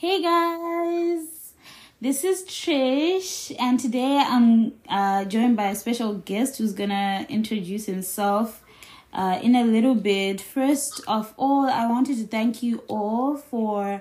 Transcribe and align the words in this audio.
Hey 0.00 0.22
guys, 0.22 1.54
this 2.00 2.22
is 2.22 2.44
Trish, 2.44 3.52
and 3.58 3.80
today 3.80 4.22
I'm 4.24 4.74
uh, 4.88 5.24
joined 5.24 5.56
by 5.56 5.70
a 5.70 5.74
special 5.74 6.14
guest 6.14 6.58
who's 6.58 6.72
gonna 6.72 7.26
introduce 7.28 7.86
himself 7.86 8.62
uh, 9.12 9.40
in 9.42 9.56
a 9.56 9.64
little 9.64 9.96
bit. 9.96 10.40
First 10.40 11.00
of 11.08 11.34
all, 11.36 11.68
I 11.68 11.88
wanted 11.88 12.16
to 12.18 12.28
thank 12.28 12.62
you 12.62 12.84
all 12.86 13.36
for 13.36 14.00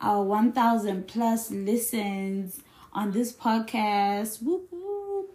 our 0.00 0.24
1,000 0.24 1.06
plus 1.06 1.52
listens 1.52 2.58
on 2.92 3.12
this 3.12 3.32
podcast. 3.32 4.42
Whoop, 4.42 4.66
whoop. 4.72 5.30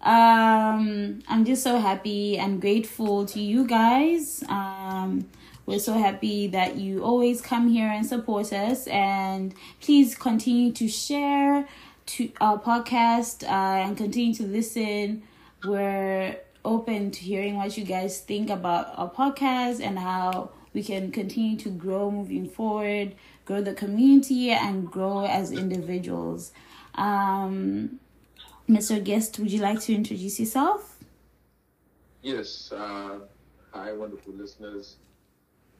Um, 0.00 1.24
I'm 1.26 1.44
just 1.44 1.64
so 1.64 1.80
happy 1.80 2.38
and 2.38 2.60
grateful 2.60 3.26
to 3.26 3.40
you 3.40 3.66
guys. 3.66 4.44
Um, 4.48 5.28
we're 5.66 5.80
so 5.80 5.94
happy 5.94 6.46
that 6.48 6.76
you 6.76 7.02
always 7.02 7.42
come 7.42 7.68
here 7.68 7.88
and 7.88 8.06
support 8.06 8.52
us. 8.52 8.86
And 8.86 9.52
please 9.80 10.14
continue 10.14 10.72
to 10.72 10.88
share 10.88 11.68
to 12.06 12.30
our 12.40 12.58
podcast 12.58 13.42
uh, 13.42 13.84
and 13.84 13.96
continue 13.96 14.32
to 14.34 14.44
listen. 14.44 15.24
We're 15.64 16.36
open 16.64 17.10
to 17.10 17.20
hearing 17.20 17.56
what 17.56 17.76
you 17.76 17.84
guys 17.84 18.20
think 18.20 18.48
about 18.48 18.96
our 18.96 19.10
podcast 19.10 19.80
and 19.80 19.98
how 19.98 20.50
we 20.72 20.84
can 20.84 21.10
continue 21.10 21.56
to 21.58 21.68
grow 21.70 22.10
moving 22.12 22.48
forward, 22.48 23.16
grow 23.44 23.60
the 23.60 23.74
community, 23.74 24.50
and 24.50 24.88
grow 24.90 25.26
as 25.26 25.50
individuals. 25.50 26.52
Um, 26.94 27.98
Mr. 28.68 29.02
Guest, 29.02 29.38
would 29.40 29.50
you 29.50 29.60
like 29.60 29.80
to 29.80 29.94
introduce 29.94 30.38
yourself? 30.38 30.96
Yes. 32.22 32.70
Uh, 32.72 33.20
hi, 33.72 33.92
wonderful 33.92 34.34
listeners. 34.34 34.96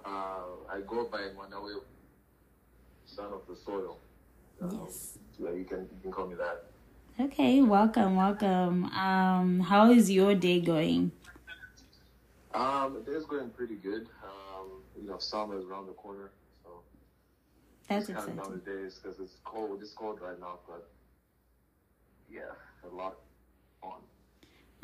Uh, 0.06 0.38
I 0.72 0.80
go 0.86 1.04
by 1.06 1.18
Manawe, 1.36 1.80
son 3.06 3.32
of 3.32 3.42
the 3.48 3.56
soil. 3.56 3.98
Um, 4.62 4.80
Yes. 4.84 5.18
Yeah, 5.38 5.50
you 5.50 5.64
can 5.64 5.80
you 5.80 5.98
can 6.02 6.12
call 6.12 6.26
me 6.28 6.34
that. 6.36 6.64
Okay, 7.20 7.60
welcome, 7.60 8.16
welcome. 8.16 8.84
Um, 8.86 9.60
how 9.60 9.90
is 9.90 10.10
your 10.10 10.34
day 10.34 10.60
going? 10.60 11.10
Um, 12.54 13.02
day's 13.04 13.24
going 13.24 13.50
pretty 13.50 13.74
good. 13.74 14.06
Um, 14.24 14.80
you 14.98 15.08
know, 15.08 15.18
summer 15.18 15.58
is 15.58 15.64
around 15.66 15.86
the 15.86 15.92
corner, 15.92 16.30
so 16.64 16.70
That's 17.88 18.06
just 18.06 18.18
counting 18.18 18.36
down 18.36 18.44
exciting. 18.46 18.62
the 18.64 18.82
days 18.82 18.98
because 19.02 19.18
it's 19.20 19.34
cold. 19.44 19.78
It's 19.82 19.92
cold 19.92 20.20
right 20.22 20.38
now, 20.40 20.58
but 20.66 20.88
yeah, 22.32 22.52
a 22.90 22.94
lot 22.94 23.16
on. 23.82 23.98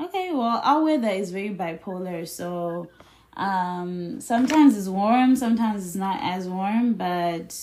Okay, 0.00 0.32
well, 0.32 0.60
our 0.64 0.82
weather 0.82 1.08
is 1.08 1.30
very 1.30 1.50
bipolar, 1.54 2.28
so 2.28 2.88
um, 3.36 4.20
sometimes 4.20 4.76
it's 4.76 4.88
warm, 4.88 5.36
sometimes 5.36 5.86
it's 5.86 5.96
not 5.96 6.18
as 6.22 6.48
warm, 6.48 6.94
but 6.94 7.58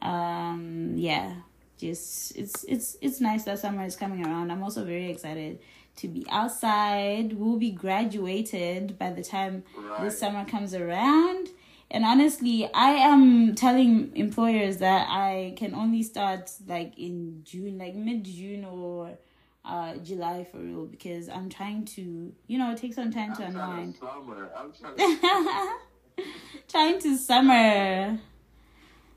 um, 0.00 0.92
yeah, 0.96 1.34
just 1.78 2.36
it's 2.36 2.64
it's 2.64 2.96
it's 3.00 3.20
nice 3.20 3.44
that 3.44 3.58
summer 3.58 3.84
is 3.84 3.96
coming 3.96 4.24
around. 4.24 4.50
I'm 4.50 4.62
also 4.62 4.84
very 4.84 5.10
excited 5.10 5.58
to 5.96 6.08
be 6.08 6.24
outside. 6.30 7.34
We'll 7.34 7.58
be 7.58 7.70
graduated 7.70 8.98
by 8.98 9.10
the 9.10 9.22
time 9.22 9.64
Right. 9.76 10.02
this 10.04 10.18
summer 10.18 10.44
comes 10.44 10.74
around. 10.74 11.48
And 11.90 12.06
honestly, 12.06 12.70
I 12.72 12.92
am 12.92 13.54
telling 13.54 14.16
employers 14.16 14.78
that 14.78 15.08
I 15.10 15.52
can 15.58 15.74
only 15.74 16.02
start 16.02 16.50
like 16.66 16.98
in 16.98 17.42
June, 17.44 17.76
like 17.76 17.94
mid 17.94 18.24
June 18.24 18.64
or 18.64 19.18
uh 19.64 19.94
July 19.96 20.44
for 20.50 20.58
real 20.58 20.86
because 20.86 21.28
I'm 21.28 21.48
trying 21.48 21.84
to, 21.96 22.32
you 22.48 22.58
know, 22.58 22.74
take 22.76 22.94
some 22.94 23.12
time 23.12 23.34
to 23.36 23.44
I'm 23.44 23.52
trying 23.52 23.70
unwind. 23.70 23.94
to 23.94 24.00
summer. 24.00 24.50
I'm 24.56 24.72
trying 24.72 24.96
to. 25.18 26.24
trying 26.68 26.98
to 27.00 27.16
summer. 27.16 28.18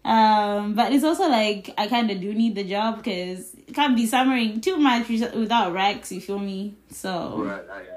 Um, 0.04 0.76
but 0.76 0.94
it's 0.94 1.04
also 1.04 1.28
like 1.30 1.74
I 1.78 1.88
kind 1.88 2.12
of 2.12 2.22
do 2.22 2.32
need 2.34 2.54
the 2.56 2.64
job 2.64 2.98
because 2.98 3.56
it 3.56 3.74
can't 3.74 3.96
be 3.96 4.06
summering 4.06 4.62
too 4.62 4.78
much 4.78 5.10
without 5.10 5.74
racks. 5.74 6.12
You 6.12 6.22
feel 6.22 6.38
me? 6.38 6.76
So 6.92 7.40
right. 7.44 7.62
Uh, 7.68 7.80
yeah. 7.84 7.92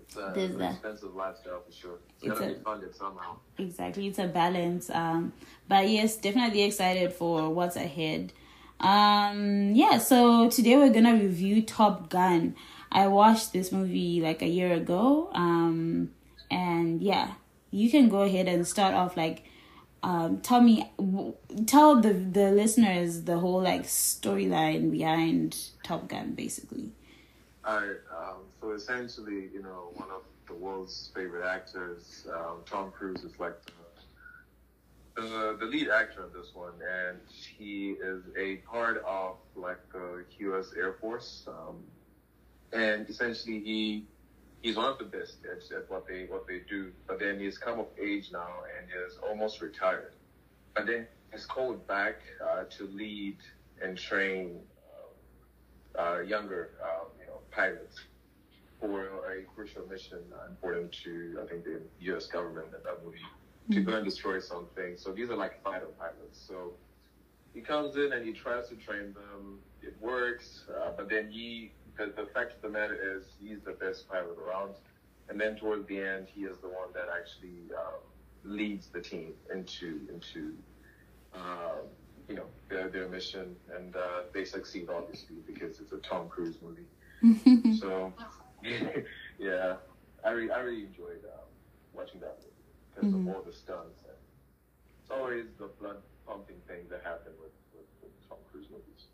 It's 0.00 0.16
a 0.16 0.32
There's 0.34 0.54
an 0.54 0.62
expensive 0.62 1.14
lifestyle 1.16 1.60
for 1.66 1.72
sure. 1.72 1.98
It's, 2.22 2.26
It's 2.30 2.38
gotta 2.38 2.52
a- 2.52 2.54
be 2.54 2.62
funded 2.62 2.94
somehow. 2.94 3.36
exactly, 3.58 4.06
it's 4.06 4.18
a 4.20 4.28
balance. 4.28 4.88
Um, 4.90 5.32
but 5.68 5.88
yes, 5.88 6.16
definitely 6.16 6.62
excited 6.62 7.12
for 7.12 7.50
what's 7.50 7.74
ahead. 7.76 8.32
Um, 8.80 9.74
yeah. 9.74 9.98
So 9.98 10.48
today 10.50 10.76
we're 10.76 10.92
gonna 10.92 11.14
review 11.14 11.62
Top 11.62 12.10
Gun. 12.10 12.54
I 12.90 13.06
watched 13.08 13.52
this 13.52 13.72
movie 13.72 14.20
like 14.20 14.42
a 14.42 14.46
year 14.48 14.72
ago. 14.72 15.30
Um, 15.34 16.10
and 16.50 17.02
yeah, 17.02 17.34
you 17.70 17.90
can 17.90 18.08
go 18.08 18.22
ahead 18.22 18.48
and 18.48 18.66
start 18.66 18.94
off 18.94 19.16
like 19.16 19.44
um 20.02 20.38
tell 20.40 20.60
me 20.60 20.90
tell 21.66 22.00
the 22.00 22.12
the 22.12 22.52
listeners 22.52 23.22
the 23.24 23.38
whole 23.38 23.60
like 23.60 23.82
storyline 23.82 24.92
behind 24.92 25.56
top 25.82 26.08
gun 26.08 26.32
basically 26.34 26.92
All 27.64 27.76
right. 27.80 27.96
Um, 28.16 28.36
so 28.60 28.72
essentially, 28.72 29.48
you 29.52 29.62
know, 29.62 29.90
one 29.94 30.10
of 30.10 30.22
the 30.46 30.54
world's 30.54 31.10
favorite 31.14 31.46
actors, 31.46 32.26
um, 32.32 32.58
Tom 32.66 32.90
Cruise, 32.90 33.22
is 33.24 33.38
like 33.38 33.56
the, 33.66 33.72
the 35.18 35.56
the 35.58 35.66
lead 35.66 35.88
actor 35.88 36.22
of 36.22 36.32
this 36.32 36.50
one, 36.54 36.74
and 36.80 37.18
he 37.28 37.96
is 38.00 38.22
a 38.36 38.56
part 38.70 39.02
of 39.04 39.36
like 39.56 39.80
the 39.92 40.24
U.S. 40.38 40.72
Air 40.76 40.94
Force, 41.00 41.44
um, 41.48 41.82
and 42.72 43.08
essentially 43.08 43.60
he 43.60 44.04
he's 44.62 44.76
one 44.76 44.86
of 44.86 44.98
the 44.98 45.04
best 45.04 45.38
at, 45.44 45.76
at 45.76 45.90
what 45.90 46.06
they 46.06 46.26
what 46.28 46.46
they 46.46 46.60
do. 46.68 46.92
But 47.06 47.18
then 47.18 47.40
he's 47.40 47.58
come 47.58 47.80
of 47.80 47.88
age 48.00 48.30
now 48.32 48.62
and 48.76 48.86
is 49.06 49.18
almost 49.18 49.60
retired. 49.60 50.12
But 50.74 50.86
then 50.86 51.06
he's 51.32 51.46
called 51.46 51.86
back 51.86 52.20
uh, 52.44 52.64
to 52.76 52.86
lead 52.86 53.38
and 53.82 53.96
train 53.98 54.60
uh, 55.96 56.00
uh, 56.00 56.20
younger, 56.20 56.70
uh, 56.82 57.04
you 57.20 57.26
know, 57.26 57.40
pilots 57.50 58.00
for 58.80 59.02
a 59.32 59.42
crucial 59.54 59.84
mission 59.88 60.20
uh, 60.32 60.46
important 60.48 60.92
to, 61.04 61.40
I 61.42 61.46
think, 61.48 61.64
the 61.64 61.80
U.S. 62.00 62.26
government 62.26 62.68
in 62.68 62.82
that 62.84 63.04
movie 63.04 63.18
to 63.70 63.80
go 63.80 63.96
and 63.96 64.04
destroy 64.04 64.40
something. 64.40 64.96
So 64.96 65.12
these 65.12 65.30
are 65.30 65.36
like 65.36 65.62
fighter 65.62 65.86
pilots. 65.98 66.40
So 66.46 66.72
he 67.54 67.60
comes 67.60 67.96
in 67.96 68.12
and 68.12 68.24
he 68.24 68.32
tries 68.32 68.68
to 68.68 68.76
train 68.76 69.14
them. 69.14 69.58
It 69.82 69.94
works, 70.00 70.64
uh, 70.74 70.90
but 70.96 71.08
then 71.08 71.30
he, 71.30 71.72
the, 71.96 72.06
the 72.06 72.28
fact 72.32 72.54
of 72.56 72.62
the 72.62 72.68
matter 72.68 73.16
is, 73.16 73.24
he's 73.40 73.60
the 73.64 73.72
best 73.72 74.08
pilot 74.08 74.36
around. 74.38 74.74
And 75.28 75.40
then 75.40 75.56
towards 75.56 75.86
the 75.86 76.00
end, 76.00 76.26
he 76.32 76.42
is 76.42 76.58
the 76.58 76.68
one 76.68 76.88
that 76.94 77.08
actually 77.14 77.70
um, 77.76 78.00
leads 78.44 78.86
the 78.86 79.00
team 79.00 79.32
into 79.52 80.00
into 80.12 80.54
um, 81.34 81.84
you 82.28 82.34
know 82.34 82.46
their, 82.70 82.88
their 82.88 83.08
mission, 83.08 83.54
and 83.76 83.94
uh, 83.94 84.22
they 84.32 84.46
succeed 84.46 84.88
obviously 84.88 85.36
because 85.46 85.80
it's 85.80 85.92
a 85.92 85.98
Tom 85.98 86.28
Cruise 86.28 86.56
movie. 86.62 86.86
So 87.78 88.12
yeah, 89.38 89.76
I 90.24 90.30
really, 90.30 90.50
I 90.50 90.60
really 90.60 90.84
enjoyed 90.84 91.24
um, 91.24 91.44
watching 91.92 92.20
that 92.20 92.38
movie 92.38 92.57
because 93.06 93.14
Mhm. 93.14 93.28
of 93.28 93.34
all 93.34 93.42
the 93.42 93.52
stunts. 93.52 94.02
And 94.04 94.18
it's 95.02 95.10
always 95.10 95.46
the 95.58 95.68
blood 95.80 95.98
pumping 96.26 96.60
thing 96.68 96.86
that 96.90 97.02
happen 97.04 97.32
with, 97.40 97.52
with, 97.74 97.86
with 98.02 98.12
Tom 98.28 98.38
Cruise 98.50 98.68
movies. 98.70 99.06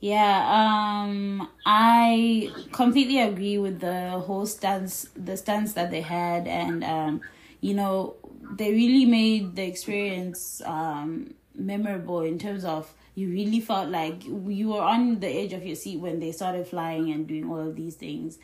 yeah 0.00 1.02
um 1.02 1.48
i 1.64 2.54
completely 2.72 3.20
agree 3.20 3.58
with 3.58 3.80
the 3.80 4.10
whole 4.26 4.46
stance 4.46 5.08
the 5.16 5.36
stance 5.36 5.72
that 5.72 5.90
they 5.90 6.02
had 6.02 6.46
and 6.46 6.84
um 6.84 7.20
you 7.60 7.72
know 7.74 8.14
they 8.50 8.70
really 8.72 9.06
made 9.06 9.56
the 9.56 9.62
experience 9.64 10.60
um 10.66 11.32
memorable 11.54 12.20
in 12.20 12.38
terms 12.38 12.64
of 12.64 12.92
you 13.14 13.28
really 13.30 13.60
felt 13.60 13.88
like 13.88 14.22
you 14.26 14.68
were 14.68 14.82
on 14.82 15.18
the 15.20 15.28
edge 15.28 15.54
of 15.54 15.64
your 15.64 15.74
seat 15.74 15.96
when 15.98 16.20
they 16.20 16.30
started 16.30 16.66
flying 16.66 17.10
and 17.10 17.26
doing 17.26 17.50
all 17.50 17.60
of 17.60 17.74
these 17.74 17.94
things 17.94 18.38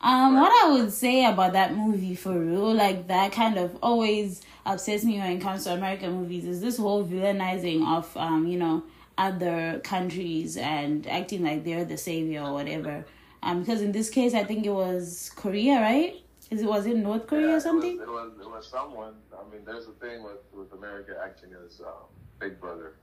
Um, 0.00 0.38
what 0.38 0.52
I 0.64 0.72
would 0.72 0.92
say 0.92 1.24
about 1.24 1.54
that 1.54 1.74
movie 1.74 2.14
for 2.14 2.38
real, 2.38 2.74
like 2.74 3.08
that 3.08 3.32
kind 3.32 3.58
of 3.58 3.76
always 3.82 4.42
upsets 4.64 5.04
me 5.04 5.18
when 5.18 5.32
it 5.32 5.40
comes 5.40 5.64
to 5.64 5.72
American 5.72 6.12
movies, 6.12 6.44
is 6.44 6.60
this 6.60 6.76
whole 6.76 7.04
villainizing 7.04 7.86
of 7.86 8.14
um, 8.16 8.46
you 8.46 8.58
know, 8.58 8.82
other 9.18 9.80
countries 9.82 10.56
and 10.56 11.06
acting 11.06 11.42
like 11.42 11.64
they're 11.64 11.84
the 11.84 11.96
savior 11.96 12.42
or 12.42 12.52
whatever. 12.52 13.04
Um, 13.42 13.60
because 13.60 13.80
in 13.80 13.92
this 13.92 14.10
case, 14.10 14.34
I 14.34 14.44
think 14.44 14.66
it 14.66 14.70
was 14.70 15.30
Korea, 15.36 15.80
right? 15.80 16.16
Is 16.50 16.62
it 16.62 16.68
was 16.68 16.86
it 16.86 16.96
North 16.96 17.26
Korea 17.26 17.48
Yeah, 17.48 17.56
or 17.56 17.60
something? 17.60 17.94
It 17.94 18.08
was, 18.08 18.32
it 18.32 18.38
was, 18.38 18.46
it 18.46 18.50
was 18.50 18.66
someone. 18.68 19.14
I 19.32 19.50
mean, 19.52 19.64
there's 19.64 19.88
a 19.88 19.92
thing 19.92 20.22
with, 20.22 20.38
with 20.52 20.72
America 20.72 21.18
acting 21.24 21.50
as 21.64 21.80
um, 21.80 22.06
Big 22.38 22.60
Brother. 22.60 22.94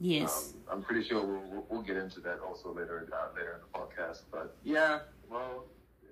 Yes. 0.00 0.54
Um, 0.68 0.76
I'm 0.76 0.82
pretty 0.82 1.08
sure 1.08 1.24
we'll, 1.24 1.42
we'll, 1.50 1.66
we'll 1.68 1.82
get 1.82 1.96
into 1.96 2.20
that 2.20 2.38
also 2.40 2.72
later 2.72 3.08
uh, 3.12 3.34
later 3.34 3.54
in 3.54 3.60
the 3.60 3.78
podcast. 3.78 4.22
But 4.30 4.54
yeah, 4.62 5.00
well, 5.28 5.64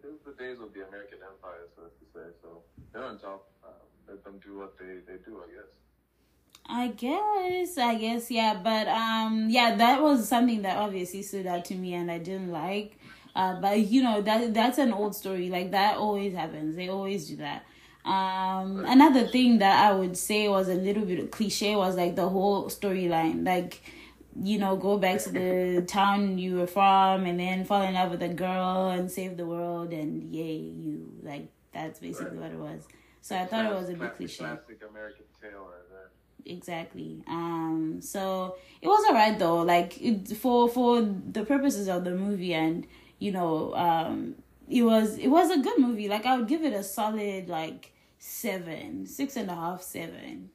is 0.06 0.18
the 0.24 0.32
days 0.32 0.58
of 0.60 0.72
the 0.72 0.86
American 0.86 1.18
Empire, 1.22 1.66
so 1.74 1.82
to 1.82 2.04
say. 2.14 2.26
So 2.42 2.62
they're 2.92 3.04
on 3.04 3.18
top. 3.18 3.48
Um, 3.64 3.72
let 4.08 4.24
them 4.24 4.40
do 4.44 4.58
what 4.58 4.78
they, 4.78 5.02
they 5.06 5.18
do, 5.24 5.42
I 5.42 5.48
guess. 5.52 5.70
I 6.68 6.88
guess, 6.88 7.78
I 7.78 7.94
guess, 7.94 8.30
yeah, 8.30 8.58
but 8.62 8.88
um, 8.88 9.48
yeah, 9.50 9.76
that 9.76 10.02
was 10.02 10.28
something 10.28 10.62
that 10.62 10.76
obviously 10.76 11.22
stood 11.22 11.46
out 11.46 11.64
to 11.66 11.74
me, 11.74 11.94
and 11.94 12.10
I 12.10 12.18
didn't 12.18 12.50
like. 12.50 12.98
Uh, 13.36 13.60
but 13.60 13.78
you 13.78 14.02
know 14.02 14.22
that 14.22 14.54
that's 14.54 14.78
an 14.78 14.92
old 14.92 15.14
story. 15.14 15.50
Like 15.50 15.70
that 15.72 15.96
always 15.96 16.34
happens. 16.34 16.74
They 16.74 16.88
always 16.88 17.28
do 17.28 17.36
that. 17.36 17.66
Um, 18.04 18.84
another 18.86 19.26
thing 19.26 19.58
that 19.58 19.84
I 19.84 19.92
would 19.92 20.16
say 20.16 20.48
was 20.48 20.68
a 20.68 20.74
little 20.74 21.04
bit 21.04 21.30
cliche 21.30 21.76
was 21.76 21.96
like 21.96 22.16
the 22.16 22.28
whole 22.28 22.66
storyline. 22.66 23.44
Like 23.44 23.82
you 24.42 24.58
know, 24.58 24.76
go 24.76 24.98
back 24.98 25.20
to 25.20 25.30
the 25.30 25.82
town 25.86 26.38
you 26.38 26.56
were 26.56 26.66
from 26.66 27.26
and 27.26 27.38
then 27.38 27.64
fall 27.64 27.82
in 27.82 27.94
love 27.94 28.10
with 28.10 28.22
a 28.22 28.28
girl 28.28 28.88
and 28.88 29.10
save 29.10 29.36
the 29.36 29.46
world 29.46 29.92
and 29.92 30.34
yay, 30.34 30.56
you. 30.56 31.12
Like, 31.22 31.48
that's 31.72 32.00
basically 32.00 32.38
right. 32.38 32.52
what 32.52 32.70
it 32.70 32.74
was. 32.74 32.86
So 33.26 33.36
I 33.36 33.44
thought 33.44 33.66
it 33.66 33.74
was 33.74 33.88
a 33.88 33.94
bit 33.94 34.16
cliche. 34.16 34.44
Classic 34.44 34.80
American 34.88 35.24
tale 35.40 35.68
right 35.68 35.90
there. 35.90 36.10
Exactly. 36.44 37.24
Um. 37.26 37.98
So 38.00 38.56
it 38.80 38.86
was 38.86 39.04
alright 39.08 39.36
though. 39.36 39.62
Like 39.62 40.00
it, 40.00 40.28
for 40.36 40.68
for 40.68 41.02
the 41.02 41.44
purposes 41.44 41.88
of 41.88 42.04
the 42.04 42.12
movie, 42.12 42.54
and 42.54 42.86
you 43.18 43.32
know, 43.32 43.74
um, 43.74 44.36
it 44.68 44.82
was 44.82 45.18
it 45.18 45.26
was 45.26 45.50
a 45.50 45.58
good 45.58 45.78
movie. 45.80 46.08
Like 46.08 46.24
I 46.24 46.36
would 46.36 46.46
give 46.46 46.62
it 46.62 46.72
a 46.72 46.84
solid 46.84 47.48
like 47.48 47.92
seven, 48.18 49.06
six 49.06 49.36
and 49.36 49.50
a 49.50 49.56
half, 49.56 49.82
seven. 49.82 50.50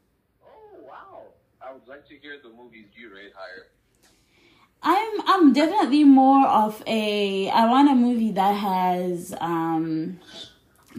I 1.67 1.73
would 1.73 1.87
like 1.87 2.07
to 2.09 2.15
hear 2.15 2.37
the 2.41 2.49
movies 2.49 2.87
you 2.95 3.13
rate 3.13 3.33
higher. 3.35 3.67
I'm 4.83 5.21
I'm 5.27 5.53
definitely 5.53 6.03
more 6.03 6.47
of 6.47 6.81
a 6.87 7.49
I 7.49 7.65
want 7.69 7.89
a 7.89 7.95
movie 7.95 8.31
that 8.31 8.53
has 8.53 9.33
um 9.39 10.19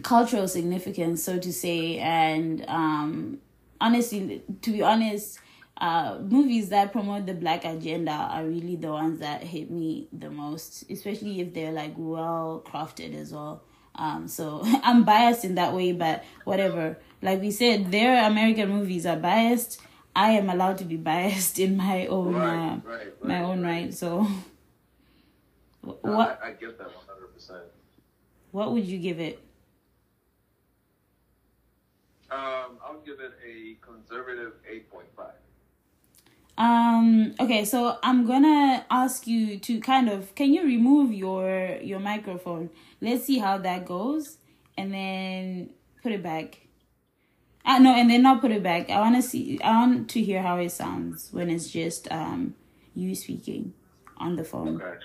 cultural 0.01 0.47
significance, 0.47 1.23
so 1.23 1.37
to 1.37 1.53
say, 1.53 1.99
and 1.99 2.65
um, 2.67 3.39
honestly, 3.79 4.41
to 4.61 4.71
be 4.71 4.81
honest, 4.81 5.39
uh, 5.77 6.17
movies 6.21 6.69
that 6.69 6.91
promote 6.91 7.25
the 7.25 7.33
black 7.33 7.65
agenda 7.65 8.11
are 8.11 8.45
really 8.45 8.75
the 8.75 8.89
ones 8.89 9.19
that 9.19 9.43
hit 9.43 9.69
me 9.69 10.07
the 10.11 10.29
most, 10.29 10.89
especially 10.89 11.41
if 11.41 11.53
they're 11.53 11.71
like 11.71 11.93
well 11.95 12.63
crafted 12.65 13.15
as 13.19 13.31
well. 13.31 13.63
Um, 13.95 14.27
so 14.27 14.61
I'm 14.83 15.03
biased 15.03 15.45
in 15.45 15.55
that 15.55 15.73
way, 15.73 15.91
but 15.91 16.23
whatever. 16.45 16.97
Like 17.21 17.41
we 17.41 17.51
said, 17.51 17.91
their 17.91 18.25
American 18.25 18.69
movies 18.69 19.05
are 19.05 19.17
biased. 19.17 19.81
I 20.15 20.31
am 20.31 20.49
allowed 20.49 20.77
to 20.79 20.85
be 20.85 20.95
biased 20.97 21.59
in 21.65 21.77
my 21.77 22.07
own 22.07 22.35
right, 22.35 22.53
uh, 22.53 22.75
right, 22.83 22.83
right, 22.85 23.23
my 23.23 23.43
own 23.43 23.63
right. 23.63 23.93
So, 23.93 24.27
no, 25.83 25.97
what 26.01 26.39
I, 26.43 26.49
I 26.49 26.51
get 26.51 26.77
that 26.77 26.87
one 26.87 27.05
hundred 27.07 27.33
percent. 27.33 27.63
what 28.51 28.71
would 28.73 28.85
you 28.85 28.99
give 28.99 29.19
it? 29.19 29.39
Um, 32.31 32.79
I'll 32.83 33.01
give 33.05 33.19
it 33.19 33.33
a 33.45 33.75
conservative 33.85 34.53
eight 34.69 34.89
point 34.91 35.07
five. 35.15 35.33
Um. 36.57 37.33
Okay. 37.39 37.65
So 37.65 37.97
I'm 38.03 38.25
gonna 38.25 38.85
ask 38.89 39.27
you 39.27 39.57
to 39.59 39.79
kind 39.79 40.09
of. 40.09 40.35
Can 40.35 40.53
you 40.53 40.63
remove 40.63 41.11
your 41.13 41.77
your 41.81 41.99
microphone? 41.99 42.69
Let's 43.01 43.25
see 43.25 43.39
how 43.39 43.57
that 43.59 43.85
goes, 43.85 44.37
and 44.77 44.93
then 44.93 45.71
put 46.01 46.11
it 46.11 46.23
back. 46.23 46.62
Uh, 47.65 47.79
no, 47.79 47.95
and 47.95 48.09
then 48.09 48.25
I'll 48.25 48.39
put 48.39 48.51
it 48.51 48.61
back. 48.61 48.89
I 48.89 48.99
want 48.99 49.15
to 49.15 49.21
see. 49.21 49.59
I 49.61 49.71
want 49.71 50.09
to 50.11 50.21
hear 50.21 50.41
how 50.41 50.57
it 50.57 50.69
sounds 50.71 51.29
when 51.31 51.49
it's 51.49 51.69
just 51.69 52.11
um 52.11 52.55
you 52.95 53.15
speaking 53.15 53.73
on 54.17 54.35
the 54.35 54.43
phone 54.43 54.75
Okay. 54.81 54.97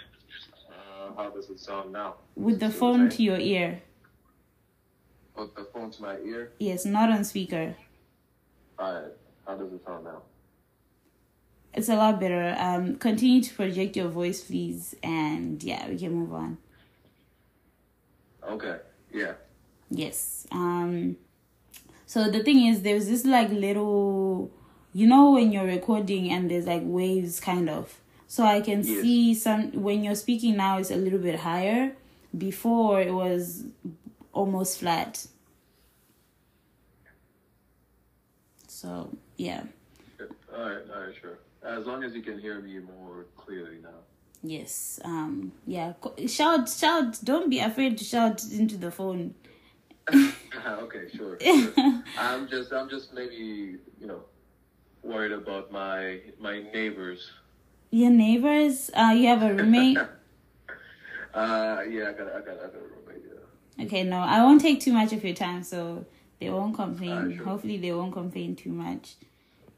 Uh, 0.68 1.14
how 1.16 1.30
does 1.30 1.48
it 1.50 1.58
sound 1.60 1.92
now? 1.92 2.16
with 2.36 2.60
the 2.60 2.70
phone 2.70 3.08
to 3.10 3.22
your 3.22 3.38
ear. 3.38 3.82
Put 5.36 5.54
the 5.54 5.64
phone 5.72 5.90
to 5.92 6.02
my 6.02 6.16
ear. 6.18 6.52
Yes, 6.58 6.84
not 6.84 7.10
on 7.10 7.22
speaker. 7.24 7.76
Alright. 8.78 9.12
How 9.46 9.56
does 9.56 9.72
it 9.72 9.84
sound 9.84 10.04
now? 10.04 10.22
It's 11.74 11.88
a 11.88 11.94
lot 11.96 12.18
better. 12.18 12.56
Um, 12.58 12.96
continue 12.96 13.40
to 13.42 13.54
project 13.54 13.96
your 13.96 14.08
voice, 14.08 14.42
please, 14.42 14.96
and 15.02 15.62
yeah, 15.62 15.88
we 15.88 15.96
can 15.96 16.12
move 16.12 16.32
on. 16.34 16.58
Okay. 18.42 18.78
Yeah. 19.12 19.34
Yes. 19.90 20.46
Um 20.50 21.16
so 22.08 22.30
the 22.30 22.42
thing 22.42 22.64
is 22.66 22.80
there's 22.82 23.06
this 23.06 23.24
like 23.26 23.50
little 23.50 24.50
you 24.94 25.06
know 25.06 25.32
when 25.32 25.52
you're 25.52 25.66
recording 25.66 26.30
and 26.32 26.50
there's 26.50 26.66
like 26.66 26.82
waves 26.84 27.38
kind 27.38 27.68
of. 27.68 28.00
So 28.26 28.44
I 28.44 28.60
can 28.60 28.78
Yes. 28.82 29.02
see 29.02 29.34
some 29.34 29.72
when 29.86 30.02
you're 30.04 30.14
speaking 30.26 30.56
now 30.56 30.78
it's 30.78 30.90
a 30.90 30.96
little 30.96 31.18
bit 31.18 31.38
higher. 31.40 31.92
Before 32.46 33.00
it 33.00 33.12
was 33.12 33.64
almost 34.32 34.78
flat. 34.80 35.26
So 38.66 39.10
yeah. 39.36 39.64
Alright. 40.52 40.84
Alright. 40.90 41.14
Sure. 41.20 41.38
As 41.62 41.86
long 41.86 42.04
as 42.04 42.14
you 42.14 42.22
can 42.22 42.38
hear 42.38 42.60
me 42.60 42.78
more 42.78 43.26
clearly 43.36 43.78
now. 43.82 44.00
Yes. 44.42 45.00
Um 45.04 45.52
yeah. 45.66 45.92
Shout 46.26 46.68
shout 46.68 47.18
don't 47.24 47.50
be 47.50 47.58
afraid 47.58 47.98
to 47.98 48.04
shout 48.04 48.44
into 48.50 48.76
the 48.76 48.90
phone. 48.90 49.34
Okay, 50.12 51.08
sure. 51.14 51.38
sure. 51.40 52.02
I'm 52.18 52.48
just, 52.48 52.72
I'm 52.72 52.88
just 52.88 53.12
maybe, 53.14 53.76
you 54.00 54.06
know, 54.06 54.22
worried 55.02 55.32
about 55.32 55.70
my 55.72 56.20
my 56.38 56.62
neighbors. 56.72 57.30
Your 57.90 58.10
neighbors, 58.10 58.90
uh 58.94 59.12
you 59.16 59.26
have 59.28 59.42
a 59.42 59.54
roommate? 59.54 59.98
Uh, 61.34 61.82
yeah, 61.88 62.08
I 62.08 62.12
got, 62.14 62.26
I 62.28 62.40
got, 62.40 62.56
I 62.56 62.66
got 62.66 62.74
a 62.74 62.78
roommate. 62.78 63.22
Yeah. 63.76 63.84
Okay, 63.84 64.02
no, 64.02 64.16
I 64.18 64.42
won't 64.42 64.60
take 64.62 64.80
too 64.80 64.92
much 64.94 65.12
of 65.12 65.22
your 65.22 65.34
time, 65.34 65.62
so 65.62 66.06
they 66.40 66.48
won't 66.50 66.74
complain. 66.74 67.10
Alright, 67.12 67.36
sure. 67.36 67.44
Hopefully, 67.44 67.76
they 67.76 67.92
won't 67.92 68.12
complain 68.14 68.56
too 68.56 68.70
much. 68.70 69.16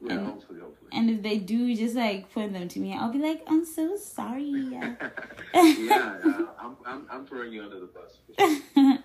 Yeah, 0.03 0.13
And- 0.13 0.25
hopefully, 0.27 0.59
hopefully. 0.61 0.89
And 0.93 1.09
if 1.09 1.21
they 1.21 1.37
do, 1.37 1.75
just 1.75 1.95
like 1.95 2.31
point 2.33 2.53
them 2.53 2.67
to 2.69 2.79
me. 2.79 2.93
I'll 2.95 3.11
be 3.11 3.19
like, 3.19 3.43
I'm 3.47 3.65
so 3.65 3.95
sorry. 3.97 4.45
yeah, 4.73 4.95
uh, 5.53 6.45
I'm, 6.59 6.77
I'm, 6.85 7.07
I'm 7.11 7.25
throwing 7.25 7.53
you 7.53 7.63
under 7.63 7.79
the 7.81 7.87
bus. 7.87 9.00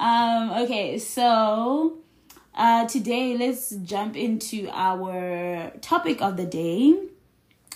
Um. 0.00 0.50
Okay, 0.62 0.98
so 0.98 1.98
uh, 2.54 2.88
today 2.88 3.36
let's 3.36 3.68
jump 3.84 4.16
into 4.16 4.70
our 4.72 5.72
topic 5.82 6.22
of 6.22 6.38
the 6.38 6.46
day. 6.46 6.94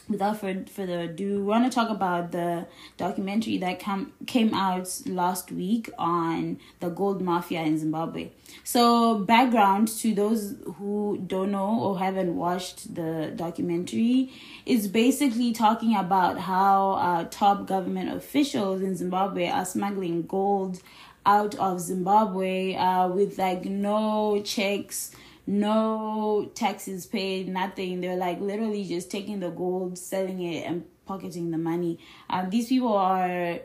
Without 0.08 0.38
fur- 0.38 0.64
further 0.70 1.00
ado, 1.00 1.36
we 1.36 1.42
want 1.42 1.70
to 1.70 1.74
talk 1.74 1.90
about 1.90 2.32
the 2.32 2.66
documentary 2.96 3.58
that 3.58 3.78
come 3.78 4.14
came 4.26 4.54
out 4.54 4.88
last 5.04 5.52
week 5.52 5.90
on 5.98 6.58
the 6.80 6.88
gold 6.88 7.20
mafia 7.20 7.60
in 7.60 7.78
Zimbabwe. 7.78 8.30
So, 8.64 9.18
background 9.18 9.88
to 9.88 10.14
those 10.14 10.56
who 10.78 11.22
don't 11.26 11.52
know 11.52 11.78
or 11.78 11.98
haven't 11.98 12.36
watched 12.36 12.94
the 12.94 13.32
documentary 13.36 14.32
is 14.64 14.88
basically 14.88 15.52
talking 15.52 15.94
about 15.94 16.38
how 16.38 16.92
uh, 16.92 17.24
top 17.24 17.66
government 17.66 18.14
officials 18.14 18.80
in 18.80 18.96
Zimbabwe 18.96 19.48
are 19.48 19.66
smuggling 19.66 20.22
gold 20.22 20.80
out 21.26 21.54
of 21.56 21.80
Zimbabwe 21.80 22.74
uh, 22.74 23.08
with 23.08 23.38
like 23.38 23.64
no 23.64 24.42
checks, 24.44 25.12
no 25.46 26.50
taxes 26.54 27.06
paid, 27.06 27.48
nothing. 27.48 28.00
They're 28.00 28.16
like 28.16 28.40
literally 28.40 28.84
just 28.84 29.10
taking 29.10 29.40
the 29.40 29.50
gold, 29.50 29.98
selling 29.98 30.42
it, 30.42 30.66
and 30.66 30.84
pocketing 31.06 31.50
the 31.50 31.58
money. 31.58 31.98
Um, 32.30 32.50
these 32.50 32.68
people 32.68 32.94
are. 32.94 33.58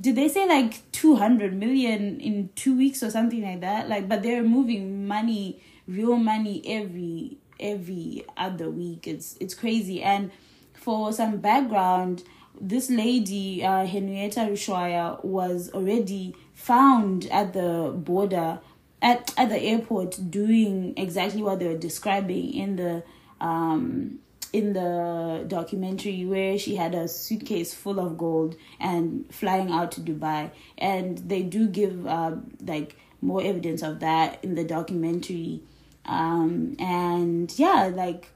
Did 0.00 0.14
they 0.14 0.28
say 0.28 0.46
like 0.46 0.90
200 0.92 1.52
million 1.52 2.20
in 2.20 2.50
two 2.54 2.76
weeks 2.76 3.02
or 3.02 3.10
something 3.10 3.42
like 3.42 3.62
that? 3.62 3.88
Like, 3.88 4.08
but 4.08 4.22
they're 4.22 4.44
moving 4.44 5.08
money, 5.08 5.60
real 5.88 6.16
money 6.16 6.62
every 6.66 7.38
every 7.58 8.24
other 8.36 8.70
week. 8.70 9.06
It's 9.06 9.36
it's 9.40 9.54
crazy. 9.54 10.02
And 10.02 10.30
for 10.72 11.12
some 11.12 11.38
background, 11.38 12.22
this 12.60 12.90
lady, 12.90 13.64
uh, 13.64 13.86
Henrietta 13.86 14.40
Rushwaya, 14.40 15.24
was 15.24 15.70
already 15.72 16.34
found 16.54 17.26
at 17.26 17.52
the 17.52 17.92
border, 17.96 18.60
at, 19.00 19.32
at 19.36 19.48
the 19.48 19.60
airport, 19.60 20.30
doing 20.30 20.94
exactly 20.96 21.42
what 21.42 21.58
they 21.58 21.68
were 21.68 21.78
describing 21.78 22.54
in 22.54 22.76
the 22.76 23.02
um, 23.40 24.18
in 24.52 24.74
the 24.74 25.44
documentary, 25.48 26.26
where 26.26 26.58
she 26.58 26.76
had 26.76 26.94
a 26.94 27.08
suitcase 27.08 27.72
full 27.72 27.98
of 27.98 28.18
gold 28.18 28.54
and 28.78 29.24
flying 29.34 29.70
out 29.70 29.90
to 29.92 30.00
Dubai. 30.00 30.50
And 30.76 31.18
they 31.18 31.42
do 31.42 31.66
give 31.66 32.06
uh, 32.06 32.36
like 32.60 32.96
more 33.22 33.42
evidence 33.42 33.82
of 33.82 34.00
that 34.00 34.44
in 34.44 34.54
the 34.54 34.64
documentary. 34.64 35.62
Um, 36.04 36.76
and 36.78 37.52
yeah, 37.58 37.90
like 37.92 38.28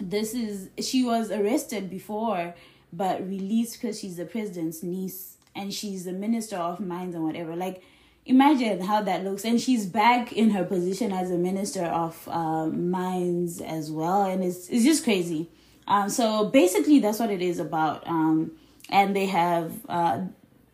this 0.00 0.34
is 0.34 0.70
she 0.80 1.04
was 1.04 1.30
arrested 1.30 1.88
before 1.88 2.54
but 2.96 3.26
released 3.26 3.80
because 3.80 4.00
she's 4.00 4.16
the 4.16 4.24
president's 4.24 4.82
niece 4.82 5.36
and 5.54 5.72
she's 5.72 6.04
the 6.04 6.12
minister 6.12 6.56
of 6.56 6.80
mines 6.80 7.14
and 7.14 7.24
whatever. 7.24 7.56
Like 7.56 7.82
imagine 8.26 8.80
how 8.80 9.02
that 9.02 9.24
looks. 9.24 9.44
And 9.44 9.60
she's 9.60 9.86
back 9.86 10.32
in 10.32 10.50
her 10.50 10.64
position 10.64 11.12
as 11.12 11.30
a 11.30 11.38
minister 11.38 11.84
of 11.84 12.26
um, 12.28 12.90
mines 12.90 13.60
as 13.60 13.90
well. 13.90 14.24
And 14.24 14.42
it's, 14.42 14.68
it's 14.68 14.84
just 14.84 15.04
crazy. 15.04 15.48
Um, 15.86 16.08
so 16.08 16.46
basically 16.46 17.00
that's 17.00 17.18
what 17.18 17.30
it 17.30 17.42
is 17.42 17.58
about. 17.58 18.06
Um, 18.06 18.52
and 18.90 19.14
they 19.14 19.26
have 19.26 19.72
uh, 19.88 20.22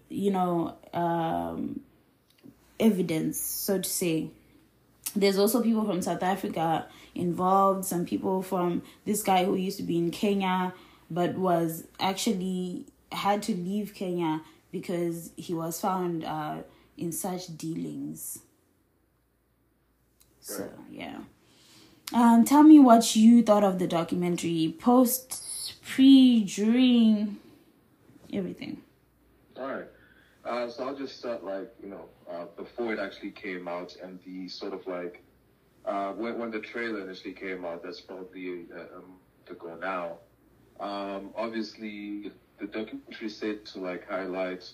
you 0.09 0.31
know 0.31 0.77
um, 0.93 1.81
evidence 2.79 3.41
so 3.41 3.79
to 3.79 3.89
say. 3.89 4.31
There's 5.17 5.39
also 5.39 5.61
people 5.61 5.85
from 5.85 6.03
South 6.03 6.23
Africa 6.23 6.87
involved, 7.17 7.85
some 7.85 8.07
people 8.07 8.43
from 8.43 8.83
this 9.05 9.25
guy 9.25 9.45
who 9.45 9.57
used 9.57 9.79
to 9.79 9.83
be 9.83 9.99
in 9.99 10.13
Kenya 10.13 10.73
but 11.11 11.37
was 11.37 11.85
actually 11.99 12.87
had 13.13 13.43
to 13.45 13.55
leave 13.55 13.95
Kenya 13.95 14.43
because 14.71 15.33
he 15.37 15.53
was 15.53 15.81
found 15.81 16.25
uh, 16.25 16.59
in 16.97 17.13
such 17.13 17.57
dealings. 17.57 18.41
So, 20.41 20.71
yeah. 20.91 21.19
Um, 22.13 22.45
tell 22.45 22.63
me 22.63 22.79
what 22.79 23.15
you 23.15 23.43
thought 23.43 23.63
of 23.63 23.79
the 23.79 23.87
documentary, 23.87 24.75
post, 24.81 25.75
pre, 25.85 26.45
during, 26.45 27.39
everything. 28.33 28.83
All 29.57 29.69
right. 29.69 29.87
Uh, 30.45 30.69
so 30.69 30.89
I'll 30.89 30.97
just 30.97 31.19
start 31.19 31.45
like 31.45 31.71
you 31.83 31.91
know 31.91 32.07
uh, 32.31 32.47
before 32.57 32.95
it 32.95 32.99
actually 32.99 33.31
came 33.31 33.69
out 33.69 33.95
and 34.03 34.19
the 34.25 34.49
sort 34.49 34.73
of 34.73 34.87
like 34.87 35.23
uh, 35.85 36.13
when 36.13 36.39
when 36.39 36.51
the 36.51 36.61
trailer 36.61 37.01
initially 37.03 37.35
came 37.35 37.65
out. 37.65 37.83
That's 37.83 38.01
probably 38.01 38.65
uh, 38.75 38.97
um, 38.97 39.19
to 39.47 39.55
go 39.55 39.77
now. 39.77 40.19
Um, 40.81 41.31
obviously, 41.37 42.33
the 42.59 42.67
documentary 42.67 43.29
said 43.29 43.65
to 43.67 43.81
like 43.81 44.09
highlight 44.09 44.65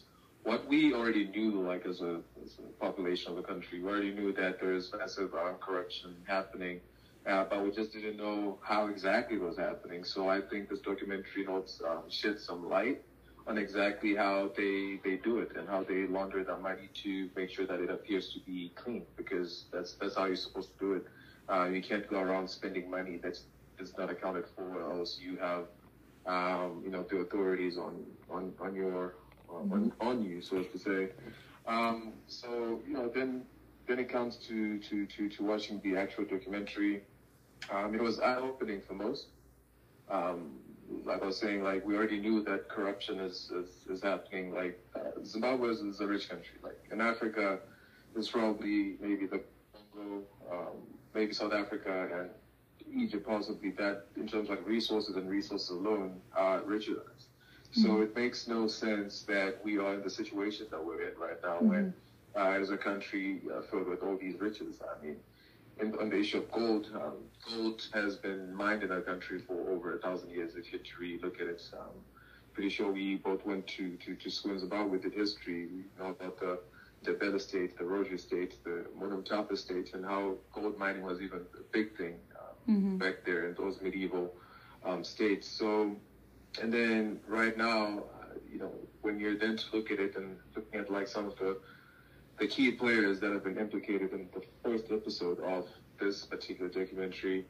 what 0.44 0.68
we 0.68 0.94
already 0.94 1.26
knew, 1.26 1.60
like 1.60 1.84
as 1.86 2.00
a, 2.00 2.20
as 2.44 2.58
a 2.58 2.84
population 2.84 3.30
of 3.30 3.36
the 3.36 3.42
country. 3.42 3.80
We 3.80 3.88
already 3.88 4.12
knew 4.12 4.32
that 4.34 4.60
there 4.60 4.74
is 4.74 4.92
massive 4.96 5.34
uh, 5.34 5.54
corruption 5.60 6.14
happening, 6.28 6.80
uh, 7.26 7.44
but 7.50 7.64
we 7.64 7.72
just 7.72 7.92
didn't 7.92 8.16
know 8.16 8.58
how 8.62 8.86
exactly 8.86 9.36
it 9.36 9.42
was 9.42 9.58
happening. 9.58 10.04
So 10.04 10.28
I 10.28 10.40
think 10.40 10.68
this 10.68 10.78
documentary 10.80 11.44
helps 11.44 11.80
um, 11.84 12.04
shed 12.08 12.38
some 12.38 12.68
light 12.68 13.00
on 13.48 13.58
exactly 13.58 14.14
how 14.14 14.50
they 14.56 15.00
they 15.04 15.16
do 15.16 15.38
it 15.38 15.52
and 15.56 15.68
how 15.68 15.82
they 15.82 16.06
launder 16.06 16.44
that 16.44 16.60
money 16.60 16.88
to 17.02 17.28
make 17.36 17.50
sure 17.50 17.66
that 17.66 17.80
it 17.80 17.90
appears 17.90 18.32
to 18.32 18.40
be 18.40 18.72
clean 18.76 19.04
because 19.16 19.66
that's 19.72 19.94
that's 20.00 20.14
how 20.16 20.26
you're 20.26 20.36
supposed 20.36 20.70
to 20.78 20.78
do 20.78 20.92
it. 20.94 21.04
Uh, 21.48 21.64
you 21.64 21.82
can't 21.82 22.08
go 22.08 22.20
around 22.20 22.48
spending 22.48 22.88
money 22.90 23.18
that's 23.22 23.42
that's 23.78 23.96
not 23.98 24.10
accounted 24.10 24.44
for, 24.54 24.62
or 24.62 24.98
else 24.98 25.18
you 25.20 25.36
have 25.36 25.64
um, 26.26 26.82
you 26.84 26.90
know 26.90 27.04
the 27.08 27.18
authorities 27.18 27.78
on 27.78 28.04
on 28.30 28.52
on 28.60 28.74
your 28.74 29.14
on, 29.48 29.92
on 30.00 30.22
you, 30.22 30.40
so 30.40 30.58
as 30.58 30.66
to 30.72 30.78
say. 30.78 31.08
Um, 31.66 32.12
so 32.26 32.80
you 32.86 32.94
know 32.94 33.08
then 33.08 33.44
then 33.86 33.98
it 33.98 34.08
comes 34.08 34.36
to 34.48 34.78
to 34.78 35.06
to 35.06 35.28
to 35.28 35.44
watching 35.44 35.80
the 35.82 35.96
actual 35.96 36.24
documentary. 36.24 37.02
Um, 37.70 37.94
it 37.94 38.00
was 38.00 38.20
eye 38.20 38.36
opening 38.36 38.82
for 38.86 38.94
most. 38.94 39.26
Um, 40.08 40.58
like 41.04 41.22
I 41.22 41.26
was 41.26 41.36
saying, 41.36 41.62
like 41.62 41.84
we 41.84 41.96
already 41.96 42.20
knew 42.20 42.42
that 42.44 42.68
corruption 42.68 43.18
is 43.20 43.50
is, 43.54 43.86
is 43.88 44.02
happening. 44.02 44.52
Like 44.52 44.78
uh, 44.94 45.22
Zimbabwe 45.24 45.70
is, 45.70 45.80
is, 45.80 46.00
a 46.00 46.06
rich 46.06 46.28
country. 46.28 46.58
Like 46.62 46.78
in 46.92 47.00
Africa, 47.00 47.60
it's 48.14 48.28
probably 48.28 48.96
maybe 49.00 49.26
the 49.26 49.42
Congo, 49.72 50.22
um, 50.50 50.76
maybe 51.14 51.32
South 51.32 51.52
Africa 51.52 52.08
and 52.12 52.30
Egypt 52.94 53.26
possibly 53.26 53.70
that 53.72 54.06
in 54.16 54.26
terms 54.26 54.48
of 54.48 54.56
like 54.56 54.66
resources 54.66 55.16
and 55.16 55.28
resources 55.28 55.70
alone 55.70 56.20
are 56.34 56.58
us. 56.58 57.26
So 57.72 57.88
mm-hmm. 57.88 58.02
it 58.02 58.16
makes 58.16 58.46
no 58.48 58.66
sense 58.68 59.22
that 59.22 59.58
we 59.64 59.78
are 59.78 59.94
in 59.94 60.02
the 60.02 60.10
situation 60.10 60.66
that 60.70 60.84
we're 60.84 61.02
in 61.08 61.18
right 61.18 61.36
now 61.42 61.56
mm-hmm. 61.56 61.68
when 61.68 61.94
uh, 62.36 62.60
as 62.60 62.70
a 62.70 62.76
country 62.76 63.42
uh, 63.54 63.62
filled 63.62 63.88
with 63.88 64.02
all 64.02 64.16
these 64.16 64.40
riches. 64.40 64.80
I 64.80 65.04
mean, 65.04 65.16
in, 65.80 65.94
on 65.98 66.08
the 66.10 66.18
issue 66.18 66.38
of 66.38 66.50
gold, 66.52 66.88
um, 66.94 67.16
gold 67.50 67.86
has 67.92 68.16
been 68.16 68.54
mined 68.54 68.82
in 68.82 68.90
our 68.92 69.00
country 69.00 69.40
for 69.40 69.68
over 69.68 69.94
a 69.96 69.98
thousand 69.98 70.30
years. 70.30 70.52
If 70.56 70.72
you 70.72 70.78
really 70.98 71.18
look 71.18 71.40
at 71.40 71.48
it, 71.48 71.62
um, 71.74 71.96
pretty 72.54 72.70
sure 72.70 72.90
we 72.90 73.16
both 73.16 73.44
went 73.44 73.66
to, 73.66 73.96
to, 73.96 74.14
to 74.14 74.30
school 74.30 74.52
in 74.52 74.58
Zimbabwe 74.58 74.90
with 74.90 75.02
the 75.02 75.10
history. 75.10 75.66
We 75.66 75.84
know 75.98 76.10
about 76.10 76.38
the 76.40 76.60
the 77.04 77.12
Bell 77.12 77.34
Estate, 77.36 77.78
the 77.78 77.84
Roger 77.84 78.14
Estate, 78.14 78.54
the 78.64 78.84
Monomotapa 78.98 79.52
Estate, 79.52 79.94
and 79.94 80.04
how 80.04 80.34
gold 80.52 80.76
mining 80.76 81.02
was 81.02 81.20
even 81.20 81.38
a 81.38 81.62
big 81.72 81.96
thing 81.96 82.14
mm-hmm. 82.68 82.98
back 82.98 83.24
there 83.24 83.48
in 83.48 83.54
those 83.54 83.80
medieval 83.80 84.34
um, 84.84 85.04
states. 85.04 85.48
So, 85.48 85.96
and 86.60 86.72
then 86.72 87.20
right 87.26 87.56
now, 87.56 88.04
uh, 88.20 88.38
you 88.50 88.58
know, 88.58 88.72
when 89.02 89.18
you're 89.18 89.38
then 89.38 89.56
to 89.56 89.64
look 89.76 89.90
at 89.90 90.00
it 90.00 90.16
and 90.16 90.36
looking 90.54 90.80
at 90.80 90.90
like 90.90 91.08
some 91.08 91.26
of 91.26 91.36
the 91.38 91.58
the 92.38 92.46
key 92.46 92.70
players 92.72 93.18
that 93.20 93.32
have 93.32 93.44
been 93.44 93.56
implicated 93.56 94.12
in 94.12 94.28
the 94.34 94.42
first 94.62 94.92
episode 94.92 95.40
of 95.40 95.66
this 95.98 96.24
particular 96.26 96.68
documentary. 96.68 97.46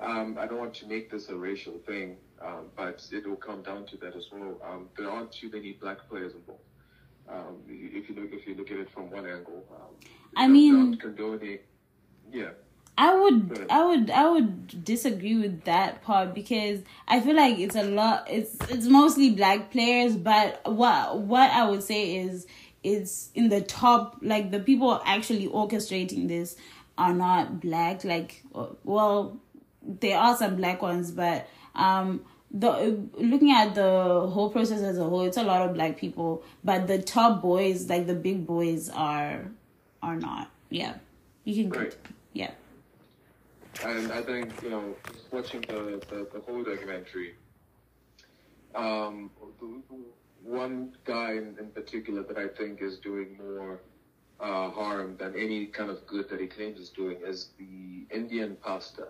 Um, 0.00 0.36
I 0.40 0.46
don't 0.46 0.58
want 0.58 0.74
to 0.74 0.86
make 0.86 1.10
this 1.10 1.28
a 1.28 1.36
racial 1.36 1.78
thing, 1.86 2.16
um, 2.42 2.66
but 2.76 3.06
it 3.12 3.26
will 3.26 3.36
come 3.36 3.62
down 3.62 3.86
to 3.86 3.96
that 3.98 4.16
as 4.16 4.26
well. 4.32 4.60
Um, 4.68 4.88
there 4.96 5.08
aren't 5.08 5.30
too 5.30 5.50
many 5.52 5.72
black 5.72 6.08
players 6.08 6.32
involved. 6.34 6.62
Um, 7.28 7.62
if 7.68 8.08
you 8.08 8.14
look, 8.16 8.32
if 8.32 8.46
you 8.46 8.54
look 8.54 8.70
at 8.70 8.78
it 8.78 8.90
from 8.90 9.10
one 9.10 9.24
angle, 9.24 9.64
um, 9.70 9.94
I 10.36 10.48
mean, 10.48 10.96
condoning, 10.96 11.60
yeah. 12.30 12.50
I 12.96 13.14
would, 13.14 13.66
I 13.70 13.84
would, 13.84 14.10
I 14.10 14.28
would 14.28 14.84
disagree 14.84 15.36
with 15.36 15.64
that 15.64 16.02
part 16.02 16.32
because 16.32 16.80
I 17.08 17.20
feel 17.20 17.34
like 17.34 17.58
it's 17.58 17.74
a 17.74 17.82
lot. 17.82 18.26
It's 18.30 18.56
it's 18.68 18.86
mostly 18.86 19.30
black 19.30 19.72
players, 19.72 20.16
but 20.16 20.60
what 20.64 21.18
what 21.18 21.50
I 21.50 21.68
would 21.68 21.82
say 21.82 22.16
is 22.18 22.46
it's 22.84 23.30
in 23.34 23.48
the 23.48 23.62
top 23.62 24.18
like 24.22 24.50
the 24.50 24.60
people 24.60 25.02
actually 25.04 25.48
orchestrating 25.48 26.28
this 26.28 26.54
are 26.96 27.14
not 27.14 27.60
black 27.60 28.04
like 28.04 28.44
well 28.84 29.40
there 29.82 30.18
are 30.18 30.36
some 30.36 30.54
black 30.56 30.80
ones 30.82 31.10
but 31.10 31.48
um 31.74 32.24
the 32.52 32.96
looking 33.14 33.50
at 33.50 33.74
the 33.74 33.82
whole 33.82 34.50
process 34.50 34.80
as 34.80 34.98
a 34.98 35.02
whole 35.02 35.22
it's 35.22 35.36
a 35.36 35.42
lot 35.42 35.62
of 35.62 35.74
black 35.74 35.96
people 35.96 36.44
but 36.62 36.86
the 36.86 37.00
top 37.00 37.42
boys 37.42 37.88
like 37.88 38.06
the 38.06 38.14
big 38.14 38.46
boys 38.46 38.88
are 38.90 39.46
are 40.02 40.16
not 40.16 40.50
yeah 40.70 40.94
you 41.44 41.64
can 41.64 41.70
right. 41.70 41.96
yeah 42.32 42.50
and 43.84 44.12
i 44.12 44.22
think 44.22 44.50
you 44.62 44.70
know 44.70 44.94
watching 45.30 45.60
the 45.62 46.02
the, 46.10 46.26
the 46.32 46.40
whole 46.46 46.62
documentary 46.62 47.34
um 48.74 49.30
one 50.44 50.94
guy 51.04 51.32
in, 51.32 51.56
in, 51.58 51.70
particular 51.74 52.22
that 52.22 52.36
I 52.36 52.48
think 52.48 52.82
is 52.82 52.98
doing 52.98 53.38
more 53.38 53.80
uh, 54.40 54.70
harm 54.70 55.16
than 55.16 55.34
any 55.36 55.66
kind 55.66 55.90
of 55.90 56.06
good 56.06 56.28
that 56.28 56.40
he 56.40 56.46
claims 56.46 56.78
is 56.78 56.90
doing 56.90 57.18
is 57.24 57.50
the 57.58 58.06
Indian 58.14 58.56
pastor, 58.62 59.08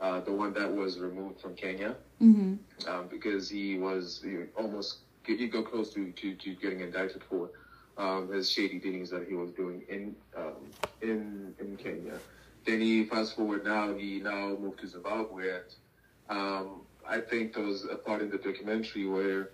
uh, 0.00 0.20
the 0.20 0.32
one 0.32 0.54
that 0.54 0.72
was 0.72 0.98
removed 0.98 1.40
from 1.40 1.54
Kenya, 1.54 1.96
mm-hmm. 2.20 2.54
um, 2.88 3.08
because 3.08 3.48
he 3.50 3.78
was 3.78 4.22
he 4.24 4.38
almost 4.56 4.98
he 5.24 5.46
got 5.48 5.70
close 5.70 5.92
to, 5.92 6.10
to, 6.12 6.34
to 6.34 6.54
getting 6.54 6.80
indicted 6.80 7.22
for 7.28 7.50
um, 7.98 8.32
his 8.32 8.50
shady 8.50 8.78
dealings 8.78 9.10
that 9.10 9.28
he 9.28 9.34
was 9.34 9.50
doing 9.50 9.82
in 9.88 10.16
um, 10.36 10.70
in 11.02 11.54
in 11.60 11.76
Kenya. 11.76 12.18
Then 12.66 12.80
he 12.80 13.04
fast 13.04 13.36
forward 13.36 13.64
now 13.64 13.94
he 13.94 14.20
now 14.20 14.56
moved 14.60 14.80
to 14.80 14.86
Zimbabwe. 14.86 15.60
Um, 16.28 16.82
I 17.08 17.20
think 17.20 17.54
there 17.54 17.64
was 17.64 17.84
a 17.84 17.96
part 17.96 18.22
in 18.22 18.30
the 18.30 18.38
documentary 18.38 19.06
where 19.06 19.50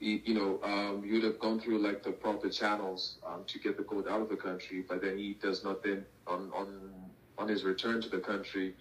you, 0.00 0.20
you 0.24 0.34
know, 0.34 0.60
um, 0.62 1.04
you'd 1.04 1.24
have 1.24 1.38
gone 1.38 1.58
through 1.58 1.78
like 1.78 2.02
the 2.02 2.12
proper 2.12 2.48
channels 2.48 3.18
um, 3.26 3.44
to 3.46 3.58
get 3.58 3.76
the 3.76 3.82
gold 3.82 4.06
out 4.08 4.20
of 4.20 4.28
the 4.28 4.36
country, 4.36 4.84
but 4.88 5.02
then 5.02 5.18
he 5.18 5.34
does 5.34 5.64
not 5.64 5.82
then 5.82 6.04
on 6.26 6.50
on 6.54 6.90
on 7.36 7.48
his 7.48 7.64
return 7.64 8.00
to 8.00 8.08
the 8.08 8.18
country 8.18 8.74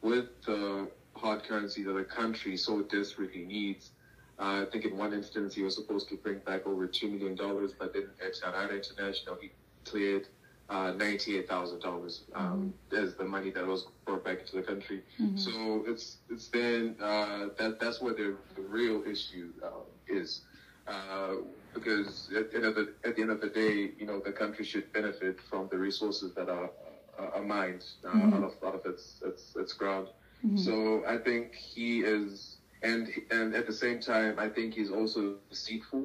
with 0.00 0.26
the 0.46 0.88
hard 1.14 1.42
currency 1.44 1.82
that 1.82 1.92
the 1.92 2.04
country 2.04 2.56
so 2.56 2.82
desperately 2.82 3.44
needs. 3.44 3.90
Uh, 4.38 4.62
I 4.62 4.66
think 4.70 4.84
in 4.84 4.96
one 4.96 5.12
instance 5.12 5.54
he 5.54 5.62
was 5.62 5.74
supposed 5.74 6.08
to 6.08 6.16
bring 6.16 6.38
back 6.38 6.66
over 6.66 6.86
two 6.86 7.08
million 7.08 7.34
dollars, 7.34 7.72
but 7.78 7.92
then 7.92 8.08
at 8.24 8.34
Harare 8.34 8.76
International 8.76 9.36
he 9.40 9.52
cleared 9.84 10.26
uh, 10.72 10.90
ninety-eight 11.06 11.48
thousand 11.52 11.80
dollars 11.88 12.14
um, 12.34 12.72
mm-hmm. 12.90 13.02
as 13.02 13.14
the 13.20 13.24
money 13.36 13.50
that 13.56 13.66
was 13.72 13.82
brought 14.06 14.24
back 14.24 14.38
into 14.42 14.54
the 14.60 14.66
country. 14.72 14.98
Mm-hmm. 15.20 15.36
So 15.46 15.52
it's 15.90 16.06
it's 16.32 16.46
then 16.48 16.96
uh, 17.10 17.42
that 17.58 17.72
that's 17.80 17.98
where 18.02 18.14
the, 18.20 18.28
the 18.56 18.64
real 18.78 18.98
issue 19.14 19.48
uh, 19.68 19.84
is. 20.20 20.28
Uh, 20.94 21.34
because 21.74 22.28
at 22.36 22.50
the, 22.50 22.56
end 22.58 22.66
of 22.70 22.74
the, 22.78 22.86
at 23.08 23.12
the 23.14 23.22
end 23.22 23.30
of 23.30 23.40
the 23.40 23.48
day, 23.48 23.92
you 24.00 24.06
know, 24.08 24.18
the 24.28 24.32
country 24.42 24.64
should 24.70 24.86
benefit 24.92 25.36
from 25.48 25.62
the 25.72 25.78
resources 25.78 26.28
that 26.34 26.48
are, 26.58 26.70
are 27.36 27.46
mined 27.56 27.84
uh, 28.04 28.08
mm-hmm. 28.08 28.34
out 28.34 28.44
of 28.48 28.52
out 28.66 28.74
of 28.74 28.84
its 28.92 29.04
its, 29.24 29.42
its 29.62 29.72
ground. 29.80 30.08
Mm-hmm. 30.44 30.58
So 30.66 30.74
I 31.06 31.16
think 31.26 31.44
he 31.54 32.00
is, 32.00 32.56
and 32.82 33.02
and 33.30 33.54
at 33.60 33.64
the 33.70 33.76
same 33.84 33.98
time, 34.00 34.32
I 34.46 34.48
think 34.48 34.74
he's 34.78 34.90
also 34.98 35.20
deceitful 35.50 36.04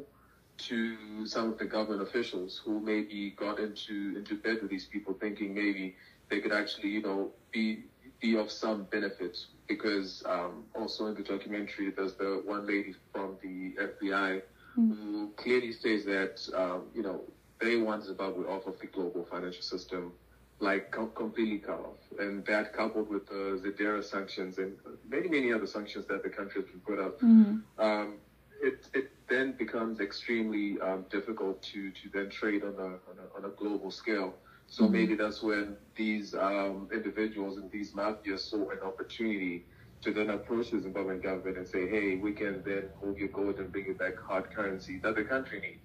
to 0.57 1.25
some 1.25 1.51
of 1.51 1.57
the 1.57 1.65
government 1.65 2.01
officials 2.01 2.61
who 2.63 2.79
maybe 2.79 3.31
got 3.37 3.59
into 3.59 4.15
into 4.15 4.35
bed 4.35 4.59
with 4.61 4.71
these 4.71 4.85
people, 4.85 5.13
thinking 5.13 5.53
maybe 5.53 5.95
they 6.29 6.39
could 6.39 6.51
actually, 6.51 6.89
you 6.89 7.01
know, 7.01 7.31
be 7.51 7.83
be 8.19 8.35
of 8.37 8.51
some 8.51 8.83
benefit. 8.85 9.37
Because 9.67 10.23
um, 10.25 10.63
also 10.75 11.07
in 11.07 11.15
the 11.15 11.23
documentary, 11.23 11.91
there's 11.91 12.13
the 12.13 12.41
one 12.45 12.65
lady 12.65 12.95
from 13.11 13.35
the 13.41 13.75
FBI 13.79 14.41
mm. 14.77 14.95
who 14.95 15.31
clearly 15.35 15.71
states 15.73 16.05
that 16.05 16.47
um, 16.55 16.83
you 16.93 17.03
know 17.03 17.21
they 17.59 17.77
want 17.77 18.05
Zimbabwe 18.05 18.45
off 18.45 18.65
of 18.65 18.79
the 18.79 18.87
global 18.87 19.27
financial 19.29 19.61
system, 19.61 20.13
like 20.59 20.91
com- 20.91 21.11
completely 21.15 21.57
cut 21.57 21.79
off, 21.79 22.19
and 22.19 22.45
that 22.45 22.73
coupled 22.73 23.09
with 23.09 23.27
the 23.27 23.61
ZDERA 23.63 24.03
sanctions 24.03 24.57
and 24.57 24.73
many 25.07 25.27
many 25.27 25.51
other 25.51 25.67
sanctions 25.67 26.05
that 26.07 26.23
the 26.23 26.29
country 26.29 26.61
has 26.61 26.69
been 26.71 26.79
put 26.79 26.99
up, 26.99 27.19
mm. 27.19 27.61
um, 27.77 28.15
it 28.61 28.87
it 28.93 29.11
then 29.29 29.53
becomes 29.57 29.99
extremely 29.99 30.79
um, 30.81 31.05
difficult 31.09 31.61
to 31.61 31.91
to 31.91 32.09
then 32.13 32.29
trade 32.29 32.63
on 32.63 32.75
a 32.75 32.85
on 33.09 33.17
a, 33.23 33.37
on 33.37 33.45
a 33.45 33.49
global 33.55 33.91
scale. 33.91 34.33
So 34.67 34.83
mm-hmm. 34.83 34.93
maybe 34.93 35.15
that's 35.15 35.41
when 35.41 35.77
these 35.95 36.35
um, 36.35 36.89
individuals 36.93 37.57
and 37.57 37.71
these 37.71 37.93
mafias 37.93 38.39
saw 38.39 38.69
an 38.69 38.79
opportunity 38.83 39.65
to 40.01 40.13
then 40.13 40.29
approach 40.29 40.71
the 40.71 40.77
Zimbabwean 40.77 41.23
government 41.23 41.57
and 41.57 41.67
say, 41.67 41.87
hey, 41.87 42.17
we 42.17 42.33
can 42.33 42.61
then 42.65 42.89
hold 42.99 43.17
your 43.17 43.29
gold 43.29 43.57
and 43.59 43.71
bring 43.71 43.85
you 43.85 43.95
back 43.95 44.19
hard 44.19 44.51
currency 44.51 44.99
that 44.99 45.15
the 45.15 45.23
country 45.23 45.59
needs. 45.59 45.81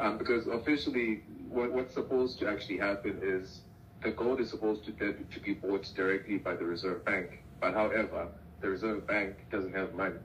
Um, 0.00 0.18
because 0.18 0.46
officially, 0.48 1.22
what, 1.48 1.70
what's 1.72 1.94
supposed 1.94 2.38
to 2.40 2.48
actually 2.48 2.78
happen 2.78 3.20
is 3.22 3.60
the 4.02 4.10
gold 4.10 4.40
is 4.40 4.50
supposed 4.50 4.84
to 4.86 4.92
to 4.92 5.40
be 5.40 5.54
bought 5.54 5.88
directly 5.94 6.38
by 6.38 6.56
the 6.56 6.64
Reserve 6.64 7.04
Bank, 7.04 7.44
but 7.60 7.74
however, 7.74 8.28
the 8.60 8.70
Reserve 8.70 9.06
Bank 9.06 9.36
doesn't 9.52 9.74
have 9.74 9.94
money, 9.94 10.16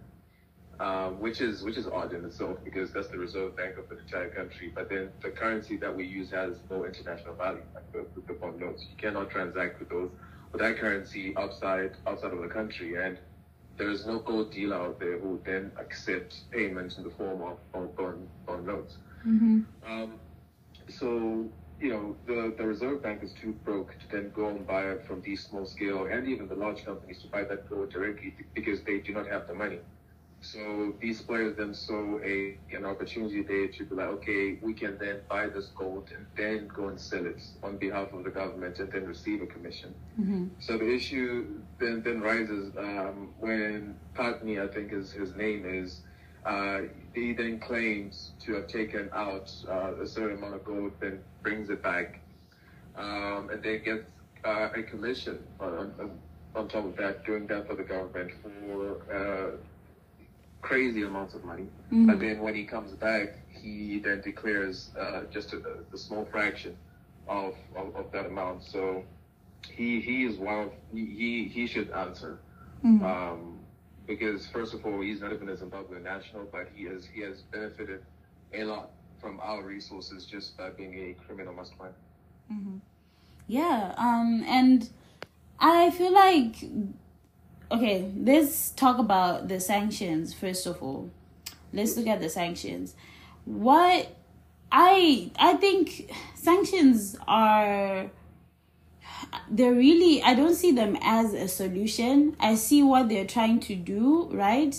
um, 0.80 1.20
which 1.20 1.42
is 1.42 1.62
which 1.64 1.78
is 1.78 1.88
odd 1.88 2.14
in 2.14 2.24
itself 2.26 2.58
because 2.64 2.92
that's 2.92 3.10
the 3.10 3.18
Reserve 3.18 3.56
Bank 3.56 3.78
of 3.78 3.90
the 3.90 4.00
entire 4.00 4.30
country. 4.30 4.72
But 4.74 4.90
then 4.90 5.10
the 5.22 5.30
currency 5.30 5.78
that 5.78 5.96
we 5.96 6.06
use 6.06 6.32
has 6.32 6.58
no 6.70 6.86
international 6.86 7.36
value, 7.36 7.64
like 7.74 7.92
the, 7.92 8.06
the 8.28 8.34
bond 8.34 8.60
notes. 8.60 8.86
You 8.90 8.96
cannot 8.98 9.30
transact 9.30 9.80
with 9.80 9.90
those 9.90 10.10
with 10.52 10.62
that 10.62 10.78
currency 10.78 11.34
outside 11.38 11.92
outside 12.08 12.34
of 12.34 12.42
the 12.42 12.48
country, 12.48 12.96
and 12.96 13.18
there 13.80 13.90
is 13.90 14.06
no 14.06 14.20
gold 14.20 14.52
dealer 14.52 14.76
out 14.76 15.00
there 15.00 15.18
who 15.18 15.40
then 15.46 15.72
accept 15.80 16.52
payments 16.52 16.98
in 16.98 17.04
the 17.04 17.10
form 17.12 17.42
of, 17.42 17.58
of 17.74 17.96
bond, 17.96 18.28
bond 18.46 18.68
notes. 18.68 18.98
Mm-hmm. 19.26 19.62
Um, 19.88 20.14
so, 20.90 21.50
you 21.80 21.90
know, 21.90 22.16
the, 22.28 22.54
the 22.58 22.68
Reserve 22.68 23.02
Bank 23.02 23.24
is 23.24 23.32
too 23.42 23.54
broke 23.64 23.98
to 24.00 24.12
then 24.12 24.32
go 24.36 24.50
and 24.50 24.68
buy 24.68 24.84
it 24.92 25.06
from 25.08 25.22
these 25.22 25.46
small 25.46 25.66
scale 25.66 26.08
and 26.08 26.28
even 26.28 26.50
the 26.50 26.56
large 26.56 26.84
companies 26.84 27.22
to 27.22 27.28
buy 27.28 27.44
that 27.46 27.70
gold 27.70 27.90
directly 27.90 28.36
because 28.54 28.82
they 28.82 28.98
do 28.98 29.14
not 29.14 29.28
have 29.28 29.48
the 29.48 29.54
money. 29.54 29.80
So 30.42 30.96
these 31.02 31.22
players 31.22 31.58
then 31.58 31.74
saw 31.74 32.20
a 32.24 32.58
an 32.74 32.86
opportunity 32.86 33.44
there 33.44 33.68
to 33.68 33.86
be 33.86 33.96
like, 33.96 34.08
okay, 34.08 34.58
we 34.62 34.74
can 34.74 34.98
then 34.98 35.20
buy 35.28 35.48
this 35.48 35.68
gold 35.76 36.10
and 36.16 36.26
then 36.38 36.70
go 36.74 36.88
and 36.88 37.00
sell 37.00 37.26
it 37.26 37.42
on 37.62 37.78
behalf 37.78 38.14
of 38.14 38.24
the 38.24 38.30
government 38.30 38.80
and 38.80 38.92
then 38.92 39.06
receive 39.06 39.42
a 39.42 39.48
commission. 39.48 39.94
Mm-hmm. 40.20 40.46
So 40.60 40.78
the 40.78 40.90
issue 40.94 41.46
then 41.80 42.02
then 42.04 42.22
rises 42.22 42.72
um, 42.78 43.34
when 43.40 43.98
Pattni, 44.16 44.64
I 44.64 44.74
think 44.74 44.94
is 44.94 45.12
his 45.12 45.36
name 45.36 45.66
is, 45.66 46.02
uh, 46.46 46.82
he 47.14 47.34
then 47.34 47.60
claims 47.60 48.32
to 48.46 48.54
have 48.54 48.68
taken 48.68 49.10
out 49.14 49.52
uh, 49.68 50.02
a 50.02 50.08
certain 50.08 50.38
amount 50.38 50.56
of 50.56 50.64
gold, 50.64 50.94
then 51.02 51.20
brings 51.44 51.70
it 51.70 51.84
back, 51.84 52.22
um, 52.96 53.50
and 53.52 53.62
then 53.62 53.84
gets 53.84 54.06
uh, 54.46 54.70
a 54.74 54.84
commission 54.84 55.40
on, 55.60 55.94
on, 56.00 56.20
on 56.56 56.68
top 56.70 56.86
of 56.86 56.96
that, 56.96 57.26
doing 57.26 57.46
that 57.48 57.68
for 57.68 57.76
the 57.76 57.84
government 57.84 58.32
for 58.42 59.02
uh, 59.14 59.58
crazy 60.62 61.04
amounts 61.04 61.34
of 61.34 61.44
money. 61.44 61.68
Mhm. 61.92 62.08
But 62.08 62.20
then 62.20 62.40
when 62.42 62.56
he 62.56 62.66
comes 62.66 62.92
back, 62.94 63.36
he 63.50 64.00
then 64.00 64.22
declares 64.22 64.92
uh, 65.00 65.24
just 65.32 65.54
a, 65.54 65.62
a 65.94 65.98
small 65.98 66.26
fraction 66.26 66.76
of, 67.28 67.56
of, 67.76 67.96
of 67.96 68.12
that 68.12 68.26
amount. 68.26 68.64
So 68.64 69.04
he 69.70 70.00
he 70.02 70.26
is 70.26 70.38
one 70.38 70.60
of 70.60 70.72
he 70.94 71.50
he, 71.54 71.68
should 71.68 71.90
answer. 71.92 72.40
Mhm. 72.84 73.04
Um, 73.04 73.60
because 74.08 74.48
first 74.48 74.74
of 74.74 74.86
all, 74.86 75.02
he's 75.02 75.22
not 75.22 75.32
even 75.34 75.50
a 75.50 75.56
Zimbabwean 75.56 76.04
national, 76.04 76.46
but 76.52 76.70
he 76.74 76.86
has 76.86 77.06
he 77.06 77.22
has 77.22 77.42
benefited 77.44 78.02
a 78.54 78.64
lot 78.64 78.92
from 79.22 79.40
our 79.42 79.64
resources 79.64 80.26
just 80.26 80.58
by 80.58 80.70
being 80.70 80.94
a 80.96 81.14
criminal 81.26 81.54
mastermind. 81.54 81.94
Yeah, 83.48 83.94
um, 83.98 84.44
and 84.48 84.90
I 85.60 85.90
feel 85.92 86.14
like 86.14 86.56
okay, 87.72 88.12
let's 88.18 88.72
talk 88.72 88.98
about 88.98 89.48
the 89.48 89.60
sanctions 89.60 90.34
first 90.34 90.66
of 90.66 90.82
all. 90.82 91.10
Let's 91.72 91.96
look 91.98 92.08
at 92.08 92.20
the 92.20 92.30
sanctions. 92.30 92.96
What 93.46 94.16
I 94.72 95.32
I 95.38 95.54
think 95.54 96.12
sanctions 96.36 97.18
are 97.28 98.10
they're 99.50 99.74
really 99.74 100.24
I 100.24 100.34
don't 100.34 100.56
see 100.56 100.72
them 100.72 100.98
as 101.02 101.34
a 101.34 101.48
solution. 101.48 102.36
I 102.40 102.56
see 102.56 102.82
what 102.84 103.10
they're 103.10 103.26
trying 103.28 103.60
to 103.62 103.76
do, 103.76 104.30
right? 104.32 104.76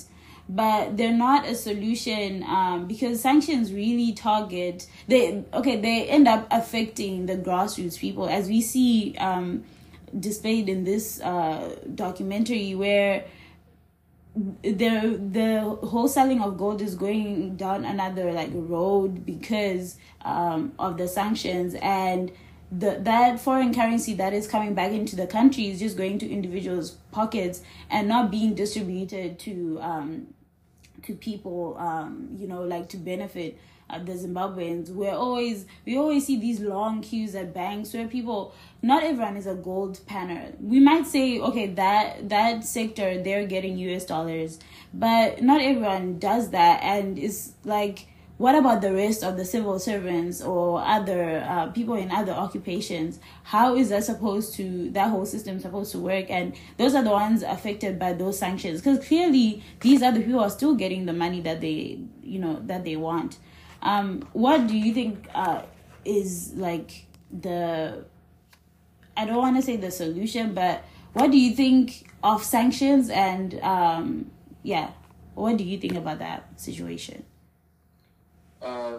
But 0.49 0.97
they're 0.97 1.12
not 1.12 1.47
a 1.47 1.54
solution 1.54 2.42
um, 2.42 2.88
because 2.88 3.20
sanctions 3.20 3.73
really 3.73 4.12
target 4.12 4.88
they 5.06 5.44
okay 5.54 5.80
they 5.80 6.09
end 6.09 6.26
up 6.26 6.49
affecting 6.50 7.26
the 7.26 7.37
grassroots 7.37 7.99
people 7.99 8.28
as 8.28 8.49
we 8.49 8.61
see 8.61 9.14
um, 9.18 9.62
displayed 10.19 10.69
in 10.69 10.85
this 10.85 11.21
uh, 11.21 11.76
documentary 11.95 12.75
where 12.75 13.25
the 14.35 15.20
the 15.33 15.79
wholesaling 15.83 16.42
of 16.42 16.57
gold 16.57 16.81
is 16.81 16.94
going 16.94 17.57
down 17.57 17.85
another 17.85 18.33
like 18.33 18.51
road 18.53 19.27
because 19.27 19.96
um, 20.25 20.73
of 20.79 20.96
the 20.96 21.09
sanctions 21.09 21.75
and 21.83 22.31
the 22.70 22.99
that 23.01 23.40
foreign 23.40 23.75
currency 23.75 24.14
that 24.14 24.33
is 24.33 24.46
coming 24.46 24.75
back 24.75 24.92
into 24.92 25.16
the 25.16 25.27
country 25.27 25.68
is 25.68 25.81
just 25.81 25.96
going 25.96 26.18
to 26.18 26.31
individuals 26.31 26.92
pockets 27.11 27.62
and 27.90 28.07
not 28.07 28.31
being 28.31 28.55
distributed 28.55 29.38
to 29.38 29.79
um, 29.81 30.29
to 31.03 31.14
people 31.14 31.77
um, 31.79 32.29
you 32.38 32.46
know 32.46 32.62
like 32.62 32.88
to 32.88 32.96
benefit 32.96 33.59
the 33.98 34.12
Zimbabweans. 34.12 34.90
We're 34.90 35.14
always 35.14 35.66
we 35.85 35.96
always 35.96 36.26
see 36.26 36.38
these 36.38 36.61
long 36.61 37.03
queues 37.03 37.35
at 37.35 37.53
banks 37.53 37.92
where 37.92 38.07
people 38.07 38.55
not 38.83 39.03
everyone 39.03 39.37
is 39.37 39.46
a 39.46 39.55
gold 39.55 40.00
panner. 40.07 40.55
We 40.61 40.81
might 40.81 41.07
say 41.07 41.40
okay 41.40 41.66
that 41.68 42.29
that 42.29 42.64
sector 42.64 43.22
they're 43.22 43.46
getting 43.46 43.79
US 43.79 44.05
dollars, 44.05 44.59
but 44.94 45.42
not 45.42 45.61
everyone 45.61 46.18
does 46.18 46.50
that 46.50 46.83
and 46.83 47.18
it's 47.18 47.53
like 47.64 48.07
what 48.40 48.55
about 48.55 48.81
the 48.81 48.90
rest 48.90 49.22
of 49.22 49.37
the 49.37 49.44
civil 49.44 49.79
servants 49.79 50.40
or 50.40 50.81
other 50.81 51.44
uh, 51.46 51.66
people 51.72 51.94
in 51.94 52.11
other 52.11 52.33
occupations 52.33 53.20
how 53.42 53.76
is 53.76 53.90
that 53.90 54.03
supposed 54.03 54.55
to 54.55 54.90
that 54.92 55.11
whole 55.11 55.26
system 55.26 55.61
supposed 55.61 55.92
to 55.92 55.98
work 55.98 56.24
and 56.31 56.55
those 56.79 56.94
are 56.94 57.05
the 57.05 57.11
ones 57.11 57.42
affected 57.42 57.98
by 57.98 58.14
those 58.14 58.38
sanctions 58.38 58.81
because 58.81 59.07
clearly 59.07 59.62
these 59.81 60.03
other 60.03 60.22
people 60.22 60.40
are 60.40 60.48
still 60.48 60.74
getting 60.74 61.05
the 61.05 61.12
money 61.12 61.42
that 61.42 61.61
they 61.61 62.00
you 62.22 62.38
know 62.38 62.59
that 62.64 62.83
they 62.83 62.96
want 62.96 63.37
um, 63.83 64.29
what 64.33 64.66
do 64.66 64.77
you 64.77 64.93
think 64.93 65.29
uh, 65.35 65.62
is 66.05 66.53
like 66.55 67.07
the 67.31 68.05
i 69.16 69.25
don't 69.25 69.37
want 69.37 69.57
to 69.57 69.62
say 69.62 69.77
the 69.77 69.90
solution 69.90 70.55
but 70.55 70.85
what 71.12 71.31
do 71.31 71.38
you 71.38 71.55
think 71.55 72.11
of 72.23 72.43
sanctions 72.43 73.11
and 73.11 73.59
um, 73.62 74.31
yeah 74.62 74.90
what 75.40 75.57
do 75.57 75.64
you 75.64 75.79
think 75.79 75.95
about 75.95 76.19
that 76.19 76.61
situation? 76.61 77.25
Uh, 78.61 78.99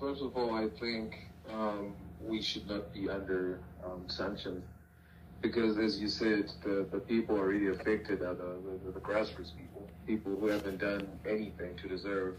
first 0.00 0.22
of 0.22 0.36
all, 0.36 0.54
I 0.54 0.68
think 0.80 1.16
um, 1.52 1.94
we 2.20 2.40
should 2.40 2.68
not 2.68 2.92
be 2.94 3.08
under 3.08 3.60
um, 3.84 4.04
sanctions 4.06 4.64
because, 5.42 5.78
as 5.78 6.00
you 6.00 6.08
said, 6.08 6.50
the, 6.64 6.86
the 6.90 6.98
people 6.98 7.38
are 7.38 7.46
really 7.48 7.68
affected 7.68 8.22
are 8.22 8.34
the, 8.34 8.56
the, 8.86 8.92
the 8.92 9.00
grassroots 9.00 9.52
people, 9.54 9.86
people 10.06 10.34
who 10.34 10.46
haven't 10.46 10.78
done 10.78 11.06
anything 11.28 11.76
to 11.76 11.88
deserve 11.88 12.36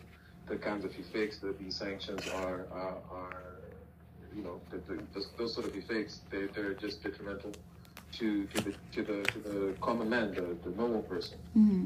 the 0.47 0.55
kinds 0.55 0.85
of 0.85 0.91
effects 0.97 1.39
that 1.39 1.59
these 1.59 1.75
sanctions 1.75 2.27
are, 2.29 2.65
are, 2.71 2.97
are 3.11 3.43
you 4.35 4.43
know, 4.43 4.61
the, 4.69 4.77
the, 4.87 5.01
those, 5.13 5.29
those 5.37 5.53
sort 5.53 5.67
of 5.67 5.75
effects, 5.75 6.21
they, 6.29 6.45
they're 6.47 6.73
just 6.73 7.03
detrimental 7.03 7.51
to, 8.13 8.45
to, 8.45 8.61
the, 8.63 8.73
to, 8.93 9.03
the, 9.03 9.23
to 9.23 9.39
the 9.39 9.75
common 9.81 10.09
man, 10.09 10.33
the, 10.33 10.57
the 10.69 10.75
normal 10.75 11.01
person 11.01 11.37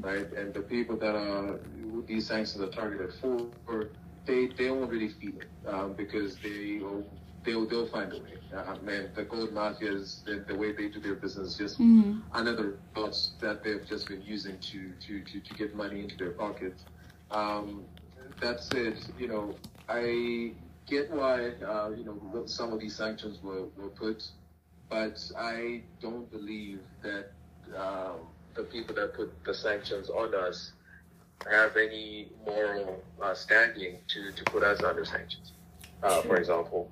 right? 0.01 0.31
And 0.33 0.53
the 0.53 0.61
people 0.61 0.95
that 0.97 1.15
are 1.15 1.59
these 2.07 2.27
sanctions 2.27 2.61
are 2.63 2.67
targeted 2.69 3.13
for, 3.21 3.89
they 4.25 4.47
they 4.47 4.69
won't 4.69 4.91
really 4.91 5.09
feel 5.09 5.33
it 5.39 5.47
um, 5.67 5.93
because 5.93 6.35
they 6.37 6.79
will 6.81 7.03
they'll 7.43 7.65
they'll 7.67 7.87
find 7.87 8.11
a 8.13 8.17
way. 8.17 8.37
Uh, 8.55 8.75
man, 8.83 9.09
the 9.15 9.23
gold 9.23 9.51
mafias, 9.51 10.23
the, 10.25 10.43
the 10.47 10.55
way 10.55 10.71
they 10.73 10.89
do 10.89 10.99
their 10.99 11.15
business, 11.15 11.57
just 11.57 11.79
another 12.33 12.77
thoughts 12.93 13.31
that 13.39 13.63
they've 13.63 13.85
just 13.87 14.07
been 14.07 14.21
using 14.21 14.57
to 14.59 14.91
to 15.05 15.21
to, 15.21 15.39
to 15.39 15.53
get 15.55 15.75
money 15.75 16.01
into 16.01 16.15
their 16.17 16.31
pockets. 16.31 16.83
Um, 17.31 17.83
that 18.41 18.63
said, 18.63 18.97
you 19.17 19.27
know, 19.27 19.55
I 19.87 20.51
get 20.87 21.11
why 21.11 21.51
uh, 21.65 21.89
you 21.95 22.03
know 22.03 22.43
some 22.45 22.73
of 22.73 22.79
these 22.79 22.95
sanctions 22.95 23.41
were, 23.41 23.65
were 23.77 23.89
put, 23.89 24.27
but 24.89 25.19
I 25.37 25.81
don't 26.01 26.29
believe 26.31 26.79
that 27.01 27.31
um, 27.77 28.27
the 28.55 28.63
people 28.63 28.93
that 28.95 29.13
put 29.13 29.31
the 29.45 29.53
sanctions 29.53 30.09
on 30.09 30.35
us 30.35 30.73
have 31.49 31.77
any 31.77 32.27
moral 32.45 33.01
uh, 33.21 33.33
standing 33.33 33.97
to, 34.07 34.31
to 34.31 34.43
put 34.45 34.63
us 34.63 34.83
under 34.83 35.05
sanctions, 35.05 35.53
uh, 36.03 36.21
for 36.21 36.35
example. 36.35 36.91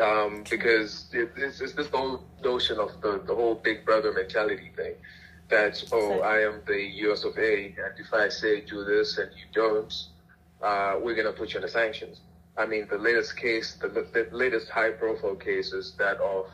Um, 0.00 0.44
because 0.48 1.06
it, 1.12 1.32
it's, 1.36 1.60
it's 1.60 1.72
this 1.72 1.88
whole 1.88 2.22
notion 2.44 2.78
of 2.78 3.00
the, 3.00 3.20
the 3.26 3.34
whole 3.34 3.56
big 3.56 3.84
brother 3.84 4.12
mentality 4.12 4.70
thing 4.76 4.94
that, 5.48 5.82
oh, 5.90 6.20
I 6.20 6.42
am 6.42 6.60
the 6.66 6.80
US 7.08 7.24
of 7.24 7.36
A, 7.38 7.64
and 7.64 7.98
if 7.98 8.14
I 8.14 8.28
say 8.28 8.60
do 8.60 8.84
this 8.84 9.18
and 9.18 9.30
you 9.32 9.46
don't, 9.52 9.92
uh, 10.62 10.96
we're 11.00 11.14
going 11.14 11.26
to 11.26 11.32
put 11.32 11.52
you 11.52 11.58
under 11.58 11.68
sanctions. 11.68 12.20
I 12.56 12.66
mean, 12.66 12.86
the 12.90 12.98
latest 12.98 13.36
case, 13.36 13.76
the, 13.80 13.88
the 13.88 14.28
latest 14.32 14.68
high 14.68 14.90
profile 14.90 15.36
case 15.36 15.72
is 15.72 15.94
that 15.98 16.18
of 16.18 16.46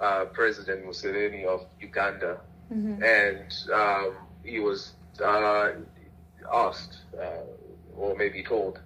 uh, 0.00 0.24
President 0.26 0.84
Museveni 0.84 1.44
of 1.46 1.66
Uganda. 1.80 2.40
And 3.02 3.54
um, 3.72 4.16
he 4.44 4.58
was 4.60 4.92
uh, 5.24 5.72
asked, 6.52 6.98
uh, 7.18 7.44
or 7.96 8.16
maybe 8.16 8.42
told, 8.42 8.80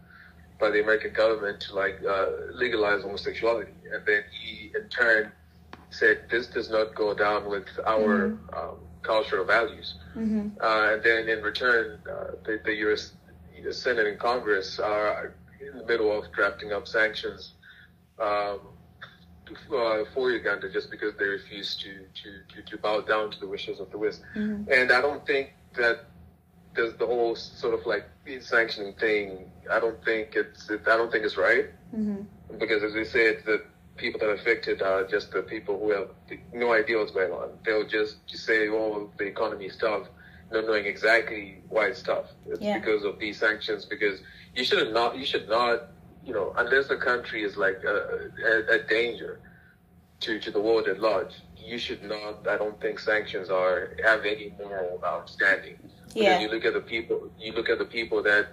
by 0.61 0.71
the 0.71 0.83
American 0.83 1.13
government 1.15 1.61
to 1.63 1.75
like 1.75 1.99
uh, 2.09 2.27
legalize 2.53 3.03
homosexuality. 3.03 3.73
And 3.93 4.05
then 4.07 4.23
he, 4.31 4.71
in 4.77 4.89
turn, 4.91 5.33
said, 5.91 6.27
this 6.31 6.47
does 6.47 6.71
not 6.71 6.95
go 6.95 7.15
down 7.15 7.49
with 7.49 7.67
our 7.87 8.27
um, 8.53 8.77
cultural 9.03 9.45
values. 9.45 9.95
Uh, 10.61 10.93
and 10.95 11.03
then 11.03 11.29
in 11.29 11.43
return, 11.43 11.99
uh, 12.09 12.33
the, 12.45 12.61
the 12.65 12.75
U.S. 12.87 13.13
the 13.61 13.73
Senate 13.73 14.07
and 14.07 14.18
Congress 14.18 14.79
are 14.79 15.35
in 15.61 15.79
the 15.79 15.85
middle 15.87 16.16
of 16.16 16.33
drafting 16.33 16.73
up 16.73 16.88
sanctions 16.88 17.55
um, 18.18 18.61
uh, 19.75 20.05
for 20.14 20.31
Uganda 20.31 20.70
just 20.70 20.90
because 20.90 21.14
they 21.18 21.25
refuse 21.25 21.77
to, 21.77 22.07
to, 22.23 22.55
to, 22.55 22.70
to, 22.70 22.79
bow 22.79 23.01
down 23.01 23.31
to 23.31 23.40
the 23.40 23.46
wishes 23.46 23.81
of 23.81 23.90
the 23.90 23.99
West. 23.99 24.23
Mm-hmm. 24.37 24.70
And 24.70 24.92
I 24.92 25.01
don't 25.01 25.27
think 25.27 25.53
that 25.77 26.05
there's 26.75 26.94
the 26.94 27.07
whole 27.07 27.35
sort 27.35 27.75
of 27.75 27.85
like 27.87 28.07
sanctioning 28.40 28.94
thing. 28.94 29.51
I 29.70 29.81
don't 29.81 30.03
think 30.05 30.35
it's 30.35 30.70
it, 30.70 30.83
I 30.87 30.96
don't 30.96 31.11
think 31.11 31.25
it's 31.25 31.37
right 31.37 31.66
mm-hmm. 31.94 32.23
because 32.59 32.83
as 32.83 32.94
we 32.94 33.05
said, 33.05 33.42
the 33.44 33.64
people 33.96 34.20
that 34.20 34.27
are 34.27 34.35
affected 34.35 34.83
are 34.83 35.07
just 35.07 35.31
the 35.33 35.42
people 35.42 35.79
who 35.79 35.90
have 35.90 36.09
no 36.53 36.73
idea 36.73 36.99
what's 36.99 37.11
going 37.11 37.33
on. 37.33 37.51
They'll 37.64 37.87
just, 37.87 38.27
just 38.27 38.44
say, 38.44 38.68
"Oh, 38.68 39.11
the 39.18 39.25
economy 39.25 39.66
is 39.66 39.77
tough," 39.77 40.07
not 40.53 40.67
knowing 40.67 40.87
exactly 40.87 41.63
why 41.69 41.87
it's 41.87 42.03
tough. 42.03 42.27
It's 42.47 42.61
Yeah. 42.61 42.79
because 42.79 43.05
of 43.05 43.19
these 43.19 43.39
sanctions. 43.39 43.85
Because 43.85 44.21
you 44.55 44.65
should 44.65 44.93
not 44.93 45.17
you 45.17 45.25
should 45.25 45.49
not 45.49 45.89
you 46.25 46.33
know 46.35 46.53
unless 46.57 46.89
the 46.89 46.97
country 46.97 47.43
is 47.45 47.57
like 47.57 47.83
a, 47.85 48.31
a, 48.45 48.75
a 48.75 48.79
danger 48.85 49.41
to 50.21 50.39
to 50.41 50.51
the 50.51 50.61
world 50.61 50.89
at 50.89 50.99
large. 51.01 51.35
You 51.57 51.79
should 51.79 52.03
not. 52.03 52.47
I 52.49 52.57
don't 52.57 52.81
think 52.81 52.99
sanctions 52.99 53.49
are 53.51 53.97
have 54.05 54.25
any 54.25 54.53
moral 54.59 55.01
outstanding. 55.05 55.77
Because 56.09 56.15
Yeah. 56.17 56.41
you 56.41 56.49
look 56.49 56.65
at 56.65 56.75
the 56.75 56.81
people. 56.81 57.31
You 57.39 57.53
look 57.53 57.69
at 57.71 57.79
the 57.79 57.85
people 57.99 58.23
that 58.25 58.47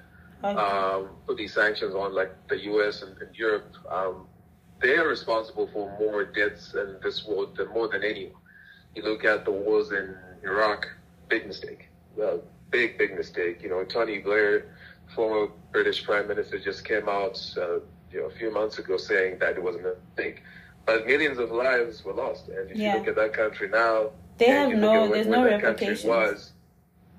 Okay. 0.43 0.55
um, 0.55 1.09
put 1.25 1.35
these 1.37 1.53
sanctions 1.55 1.95
on, 1.95 2.13
like 2.13 2.31
the 2.47 2.59
U.S. 2.65 3.01
and, 3.01 3.19
and 3.23 3.35
Europe, 3.35 3.73
um, 3.89 4.27
they 4.79 4.95
are 4.95 5.07
responsible 5.07 5.65
for 5.73 5.89
more 5.99 6.23
deaths 6.25 6.75
in 6.75 6.99
this 7.01 7.25
world 7.25 7.57
than 7.57 7.67
more 7.69 7.87
than 7.87 8.03
anyone. 8.03 8.39
You 8.93 9.01
look 9.01 9.25
at 9.25 9.45
the 9.45 9.51
wars 9.51 9.91
in 9.91 10.15
Iraq, 10.43 10.85
big 11.29 11.47
mistake, 11.47 11.89
Well, 12.15 12.41
big 12.71 12.97
big 12.97 13.15
mistake. 13.15 13.61
You 13.63 13.69
know, 13.69 13.83
Tony 13.83 14.19
Blair, 14.19 14.75
former 15.15 15.51
British 15.71 16.03
Prime 16.03 16.27
Minister, 16.27 16.59
just 16.59 16.83
came 16.85 17.07
out 17.09 17.37
uh, 17.57 17.79
you 18.11 18.19
know 18.21 18.25
a 18.25 18.31
few 18.39 18.51
months 18.51 18.77
ago 18.79 18.97
saying 18.97 19.39
that 19.39 19.51
it 19.57 19.63
wasn't 19.63 19.85
a 19.85 19.95
mistake, 20.07 20.43
but 20.85 21.05
millions 21.05 21.37
of 21.39 21.51
lives 21.51 22.03
were 22.05 22.13
lost. 22.13 22.47
And 22.49 22.71
if 22.71 22.77
Yeah. 22.77 22.93
you 22.93 22.99
look 22.99 23.07
at 23.07 23.15
that 23.15 23.33
country 23.33 23.69
now, 23.69 24.11
They 24.37 24.47
have 24.47 24.69
no- 24.71 25.07
there's 25.11 25.27
no 25.27 25.43
replications. 25.43 26.05
Was 26.05 26.51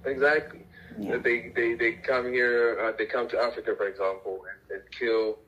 exactly. 0.04 0.64
Yeah. 0.98 1.18
They, 1.18 1.52
they 1.54 1.74
they 1.74 1.92
come 1.92 2.32
here. 2.32 2.78
Uh, 2.82 2.92
they 2.98 3.06
come 3.06 3.28
to 3.28 3.38
Africa, 3.38 3.74
for 3.76 3.86
example, 3.86 4.44
and, 4.50 4.80
and 4.80 4.90
kill, 4.90 5.38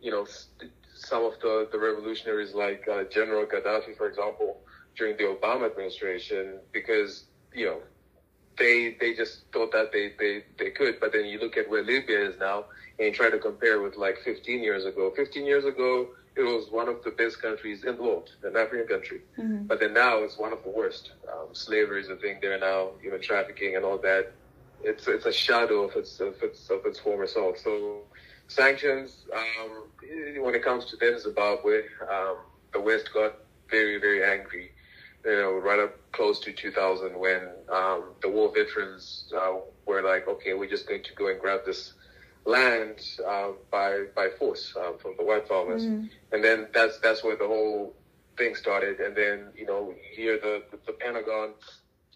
you 0.00 0.10
know, 0.10 0.22
s- 0.22 0.48
some 0.94 1.24
of 1.24 1.34
the 1.40 1.68
the 1.72 1.78
revolutionaries 1.78 2.54
like 2.54 2.82
uh, 2.88 3.04
General 3.04 3.44
Gaddafi, 3.44 3.96
for 3.96 4.06
example, 4.08 4.60
during 4.96 5.16
the 5.16 5.24
Obama 5.24 5.66
administration, 5.70 6.58
because 6.72 7.24
you 7.52 7.66
know 7.66 7.78
they 8.58 8.96
they 9.00 9.14
just 9.14 9.40
thought 9.52 9.72
that 9.72 9.92
they 9.92 10.12
they 10.18 10.44
they 10.58 10.70
could. 10.70 11.00
But 11.00 11.12
then 11.12 11.26
you 11.26 11.38
look 11.38 11.56
at 11.56 11.68
where 11.68 11.82
Libya 11.82 12.28
is 12.28 12.38
now, 12.38 12.66
and 12.98 13.06
you 13.08 13.12
try 13.12 13.30
to 13.30 13.38
compare 13.38 13.80
with 13.80 13.96
like 13.96 14.18
15 14.24 14.62
years 14.62 14.84
ago. 14.84 15.10
15 15.16 15.44
years 15.46 15.64
ago, 15.64 16.08
it 16.36 16.42
was 16.42 16.70
one 16.70 16.88
of 16.88 17.02
the 17.04 17.10
best 17.10 17.40
countries 17.40 17.84
in 17.84 17.96
the 17.96 18.02
world, 18.02 18.30
an 18.42 18.56
African 18.56 18.86
country. 18.86 19.20
Mhm. 19.38 19.66
But 19.66 19.80
then 19.80 19.92
now 19.92 20.18
it's 20.22 20.38
one 20.38 20.52
of 20.52 20.62
the 20.62 20.70
worst. 20.70 21.12
Um, 21.32 21.54
slavery 21.54 22.00
is 22.00 22.08
a 22.08 22.16
thing 22.16 22.38
there 22.40 22.58
now, 22.58 22.92
human 23.00 23.20
trafficking 23.20 23.76
and 23.76 23.84
all 23.84 23.98
that. 23.98 24.32
It's 24.82 25.06
it's 25.08 25.26
a 25.26 25.32
shadow 25.32 25.82
of 25.82 25.96
its 25.96 26.20
of 26.20 26.34
its 26.42 26.70
of 26.70 26.84
its 26.86 26.98
former 27.00 27.26
self. 27.26 27.58
So 27.58 28.02
sanctions, 28.48 29.24
um, 29.32 29.90
when 30.42 30.54
it 30.54 30.62
comes 30.62 30.84
to 30.86 30.96
then 30.96 31.18
Zimbabwe, 31.18 31.82
um, 32.10 32.36
the 32.72 32.80
West 32.80 33.12
got 33.12 33.34
very 33.70 33.98
very 33.98 34.22
angry. 34.24 34.73
You 35.24 35.36
know, 35.40 35.52
right 35.54 35.80
up 35.80 35.94
close 36.12 36.38
to 36.40 36.52
2000 36.52 37.18
when 37.18 37.40
um, 37.72 38.10
the 38.20 38.28
war 38.28 38.52
veterans 38.54 39.32
uh, 39.34 39.54
were 39.86 40.02
like, 40.02 40.28
okay, 40.28 40.52
we're 40.52 40.68
just 40.68 40.86
going 40.86 41.02
to 41.02 41.14
go 41.14 41.28
and 41.28 41.40
grab 41.40 41.60
this 41.64 41.94
land 42.44 43.00
uh, 43.26 43.52
by 43.70 44.04
by 44.14 44.28
force 44.38 44.74
um, 44.78 44.98
from 44.98 45.14
the 45.18 45.24
white 45.24 45.48
farmers, 45.48 45.84
Mhm. 45.86 46.10
and 46.32 46.44
then 46.44 46.68
that's 46.74 46.98
that's 47.00 47.24
where 47.24 47.36
the 47.36 47.46
whole 47.46 47.94
thing 48.36 48.54
started. 48.54 49.00
And 49.00 49.16
then 49.16 49.48
you 49.56 49.64
know, 49.66 49.94
here 50.12 50.38
the, 50.38 50.62
the 50.70 50.78
the 50.86 50.92
Pentagon 50.92 51.54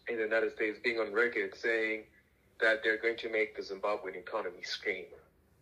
in 0.09 0.17
the 0.17 0.25
United 0.25 0.53
States 0.55 0.79
being 0.85 0.99
on 0.99 1.13
record 1.13 1.57
saying 1.57 2.05
that 2.61 2.83
they're 2.85 2.99
going 2.99 3.17
to 3.17 3.31
make 3.31 3.57
the 3.57 3.63
Zimbabwean 3.63 4.17
economy 4.17 4.63
scream. 4.65 5.07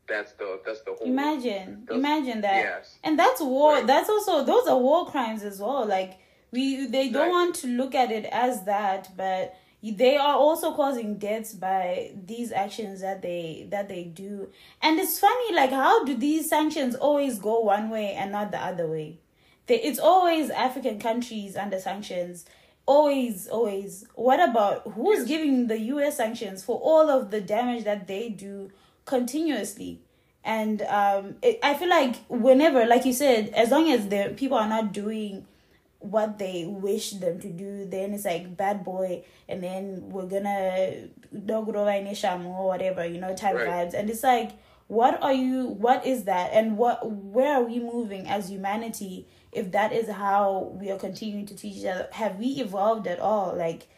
That's 0.08 0.32
the 0.32 0.60
that's 0.66 0.80
the 0.82 0.94
whole 0.98 1.06
Imagine, 1.06 1.86
imagine 1.90 2.40
that. 2.40 2.56
Yes. 2.56 2.96
And 3.04 3.16
that's 3.18 3.40
war. 3.40 3.74
Right. 3.74 3.86
That's 3.86 4.08
also 4.08 4.42
those 4.44 4.66
are 4.66 4.78
war 4.78 5.06
crimes 5.06 5.44
as 5.44 5.60
well. 5.60 5.86
Like 5.86 6.14
we, 6.52 6.86
they 6.86 7.08
don't 7.08 7.28
Right. 7.28 7.30
want 7.30 7.54
to 7.56 7.66
look 7.68 7.94
at 7.94 8.10
it 8.10 8.24
as 8.26 8.64
that, 8.64 9.16
but 9.16 9.54
they 9.82 10.16
are 10.16 10.36
also 10.36 10.74
causing 10.74 11.16
deaths 11.18 11.52
by 11.54 12.12
these 12.26 12.50
actions 12.50 13.00
that 13.02 13.22
they 13.22 13.66
that 13.70 13.88
they 13.88 14.04
do. 14.04 14.48
And 14.82 14.98
it's 14.98 15.18
funny, 15.18 15.54
like 15.54 15.70
how 15.70 16.04
do 16.04 16.16
these 16.16 16.48
sanctions 16.48 16.94
always 16.96 17.38
go 17.38 17.60
one 17.60 17.90
way 17.90 18.12
and 18.14 18.32
not 18.32 18.50
the 18.50 18.58
other 18.58 18.86
way? 18.86 19.18
They, 19.66 19.80
it's 19.82 19.98
always 19.98 20.50
African 20.50 20.98
countries 20.98 21.56
under 21.56 21.78
sanctions. 21.78 22.46
Always, 22.86 23.48
always. 23.48 24.06
What 24.14 24.40
about 24.40 24.92
who's 24.94 25.24
giving 25.24 25.66
the 25.66 25.78
U.S. 25.94 26.16
sanctions 26.16 26.62
for 26.64 26.78
all 26.78 27.10
of 27.10 27.30
the 27.32 27.40
damage 27.40 27.84
that 27.84 28.06
they 28.06 28.28
do 28.28 28.70
continuously? 29.04 30.00
and 30.48 30.82
um 30.82 31.34
it, 31.42 31.58
i 31.60 31.74
feel 31.74 31.88
like 31.88 32.14
whenever 32.28 32.86
like 32.86 33.04
you 33.04 33.12
said 33.12 33.48
as 33.48 33.72
long 33.72 33.90
as 33.90 34.06
the 34.10 34.32
people 34.36 34.56
are 34.56 34.68
not 34.68 34.92
doing 34.92 35.44
what 35.98 36.38
they 36.38 36.64
wish 36.66 37.12
them 37.12 37.40
to 37.40 37.48
do 37.48 37.86
then 37.86 38.12
it's 38.12 38.24
like 38.24 38.56
bad 38.56 38.84
boy 38.84 39.24
and 39.48 39.62
then 39.62 40.02
we're 40.10 40.26
gonna 40.26 41.08
dogurova 41.34 41.98
inisham 42.00 42.46
or 42.46 42.66
whatever 42.66 43.04
you 43.06 43.18
know 43.20 43.34
type 43.34 43.54
Right. 43.56 43.68
vibes. 43.68 43.94
And 43.94 44.08
it's 44.10 44.22
like 44.22 44.52
what 44.88 45.20
are 45.20 45.32
you 45.32 45.66
what 45.66 46.06
is 46.06 46.24
that? 46.24 46.52
And 46.52 46.76
what 46.78 47.10
where 47.10 47.54
are 47.56 47.62
we 47.64 47.80
moving 47.80 48.28
as 48.28 48.48
humanity 48.50 49.26
if 49.50 49.72
that 49.72 49.92
is 49.92 50.08
how 50.08 50.76
we 50.78 50.90
are 50.92 50.98
continuing 50.98 51.46
to 51.46 51.56
teach 51.56 51.76
each 51.78 51.86
other? 51.86 52.08
Have 52.12 52.36
we 52.36 52.46
evolved 52.60 53.06
at 53.08 53.18
all? 53.18 53.54
Like 53.56 53.88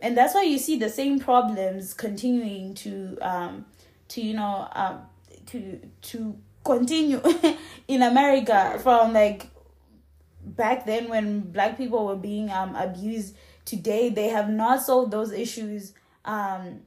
and 0.00 0.16
that's 0.16 0.34
why 0.34 0.44
you 0.44 0.58
see 0.58 0.78
the 0.78 0.88
same 0.88 1.18
problems 1.18 1.92
continuing 1.92 2.74
to 2.76 3.18
um 3.20 3.66
to 4.08 4.22
you 4.22 4.32
know 4.34 4.68
um 4.72 5.00
to 5.46 5.80
to 6.02 6.38
continue 6.64 7.20
in 7.88 8.02
America 8.02 8.78
from 8.82 9.12
like 9.12 9.48
back 10.56 10.86
then 10.86 11.08
when 11.08 11.40
black 11.40 11.76
people 11.76 12.06
were 12.06 12.16
being 12.16 12.50
um 12.50 12.74
abused 12.74 13.34
today 13.64 14.08
they 14.08 14.28
have 14.28 14.48
not 14.48 14.82
solved 14.82 15.10
those 15.10 15.32
issues 15.32 15.92
um 16.24 16.80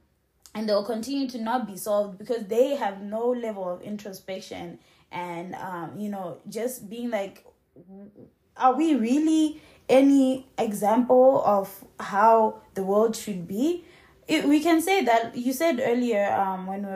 and 0.54 0.68
they'll 0.68 0.84
continue 0.84 1.28
to 1.28 1.38
not 1.38 1.66
be 1.66 1.76
solved 1.76 2.18
because 2.18 2.44
they 2.46 2.74
have 2.74 3.02
no 3.02 3.28
level 3.30 3.68
of 3.68 3.80
introspection 3.82 4.78
and 5.10 5.54
um 5.54 5.92
you 5.98 6.08
know 6.08 6.38
just 6.48 6.88
being 6.88 7.10
like 7.10 7.46
are 8.56 8.74
we 8.74 8.94
really 8.94 9.60
any 9.88 10.46
example 10.58 11.42
of 11.44 11.84
how 11.98 12.60
the 12.74 12.82
world 12.82 13.16
should 13.16 13.46
be? 13.46 13.84
It, 14.28 14.46
we 14.46 14.60
can 14.60 14.80
say 14.80 15.04
that 15.04 15.36
you 15.36 15.52
said 15.52 15.80
earlier 15.84 16.32
um 16.32 16.66
when 16.66 16.86
we 16.86 16.92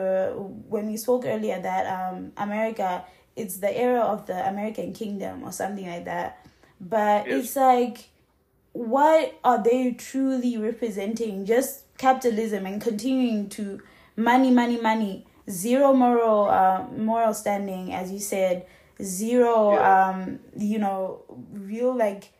when 0.69 0.87
we 0.87 0.95
spoke 0.95 1.25
earlier 1.25 1.61
that 1.61 1.85
um 1.85 2.31
america 2.37 3.03
it's 3.35 3.57
the 3.57 3.77
era 3.77 3.99
of 3.99 4.25
the 4.27 4.47
american 4.47 4.93
kingdom 4.93 5.43
or 5.43 5.51
something 5.51 5.85
like 5.85 6.05
that 6.05 6.46
but 6.79 7.27
Yes. 7.27 7.43
it's 7.45 7.55
like 7.55 8.09
what 8.73 9.33
are 9.43 9.61
they 9.63 9.91
truly 9.93 10.57
representing 10.57 11.45
just 11.45 11.83
capitalism 11.97 12.65
and 12.65 12.79
continuing 12.81 13.49
to 13.49 13.81
money 14.15 14.51
money 14.51 14.79
money 14.79 15.25
zero 15.49 15.93
moral 15.93 16.47
uh, 16.49 16.83
moral 16.95 17.33
standing 17.33 17.93
as 17.93 18.11
you 18.11 18.19
said 18.19 18.65
zero 19.01 19.73
Yeah. 19.73 20.09
um 20.09 20.39
you 20.55 20.77
know 20.77 21.23
real 21.51 21.95
like 21.95 22.31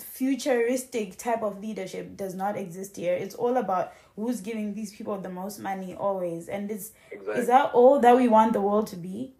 futuristic 0.00 1.16
type 1.16 1.42
of 1.42 1.60
leadership 1.60 2.16
does 2.16 2.34
not 2.34 2.56
exist 2.56 2.96
here 2.96 3.14
it's 3.14 3.34
all 3.34 3.56
about 3.56 3.92
who's 4.16 4.40
giving 4.40 4.74
these 4.74 4.92
people 4.94 5.18
the 5.20 5.28
most 5.28 5.58
money 5.60 5.94
always 5.94 6.48
and 6.48 6.70
is 6.70 6.92
Exactly. 7.12 7.40
is 7.42 7.46
that 7.48 7.70
all 7.74 8.00
that 8.00 8.16
we 8.16 8.28
want 8.28 8.52
the 8.52 8.60
world 8.60 8.86
to 8.88 8.96
be 8.96 9.32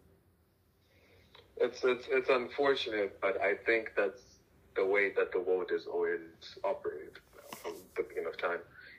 It's 1.58 1.84
it's 1.84 2.06
it's 2.10 2.28
unfortunate, 2.28 3.18
but 3.20 3.40
I 3.40 3.54
think 3.66 3.92
that's 3.96 4.22
the 4.74 4.84
way 4.84 5.12
that 5.16 5.32
the 5.32 5.40
world 5.40 5.70
has 5.70 5.86
always 5.86 6.20
operated 6.64 7.18
from 7.62 7.74
the 7.96 8.02
beginning 8.02 8.28
of 8.28 8.36
time. 8.36 8.58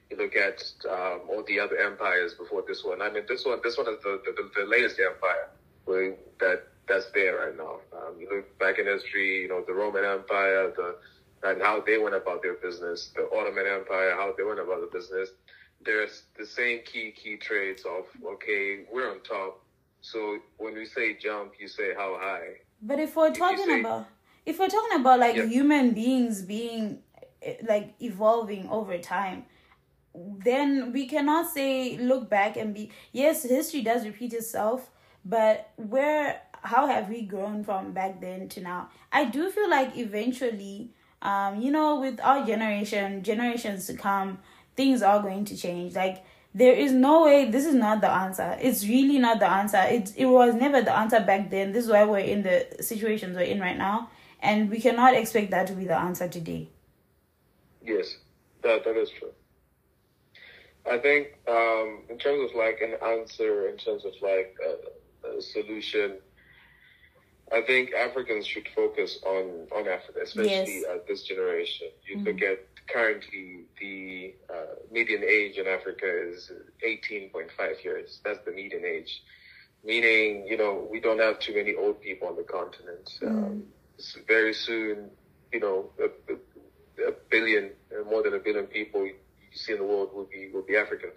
You 0.09 0.17
look 0.17 0.35
at 0.35 0.63
um, 0.89 1.21
all 1.29 1.43
the 1.47 1.59
other 1.59 1.77
empires 1.77 2.33
before 2.33 2.63
this 2.67 2.83
one. 2.83 3.01
I 3.01 3.11
mean, 3.11 3.23
this 3.27 3.45
one 3.45 3.59
this 3.63 3.77
one 3.77 3.87
is 3.87 4.01
the 4.01 4.21
the, 4.25 4.49
the 4.55 4.65
latest 4.65 4.99
empire 4.99 5.49
that 6.39 6.67
that's 6.87 7.11
there 7.13 7.37
right 7.37 7.57
now. 7.57 7.79
Um, 7.93 8.19
you 8.19 8.29
look 8.29 8.59
back 8.59 8.79
in 8.79 8.85
history, 8.85 9.41
you 9.41 9.47
know, 9.49 9.63
the 9.65 9.73
Roman 9.73 10.05
Empire, 10.05 10.71
the 10.75 10.95
and 11.43 11.61
how 11.61 11.81
they 11.81 11.97
went 11.97 12.15
about 12.15 12.41
their 12.41 12.55
business, 12.55 13.11
the 13.15 13.29
Ottoman 13.31 13.65
Empire, 13.67 14.11
how 14.15 14.33
they 14.35 14.43
went 14.43 14.59
about 14.59 14.81
the 14.81 14.89
business. 14.91 15.29
There's 15.85 16.23
the 16.37 16.45
same 16.45 16.79
key 16.85 17.11
key 17.11 17.37
traits 17.37 17.83
of 17.85 18.05
okay, 18.25 18.85
we're 18.91 19.11
on 19.11 19.21
top. 19.21 19.61
So 20.11 20.39
when 20.57 20.73
we 20.75 20.85
say 20.85 21.15
jump, 21.17 21.53
you 21.59 21.67
say 21.67 21.93
how 21.93 22.17
high. 22.17 22.49
But 22.81 22.99
if 22.99 23.15
we're 23.15 23.27
you 23.29 23.33
talking 23.33 23.65
say- 23.65 23.79
about 23.81 24.07
if 24.45 24.59
we're 24.59 24.69
talking 24.69 24.99
about 25.01 25.19
like 25.19 25.35
Yeah. 25.35 25.45
human 25.45 25.91
beings 25.91 26.41
being 26.43 27.03
eh, 27.41 27.55
like 27.71 27.93
evolving 28.01 28.69
over 28.69 28.97
time, 28.97 29.45
then 30.15 30.91
we 30.93 31.07
cannot 31.07 31.49
say 31.51 31.97
look 31.97 32.29
back 32.29 32.55
and 32.57 32.73
be 32.73 32.91
yes, 33.11 33.43
history 33.43 33.81
does 33.81 34.05
repeat 34.05 34.33
itself, 34.33 34.89
but 35.25 35.69
where 35.75 36.41
how 36.63 36.87
have 36.87 37.09
we 37.09 37.21
grown 37.21 37.63
from 37.63 37.91
back 37.93 38.19
then 38.21 38.47
to 38.49 38.61
now? 38.61 38.89
I 39.11 39.25
do 39.25 39.49
feel 39.51 39.69
like 39.69 39.97
eventually, 39.97 40.91
um, 41.21 41.61
you 41.61 41.71
know, 41.71 41.99
with 41.99 42.19
our 42.21 42.45
generation, 42.45 43.23
generations 43.23 43.85
to 43.87 43.93
come, 43.95 44.39
things 44.75 45.01
are 45.01 45.21
going 45.21 45.45
to 45.45 45.55
change. 45.57 45.93
Like 45.95 46.23
there 46.57 46.73
is 46.73 46.91
no 46.91 47.23
way 47.25 47.49
this 47.51 47.65
is 47.65 47.75
not 47.75 48.01
the 48.01 48.09
answer. 48.11 48.57
It's 48.59 48.83
really 48.87 49.19
not 49.19 49.39
the 49.39 49.49
answer. 49.49 49.81
It 49.97 50.11
it 50.17 50.25
was 50.25 50.55
never 50.55 50.81
the 50.81 50.95
answer 50.97 51.19
back 51.19 51.51
then. 51.51 51.71
This 51.71 51.85
is 51.85 51.91
why 51.91 52.03
we're 52.05 52.19
in 52.35 52.41
the 52.43 52.65
situations 52.81 53.35
we're 53.35 53.43
in 53.55 53.59
right 53.59 53.77
now. 53.77 54.09
And 54.41 54.69
we 54.69 54.79
cannot 54.79 55.13
expect 55.15 55.51
that 55.51 55.67
to 55.67 55.73
be 55.73 55.85
the 55.85 55.97
answer 55.97 56.27
today. 56.27 56.69
Yes, 57.83 58.15
that 58.63 58.83
that 58.85 58.97
is 58.97 59.09
true. 59.19 59.33
I 60.89 60.97
think 60.97 61.37
um, 61.47 62.03
in 62.09 62.17
terms 62.17 62.49
of 62.49 62.55
like 62.57 62.79
an 62.81 62.95
answer, 63.15 63.67
in 63.69 63.77
terms 63.77 64.03
of 64.05 64.13
like 64.21 64.55
a, 64.69 65.37
a 65.37 65.41
solution, 65.41 66.17
I 67.51 67.61
think 67.61 67.93
Africans 67.93 68.47
should 68.47 68.67
focus 68.75 69.19
on 69.25 69.67
on 69.75 69.87
Africa, 69.87 70.19
especially 70.23 70.79
Yes. 70.81 70.95
at 70.95 71.07
this 71.07 71.23
generation. 71.23 71.89
You 72.07 72.19
look 72.19 72.41
at 72.41 72.59
currently 72.88 73.65
the 73.80 74.34
uh, 74.54 74.76
median 74.91 75.23
age 75.23 75.58
in 75.58 75.67
Africa 75.67 76.06
is 76.06 76.52
18.5 76.86 77.84
years. 77.84 78.19
That's 78.23 78.39
the 78.45 78.52
median 78.52 78.86
age, 78.86 79.21
meaning 79.84 80.45
you 80.47 80.58
know 80.58 80.88
we 80.91 81.00
don't 81.00 81.19
have 81.19 81.39
too 81.39 81.56
many 81.56 81.76
old 81.76 82.02
people 82.02 82.28
on 82.28 82.36
the 82.36 82.43
continent. 82.43 83.10
Um, 83.26 83.63
s- 84.00 84.17
very 84.28 84.54
soon, 84.54 85.10
you 85.52 85.60
know, 85.60 85.91
a, 86.00 86.06
a, 87.08 87.12
billion, 87.30 87.71
uh, 87.91 88.04
more 88.10 88.23
than 88.23 88.34
a 88.34 88.39
billion 88.39 88.65
people 88.67 89.06
you 89.06 89.15
see 89.54 89.73
in 89.73 89.80
the 89.80 89.86
world 89.86 90.10
will 90.13 90.28
be 90.32 90.50
will 90.54 90.63
be 90.63 90.76
African, 90.76 91.12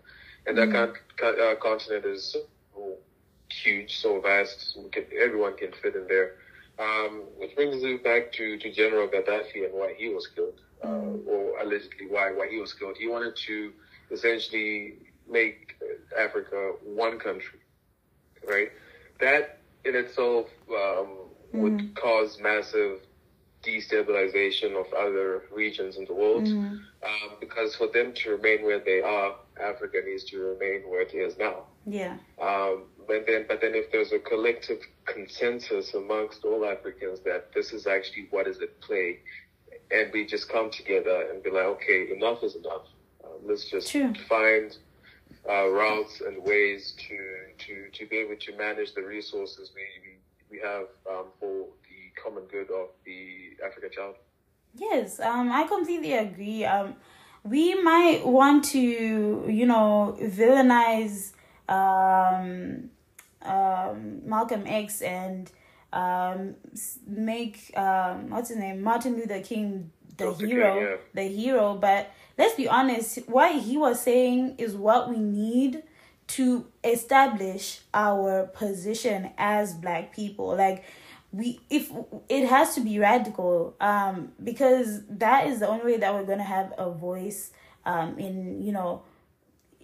and 0.47 0.57
that 0.59 0.71
con- 0.71 0.95
uh, 1.41 1.55
continent 1.61 2.05
is 2.05 2.33
so 2.33 2.97
huge, 3.51 3.97
so 3.99 4.21
vast. 4.21 4.77
We 4.77 4.89
can, 4.91 5.05
everyone 5.21 5.57
can 5.57 5.73
fit 5.83 5.95
in 5.95 6.07
there. 6.09 6.33
Um, 6.79 7.25
which 7.39 7.55
brings 7.55 7.83
you 7.83 7.99
back 7.99 8.33
to, 8.33 8.57
to 8.59 8.71
General 8.73 9.07
Gaddafi 9.09 9.65
and 9.65 9.73
why 9.73 9.95
he 9.97 10.09
was 10.09 10.27
killed, 10.29 10.61
uh, 10.85 11.31
or 11.31 11.59
allegedly 11.61 12.07
why 12.09 12.33
why 12.33 12.49
he 12.51 12.59
was 12.59 12.73
killed. 12.73 12.97
He 12.99 13.09
wanted 13.09 13.37
to 13.49 13.73
essentially 14.11 14.95
make 15.29 15.77
Africa 16.19 16.73
one 16.85 17.19
country, 17.19 17.61
right? 18.47 18.71
That 19.21 19.59
in 19.85 19.95
itself 19.95 20.47
um, 20.71 21.09
would 21.53 21.95
cause 21.95 22.39
massive 22.41 23.01
destabilization 23.63 24.79
of 24.79 24.93
other 24.95 25.43
regions 25.53 25.97
in 25.97 26.05
the 26.07 26.15
world. 26.15 26.49
Um, 26.49 27.37
because 27.41 27.75
for 27.75 27.89
them 27.89 28.13
to 28.15 28.31
remain 28.31 28.65
where 28.65 28.79
they 28.81 29.01
are, 29.01 29.35
Africa 29.63 29.99
needs 30.05 30.25
to 30.25 30.39
remain 30.39 30.89
where 30.89 31.03
it 31.03 31.15
is 31.15 31.37
now. 31.39 31.65
Yeah. 31.87 32.17
Um, 32.41 32.85
but 33.07 33.27
then, 33.27 33.47
but 33.49 33.61
then, 33.61 33.73
if 33.75 33.91
there's 33.91 34.13
a 34.13 34.19
collective 34.19 34.79
consensus 35.05 35.95
amongst 35.95 36.45
all 36.45 36.65
Africans 36.65 37.21
that 37.21 37.53
this 37.55 37.73
is 37.73 37.87
actually 37.87 38.29
what 38.31 38.47
is 38.47 38.61
at 38.61 38.81
play, 38.81 39.19
and 39.91 40.13
we 40.13 40.27
just 40.27 40.49
come 40.49 40.71
together 40.71 41.29
and 41.31 41.43
be 41.43 41.51
like, 41.51 41.65
okay, 41.65 42.09
enough 42.15 42.43
is 42.43 42.57
enough. 42.57 42.87
Um, 43.25 43.33
let's 43.45 43.69
just 43.69 43.91
True. 43.91 44.13
find 44.29 44.77
uh, 45.49 45.69
routes 45.69 46.21
and 46.21 46.43
ways 46.45 46.95
to 46.99 47.19
to 47.59 47.91
to 47.91 48.07
be 48.07 48.17
able 48.19 48.37
to 48.37 48.57
manage 48.57 48.95
the 48.95 49.03
resources 49.03 49.71
we 49.75 49.83
we, 50.05 50.59
we 50.59 50.63
have 50.63 50.87
um, 51.11 51.27
for 51.39 51.67
the 51.89 52.23
common 52.23 52.45
good 52.45 52.71
of 52.71 52.89
the 53.05 53.57
African 53.65 53.91
child. 53.91 54.17
Yes, 54.75 55.19
um, 55.21 55.51
I 55.51 55.65
completely 55.65 56.13
agree. 56.13 56.65
Um, 56.65 56.97
we 57.43 57.81
might 57.83 58.25
want 58.25 58.65
to, 58.67 59.45
you 59.49 59.67
know, 59.67 60.17
villainize 60.21 61.33
um, 61.69 62.91
um, 63.43 64.21
Malcolm 64.29 64.65
X 64.67 65.01
and 65.03 65.51
um, 65.93 66.55
make 67.07 67.77
um, 67.77 68.31
what's 68.31 68.49
his 68.49 68.59
name, 68.59 68.83
Martin 68.83 69.17
Luther 69.17 69.41
King, 69.41 69.91
the 70.17 70.25
Dr. 70.25 70.39
King, 70.39 70.49
hero, 70.49 70.81
yeah. 70.81 70.97
the 71.15 71.23
hero. 71.23 71.75
But 71.75 72.11
let's 72.39 72.55
be 72.55 72.69
honest, 72.69 73.19
what 73.29 73.61
he 73.61 73.77
was 73.77 74.01
saying 74.01 74.57
is 74.59 74.75
what 74.75 75.11
we 75.11 75.19
need 75.19 75.83
to 76.29 76.67
establish 76.85 77.81
our 77.93 78.47
position 78.47 79.31
as 79.37 79.75
black 79.75 80.15
people 80.15 80.55
like 80.55 80.85
we 81.33 81.59
if 81.69 81.91
it 82.29 82.47
has 82.49 82.77
to 82.77 82.81
be 82.81 83.01
radical 83.01 83.75
um 83.81 84.31
because 84.45 85.03
that 85.09 85.49
is 85.49 85.59
the 85.59 85.67
only 85.67 85.85
way 85.85 85.97
that 85.97 86.15
we're 86.15 86.25
going 86.25 86.39
to 86.39 86.45
have 86.45 86.73
a 86.79 86.89
voice 86.89 87.51
um 87.85 88.17
in 88.17 88.63
you 88.63 88.71
know 88.71 89.03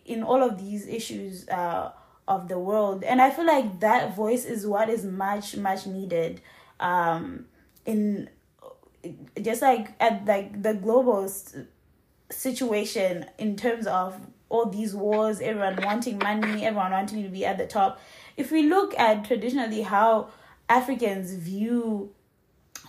in 0.05 0.23
all 0.23 0.41
of 0.41 0.57
these 0.57 0.87
issues 0.87 1.49
uh 1.49 1.91
of 2.29 2.49
the 2.49 2.59
world 2.59 3.05
and 3.05 3.23
i 3.23 3.31
feel 3.31 3.47
like 3.47 3.81
that 3.81 4.15
voice 4.17 4.45
is 4.45 4.67
what 4.67 4.89
is 4.89 5.05
much 5.05 5.57
much 5.57 5.87
needed 5.87 6.41
um 6.81 7.47
in 7.85 8.29
just 9.41 9.63
like 9.63 9.91
at 10.01 10.25
like 10.27 10.63
the 10.63 10.75
global 10.75 11.31
situation 12.31 13.27
in 13.39 13.57
terms 13.57 13.87
of 13.87 14.21
all 14.49 14.67
these 14.67 14.95
wars, 14.95 15.41
everyone 15.41 15.77
wanting 15.83 16.19
money, 16.19 16.65
everyone 16.65 16.93
wanting 16.93 17.23
to 17.23 17.29
be 17.29 17.45
at 17.45 17.59
the 17.59 17.67
top. 17.67 18.01
If 18.37 18.53
we 18.53 18.63
look 18.63 18.97
at 18.99 19.25
traditionally 19.25 19.83
how 19.83 20.29
Africans 20.69 21.33
view 21.35 22.13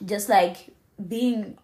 just 0.06 0.30
like 0.30 0.69
being 1.08 1.58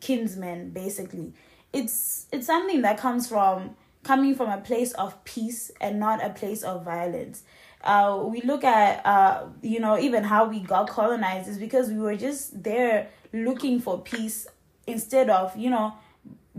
kinsmen 0.00 0.70
basically 0.70 1.32
it's 1.72 2.26
it's 2.30 2.46
something 2.46 2.82
that 2.82 2.96
comes 2.98 3.28
from 3.28 3.74
coming 4.04 4.34
from 4.34 4.48
a 4.50 4.58
place 4.58 4.92
of 4.92 5.22
peace 5.24 5.70
and 5.80 5.98
not 6.00 6.24
a 6.24 6.30
place 6.30 6.62
of 6.62 6.84
violence. 6.84 7.42
Uh, 7.82 8.22
we 8.24 8.40
look 8.42 8.64
at 8.64 9.04
uh, 9.04 9.46
you 9.62 9.80
know 9.80 9.98
even 9.98 10.24
how 10.24 10.46
we 10.46 10.60
got 10.60 10.88
colonized 10.88 11.48
is 11.48 11.58
because 11.58 11.88
we 11.88 11.98
were 11.98 12.16
just 12.16 12.62
there 12.62 13.08
looking 13.32 13.80
for 13.80 14.00
peace 14.00 14.46
instead 14.86 15.28
of 15.30 15.56
you 15.56 15.70
know 15.70 15.92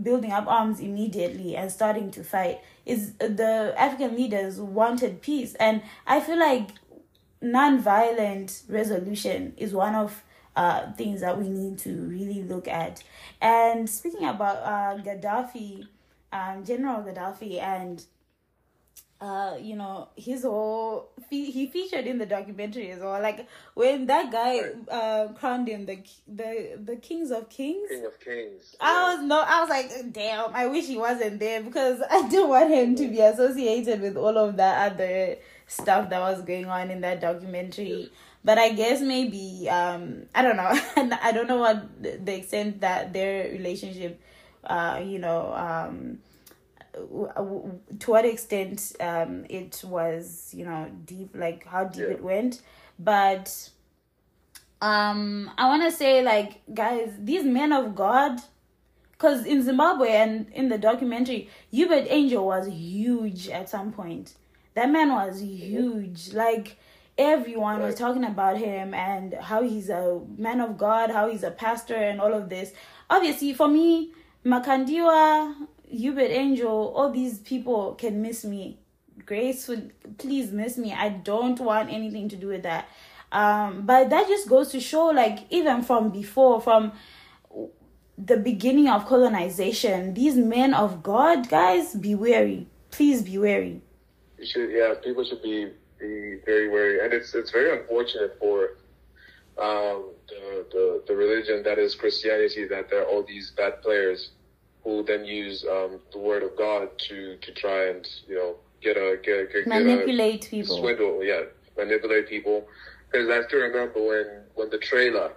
building 0.02 0.32
up 0.32 0.46
arms 0.46 0.80
immediately 0.80 1.56
and 1.56 1.70
starting 1.70 2.10
to 2.10 2.22
fight. 2.22 2.60
Is 2.84 3.14
the 3.14 3.74
african 3.78 4.14
leaders 4.16 4.60
wanted 4.60 5.22
peace. 5.22 5.54
And 5.54 5.82
i 6.06 6.20
feel 6.20 6.38
like 6.38 6.68
non-violent 7.40 8.62
resolution 8.68 9.54
is 9.56 9.72
one 9.72 9.94
of 9.94 10.22
uh, 10.56 10.92
things 10.92 11.20
that 11.20 11.38
we 11.38 11.48
need 11.48 11.78
to 11.78 11.90
really 12.02 12.42
look 12.42 12.68
at. 12.68 13.02
And 13.40 13.88
speaking 13.88 14.26
about 14.26 14.56
uh, 14.58 15.02
Gaddafi, 15.02 15.86
um, 16.34 16.64
General 16.64 17.02
Gaddafi, 17.02 17.62
and 17.62 18.04
uh, 19.20 19.56
you 19.60 19.76
know 19.76 20.08
his 20.16 20.42
whole 20.42 21.10
fe- 21.30 21.50
he 21.50 21.66
featured 21.68 22.06
in 22.06 22.18
the 22.18 22.26
documentary 22.26 22.90
as 22.90 23.00
well. 23.00 23.20
Like 23.22 23.46
when 23.74 24.06
that 24.06 24.30
guy 24.32 24.60
uh, 24.90 25.28
crowned 25.28 25.68
him 25.68 25.86
the 25.86 26.00
the 26.26 26.78
the 26.84 26.96
kings 26.96 27.30
of 27.30 27.48
kings. 27.48 27.88
King 27.88 28.04
of 28.04 28.20
Kings. 28.20 28.76
I 28.80 29.14
was 29.14 29.24
no, 29.24 29.40
I 29.40 29.60
was 29.60 29.70
like, 29.70 30.12
damn, 30.12 30.54
I 30.54 30.66
wish 30.66 30.86
he 30.86 30.98
wasn't 30.98 31.38
there 31.38 31.62
because 31.62 32.02
I 32.10 32.28
didn't 32.28 32.48
want 32.48 32.70
him 32.70 32.96
to 32.96 33.08
be 33.08 33.20
associated 33.20 34.00
with 34.00 34.16
all 34.16 34.36
of 34.36 34.56
that 34.56 34.92
other 34.92 35.36
stuff 35.66 36.10
that 36.10 36.20
was 36.20 36.42
going 36.42 36.66
on 36.66 36.90
in 36.90 37.00
that 37.02 37.20
documentary. 37.20 38.10
But 38.44 38.58
I 38.58 38.72
guess 38.72 39.00
maybe 39.00 39.68
um 39.70 40.24
I 40.34 40.42
don't 40.42 40.56
know. 40.56 40.72
I 41.22 41.32
don't 41.32 41.46
know 41.46 41.58
what 41.58 42.02
the 42.02 42.36
extent 42.36 42.80
that 42.80 43.12
their 43.12 43.50
relationship, 43.52 44.20
uh, 44.66 45.00
you 45.04 45.18
know, 45.18 45.52
um, 45.54 46.18
w- 46.94 47.28
w- 47.34 47.80
to 47.98 48.10
what 48.10 48.24
extent 48.24 48.92
um 49.00 49.44
it 49.48 49.82
was 49.84 50.52
you 50.56 50.64
know 50.64 50.90
deep, 51.04 51.30
like 51.34 51.66
how 51.66 51.84
deep 51.84 52.04
Yeah. 52.06 52.14
it 52.14 52.22
went, 52.22 52.60
but 52.98 53.70
um 54.82 55.50
i 55.56 55.68
want 55.68 55.82
to 55.82 55.90
say 55.96 56.20
like 56.22 56.60
guys 56.74 57.10
these 57.18 57.44
men 57.44 57.72
of 57.72 57.94
god 57.94 58.40
because 59.12 59.46
in 59.46 59.62
zimbabwe 59.62 60.08
and 60.10 60.48
in 60.52 60.68
the 60.68 60.76
documentary 60.76 61.48
Uebert 61.72 62.06
Angel 62.10 62.44
was 62.44 62.66
huge 62.68 63.48
at 63.48 63.68
some 63.68 63.92
point. 63.92 64.34
That 64.74 64.90
man 64.90 65.10
was 65.12 65.40
huge. 65.40 66.32
Like 66.32 66.76
everyone 67.16 67.80
was 67.80 67.94
talking 67.94 68.24
about 68.24 68.58
him 68.58 68.92
and 68.92 69.32
how 69.34 69.62
he's 69.62 69.88
a 69.88 70.20
man 70.36 70.60
of 70.60 70.76
god 70.76 71.10
how 71.10 71.30
he's 71.30 71.44
a 71.44 71.50
pastor 71.52 71.94
and 71.94 72.20
all 72.20 72.34
of 72.34 72.48
this. 72.48 72.72
Obviously 73.08 73.52
for 73.54 73.68
me 73.68 74.12
makandiwa 74.44 75.54
Uebert 75.90 76.30
Angel 76.30 76.92
all 76.94 77.10
these 77.10 77.38
people 77.38 77.94
can 77.94 78.20
miss 78.20 78.44
me. 78.44 78.78
Grace 79.26 79.68
would 79.68 79.92
please 80.18 80.52
miss 80.52 80.76
me. 80.76 80.92
I 80.92 81.08
don't 81.08 81.60
want 81.60 81.90
anything 81.90 82.28
to 82.28 82.36
do 82.36 82.48
with 82.48 82.62
that. 82.62 82.88
Um 83.32 83.86
but 83.86 84.10
that 84.10 84.28
just 84.28 84.48
goes 84.48 84.70
to 84.72 84.80
show 84.80 85.06
like 85.06 85.46
even 85.50 85.82
from 85.82 86.10
before 86.10 86.60
from 86.60 86.92
the 88.16 88.36
beginning 88.36 88.88
of 88.88 89.06
colonization 89.06 90.14
these 90.14 90.36
men 90.36 90.72
of 90.74 91.02
god 91.02 91.48
guys 91.48 91.94
be 91.94 92.14
wary. 92.14 92.68
Please 92.90 93.22
be 93.22 93.38
wary. 93.38 93.82
You 94.38 94.46
should, 94.46 94.70
yeah, 94.70 94.94
people 95.02 95.24
should 95.24 95.42
be, 95.42 95.72
be 95.98 96.38
very 96.44 96.68
wary, 96.68 97.00
and 97.02 97.12
it's 97.12 97.34
it's 97.34 97.50
very 97.50 97.78
unfortunate 97.78 98.36
for 98.38 98.76
um, 99.58 100.10
the, 100.28 100.66
the 100.72 101.02
the 101.08 101.14
religion 101.14 101.62
that 101.62 101.78
is 101.78 101.94
Christianity 101.94 102.66
that 102.66 102.90
there 102.90 103.02
are 103.02 103.06
all 103.06 103.22
these 103.22 103.52
bad 103.56 103.82
players 103.82 104.30
who 104.82 105.02
then 105.04 105.24
use 105.24 105.64
um, 105.70 106.00
the 106.12 106.18
word 106.18 106.42
of 106.42 106.56
God 106.56 106.88
to 107.08 107.36
to 107.36 107.52
try 107.52 107.88
and 107.88 108.06
you 108.28 108.34
know 108.34 108.56
get 108.82 108.96
a 108.96 109.18
get 109.22 109.38
a, 109.40 109.44
get, 109.46 109.64
get 109.64 109.66
a 109.66 109.68
manipulate 109.68 110.48
people 110.50 110.76
swindle, 110.78 111.24
yeah, 111.24 111.42
manipulate 111.76 112.28
people, 112.28 112.66
Because 113.10 113.28
I 113.30 113.46
still 113.48 113.60
remember 113.60 114.02
when 114.02 114.42
when 114.54 114.70
the 114.70 114.78
trailer 114.78 115.32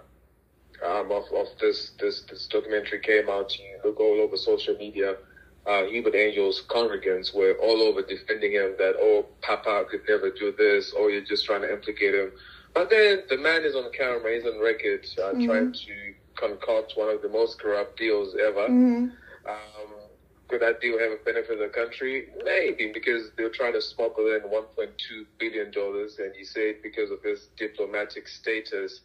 um, 0.84 1.10
of 1.10 1.24
of 1.32 1.46
this 1.60 1.92
this 2.00 2.22
this 2.22 2.46
documentary 2.46 3.00
came 3.00 3.28
out. 3.28 3.56
You 3.58 3.78
look 3.84 4.00
all 4.00 4.20
over 4.20 4.36
social 4.36 4.76
media. 4.76 5.16
Uh, 5.66 5.82
Uebert 5.82 6.14
Angel's 6.14 6.62
congregants 6.66 7.34
were 7.34 7.54
all 7.60 7.82
over 7.82 8.00
defending 8.02 8.52
him 8.52 8.74
that 8.78 8.94
oh 8.98 9.26
Papa 9.42 9.84
could 9.90 10.00
never 10.08 10.30
do 10.30 10.52
this, 10.56 10.92
or 10.92 11.10
you're 11.10 11.24
just 11.24 11.44
trying 11.44 11.62
to 11.62 11.72
implicate 11.72 12.14
him. 12.14 12.32
But 12.78 12.90
then 12.90 13.24
the 13.28 13.38
man 13.38 13.64
is 13.64 13.74
on 13.74 13.90
camera, 13.90 14.36
he's 14.36 14.44
on 14.44 14.60
record, 14.62 15.04
uh, 15.18 15.32
mm-hmm. 15.32 15.46
trying 15.46 15.72
to 15.72 16.14
concoct 16.36 16.92
one 16.94 17.08
of 17.08 17.22
the 17.22 17.28
most 17.28 17.60
corrupt 17.60 17.98
deals 17.98 18.36
ever. 18.36 18.68
Mm-hmm. 18.68 19.06
Um, 19.50 19.90
could 20.46 20.62
that 20.62 20.80
deal 20.80 20.96
have 20.96 21.10
a 21.10 21.16
benefit 21.24 21.54
of 21.54 21.58
the 21.58 21.74
country? 21.74 22.28
Maybe, 22.44 22.92
because 22.94 23.32
they're 23.36 23.50
trying 23.50 23.72
to 23.72 23.82
smuggle 23.82 24.26
in 24.28 24.42
$1.2 24.42 25.26
billion, 25.40 25.72
and 25.74 26.34
he 26.38 26.44
said 26.44 26.76
because 26.80 27.10
of 27.10 27.20
his 27.20 27.48
diplomatic 27.56 28.28
status, 28.28 29.00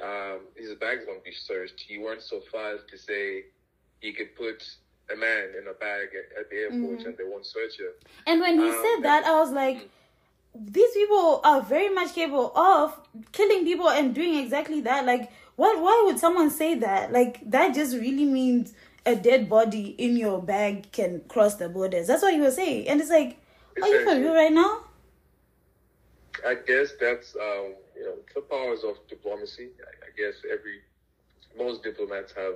um, 0.00 0.42
his 0.54 0.72
bags 0.76 1.02
won't 1.08 1.24
be 1.24 1.32
searched. 1.32 1.80
He 1.80 1.98
weren't 1.98 2.22
so 2.22 2.40
fast 2.52 2.86
to 2.88 2.96
say 2.96 3.46
he 3.98 4.12
could 4.12 4.36
put 4.36 4.62
a 5.12 5.16
man 5.16 5.48
in 5.60 5.66
a 5.66 5.74
bag 5.74 6.10
at, 6.14 6.38
at 6.38 6.50
the 6.50 6.56
airport 6.56 7.00
mm-hmm. 7.00 7.08
and 7.08 7.18
they 7.18 7.24
won't 7.24 7.46
search 7.46 7.80
him. 7.80 7.90
And 8.28 8.40
when 8.40 8.60
he 8.60 8.70
um, 8.70 8.80
said 8.80 9.02
that, 9.02 9.24
I 9.24 9.40
was 9.40 9.50
like, 9.50 9.78
mm 9.78 9.88
these 10.54 10.92
people 10.92 11.40
are 11.44 11.62
very 11.62 11.88
much 11.88 12.14
capable 12.14 12.56
of 12.56 12.98
killing 13.32 13.64
people 13.64 13.88
and 13.88 14.14
doing 14.14 14.36
exactly 14.36 14.80
that. 14.82 15.06
Like, 15.06 15.30
what? 15.56 15.80
Why 15.80 16.02
would 16.06 16.18
someone 16.18 16.50
say 16.50 16.74
that? 16.76 17.12
Like, 17.12 17.38
that 17.50 17.74
just 17.74 17.96
really 17.96 18.24
means 18.24 18.74
a 19.04 19.16
dead 19.16 19.48
body 19.48 19.94
in 19.98 20.16
your 20.16 20.40
bag 20.42 20.92
can 20.92 21.22
cross 21.28 21.56
the 21.56 21.68
borders. 21.68 22.06
That's 22.06 22.22
what 22.22 22.34
he 22.34 22.40
was 22.40 22.56
saying, 22.56 22.88
and 22.88 23.00
it's 23.00 23.10
like, 23.10 23.38
are 23.80 23.88
you 23.88 24.04
for 24.04 24.18
real 24.18 24.34
right 24.34 24.52
now? 24.52 24.84
I 26.46 26.54
guess 26.54 26.92
that's 27.00 27.34
um, 27.36 27.74
you 27.96 28.04
know 28.04 28.16
the 28.34 28.42
powers 28.42 28.84
of 28.84 28.96
diplomacy. 29.08 29.70
I, 29.80 30.06
I 30.06 30.10
guess 30.16 30.42
every 30.50 30.80
most 31.56 31.82
diplomats 31.82 32.32
have 32.32 32.54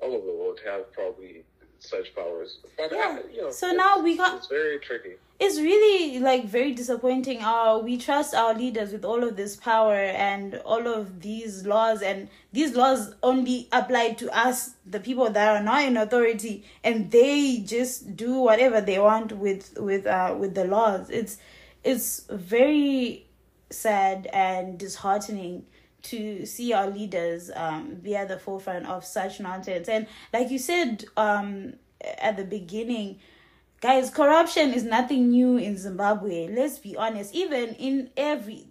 all 0.00 0.14
over 0.14 0.26
the 0.26 0.32
world 0.32 0.60
have 0.64 0.92
probably 0.92 1.44
such 1.80 2.14
powers. 2.14 2.58
But 2.76 2.92
yeah. 2.92 3.18
I, 3.20 3.32
you 3.32 3.42
know, 3.42 3.50
so 3.50 3.72
now 3.72 4.00
we 4.00 4.16
got. 4.16 4.38
It's 4.38 4.46
very 4.46 4.78
tricky. 4.78 5.14
It's 5.38 5.58
really 5.58 6.18
like 6.18 6.44
very 6.46 6.72
disappointing. 6.72 7.42
Uh, 7.42 7.78
we 7.78 7.96
trust 7.96 8.34
our 8.34 8.54
leaders 8.54 8.92
with 8.92 9.04
all 9.04 9.24
of 9.24 9.36
this 9.36 9.56
power 9.56 9.94
and 9.94 10.56
all 10.66 10.86
of 10.86 11.22
these 11.22 11.66
laws, 11.66 12.02
and 12.02 12.28
these 12.52 12.76
laws 12.76 13.14
only 13.22 13.68
apply 13.72 14.12
to 14.14 14.30
us, 14.36 14.74
the 14.86 15.00
people 15.00 15.30
that 15.30 15.56
are 15.56 15.62
not 15.62 15.84
in 15.84 15.96
authority, 15.96 16.64
and 16.84 17.10
they 17.10 17.58
just 17.58 18.16
do 18.16 18.34
whatever 18.34 18.80
they 18.80 18.98
want 18.98 19.32
with 19.32 19.78
with 19.78 20.06
uh 20.06 20.36
with 20.38 20.54
the 20.54 20.64
laws. 20.64 21.08
It's 21.08 21.38
it's 21.82 22.26
very 22.30 23.26
sad 23.70 24.28
and 24.32 24.78
disheartening 24.78 25.64
to 26.02 26.46
see 26.46 26.72
our 26.72 26.88
leaders 26.88 27.50
um, 27.54 27.94
be 27.96 28.16
at 28.16 28.28
the 28.28 28.38
forefront 28.38 28.86
of 28.86 29.04
such 29.04 29.40
nonsense. 29.40 29.88
And 29.88 30.06
like 30.32 30.50
you 30.50 30.58
said 30.58 31.04
um, 31.16 31.74
at 32.18 32.36
the 32.36 32.44
beginning, 32.44 33.18
guys, 33.80 34.10
corruption 34.10 34.72
is 34.72 34.84
nothing 34.84 35.30
new 35.30 35.56
in 35.56 35.76
Zimbabwe. 35.76 36.48
Let's 36.48 36.78
be 36.78 36.96
honest. 36.96 37.34
Even 37.34 37.74
in 37.74 38.10
every 38.16 38.66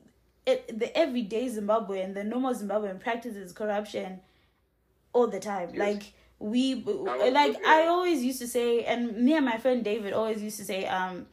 the 0.45 0.91
everyday 0.97 1.47
Zimbabwe 1.47 2.01
and 2.01 2.15
the 2.15 2.23
normal 2.23 2.55
Zimbabwean 2.55 2.99
practices 2.99 3.51
corruption 3.51 4.19
all 5.13 5.27
the 5.27 5.39
time. 5.39 5.69
Yes. 5.73 5.79
Like 5.79 6.13
we 6.39 6.75
like 6.75 7.63
I 7.65 7.85
always 7.87 8.23
used 8.23 8.39
to 8.39 8.47
say, 8.47 8.83
and 8.83 9.15
me 9.17 9.35
and 9.35 9.45
my 9.45 9.57
friend 9.57 9.83
David 9.83 10.13
always 10.13 10.41
used 10.41 10.57
to 10.57 10.65
say, 10.65 10.87
um, 10.87 11.27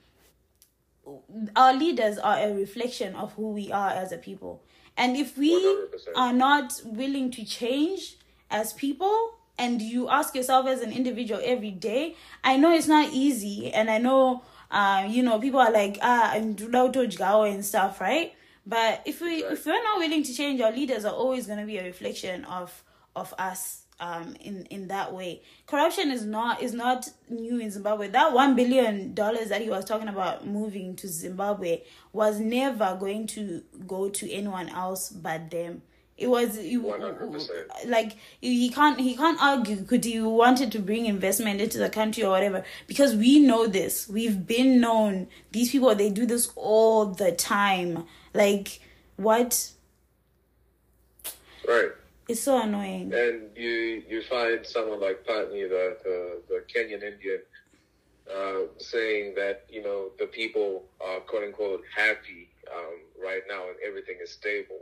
our 1.55 1.73
leaders 1.73 2.19
are 2.19 2.39
a 2.39 2.53
reflection 2.53 3.15
of 3.15 3.33
who 3.35 3.53
we 3.53 3.71
are 3.73 3.91
as 3.91 4.13
a 4.13 4.19
people 4.19 4.63
and 4.97 5.17
if 5.17 5.37
we 5.37 5.55
100%. 5.55 5.89
are 6.17 6.33
not 6.33 6.81
willing 6.85 7.31
to 7.33 7.45
change 7.45 8.17
as 8.51 8.73
people, 8.73 9.35
and 9.59 9.81
you 9.81 10.09
ask 10.09 10.35
yourself 10.35 10.67
as 10.67 10.83
an 10.83 10.93
individual 10.93 11.41
every 11.43 11.71
day, 11.71 12.17
I 12.45 12.57
know 12.57 12.73
it's 12.73 12.89
not 12.89 13.13
easy, 13.13 13.73
and 13.73 13.91
I 13.91 13.99
know, 13.99 14.43
uh, 14.71 15.07
you 15.09 15.23
know, 15.23 15.39
people 15.39 15.61
are 15.61 15.73
like, 15.73 15.99
ah, 16.03 16.33
and 16.35 16.61
and 16.61 17.65
stuff, 17.65 18.01
right? 18.01 18.35
But 18.67 19.03
if 19.07 19.21
we 19.21 19.45
right. 19.45 19.53
if 19.53 19.65
we're 19.65 19.83
not 19.83 19.99
willing 19.99 20.25
to 20.25 20.35
change, 20.35 20.61
our 20.61 20.73
leaders 20.73 21.05
are 21.05 21.15
always 21.15 21.47
going 21.47 21.61
to 21.61 21.67
be 21.67 21.79
a 21.79 21.85
reflection 21.85 22.45
of 22.45 22.83
of 23.15 23.33
us 23.39 23.86
um 24.01 24.37
in 24.41 24.67
in 24.67 24.89
that 24.89 25.13
way. 25.15 25.43
Corruption 25.67 26.11
is 26.11 26.25
not 26.25 26.63
is 26.63 26.75
not 26.75 27.09
new 27.29 27.59
in 27.59 27.71
zimbabwe. 27.71 28.09
That 28.09 28.33
one 28.33 28.55
billion 28.55 29.15
dollars 29.15 29.49
that 29.49 29.63
he 29.63 29.71
was 29.71 29.85
talking 29.85 30.09
about 30.09 30.47
moving 30.47 30.97
to 30.97 31.09
zimbabwe 31.09 31.83
was 32.13 32.39
never 32.39 32.97
going 32.99 33.27
to 33.29 33.63
go 33.87 34.09
to 34.09 34.31
anyone 34.31 34.69
else 34.69 35.11
but 35.11 35.51
them. 35.51 35.83
It 36.19 36.29
was 36.29 36.57
100%. 36.57 37.89
like 37.89 38.17
he 38.41 38.71
can't 38.71 38.99
he 38.99 39.17
can't 39.17 39.41
argue 39.43 39.83
could 39.85 40.05
he 40.05 40.21
wanted 40.21 40.73
to 40.73 40.79
bring 40.79 41.05
investment 41.07 41.61
into 41.61 41.79
the 41.79 41.91
country 41.91 42.23
or 42.23 42.31
whatever. 42.31 42.65
Because 42.87 43.15
we 43.15 43.39
know 43.39 43.67
this. 43.67 44.09
We've 44.09 44.47
been 44.47 44.81
known. 44.81 45.29
These 45.53 45.73
people 45.73 45.95
they 45.95 46.11
do 46.11 46.25
this 46.25 46.53
all 46.57 47.07
the 47.07 47.33
time. 47.33 48.05
Like 48.33 48.81
what? 49.17 49.73
Right 51.69 51.93
it's 52.29 52.43
so 52.43 52.61
annoying. 52.61 53.13
And 53.13 53.57
you 53.57 54.03
you 54.09 54.23
find 54.23 54.65
someone 54.65 55.01
like 55.01 55.25
Pattni, 55.27 55.69
the 55.69 55.97
the, 56.03 56.43
the 56.49 56.65
Kenyan 56.73 57.03
Indian, 57.03 57.41
uh, 58.31 58.67
saying 58.79 59.35
that 59.37 59.67
you 59.69 59.83
know 59.83 60.11
the 60.19 60.27
people 60.27 60.85
are 61.01 61.21
quote 61.21 61.45
unquote 61.45 61.83
happy 61.95 62.51
um, 62.75 63.01
right 63.23 63.43
now 63.49 63.69
and 63.69 63.77
everything 63.87 64.17
is 64.23 64.33
stable. 64.33 64.81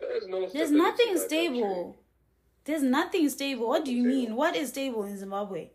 There's 0.00 0.26
no. 0.28 0.48
There's 0.48 0.70
nothing 0.70 1.16
stable. 1.16 1.84
Country. 1.84 2.02
There's 2.64 2.82
nothing 2.82 3.28
stable. 3.28 3.68
What 3.68 3.84
do 3.84 3.94
you 3.94 4.02
mean? 4.04 4.34
What 4.34 4.56
is 4.56 4.70
stable 4.70 5.04
in 5.04 5.16
Zimbabwe? 5.16 5.70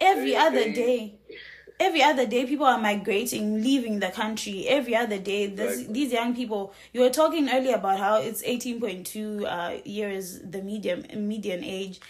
Every 0.00 0.36
other 0.36 0.72
day 0.72 1.20
every 1.80 2.02
other 2.02 2.26
day 2.26 2.46
people 2.46 2.66
are 2.66 2.80
migrating 2.80 3.62
leaving 3.62 4.00
the 4.00 4.08
country. 4.08 4.66
Every 4.68 4.94
other 4.94 5.18
day 5.18 5.46
this, 5.46 5.86
these 5.86 6.12
young 6.12 6.34
people 6.34 6.72
you 6.92 7.00
were 7.00 7.10
talking 7.10 7.48
earlier 7.50 7.74
about 7.74 7.98
how 7.98 8.20
it's 8.20 8.42
18.2 8.42 9.44
uh, 9.44 9.80
years 9.84 10.40
the 10.40 10.62
medium 10.62 11.04
median 11.28 11.64
age. 11.64 12.00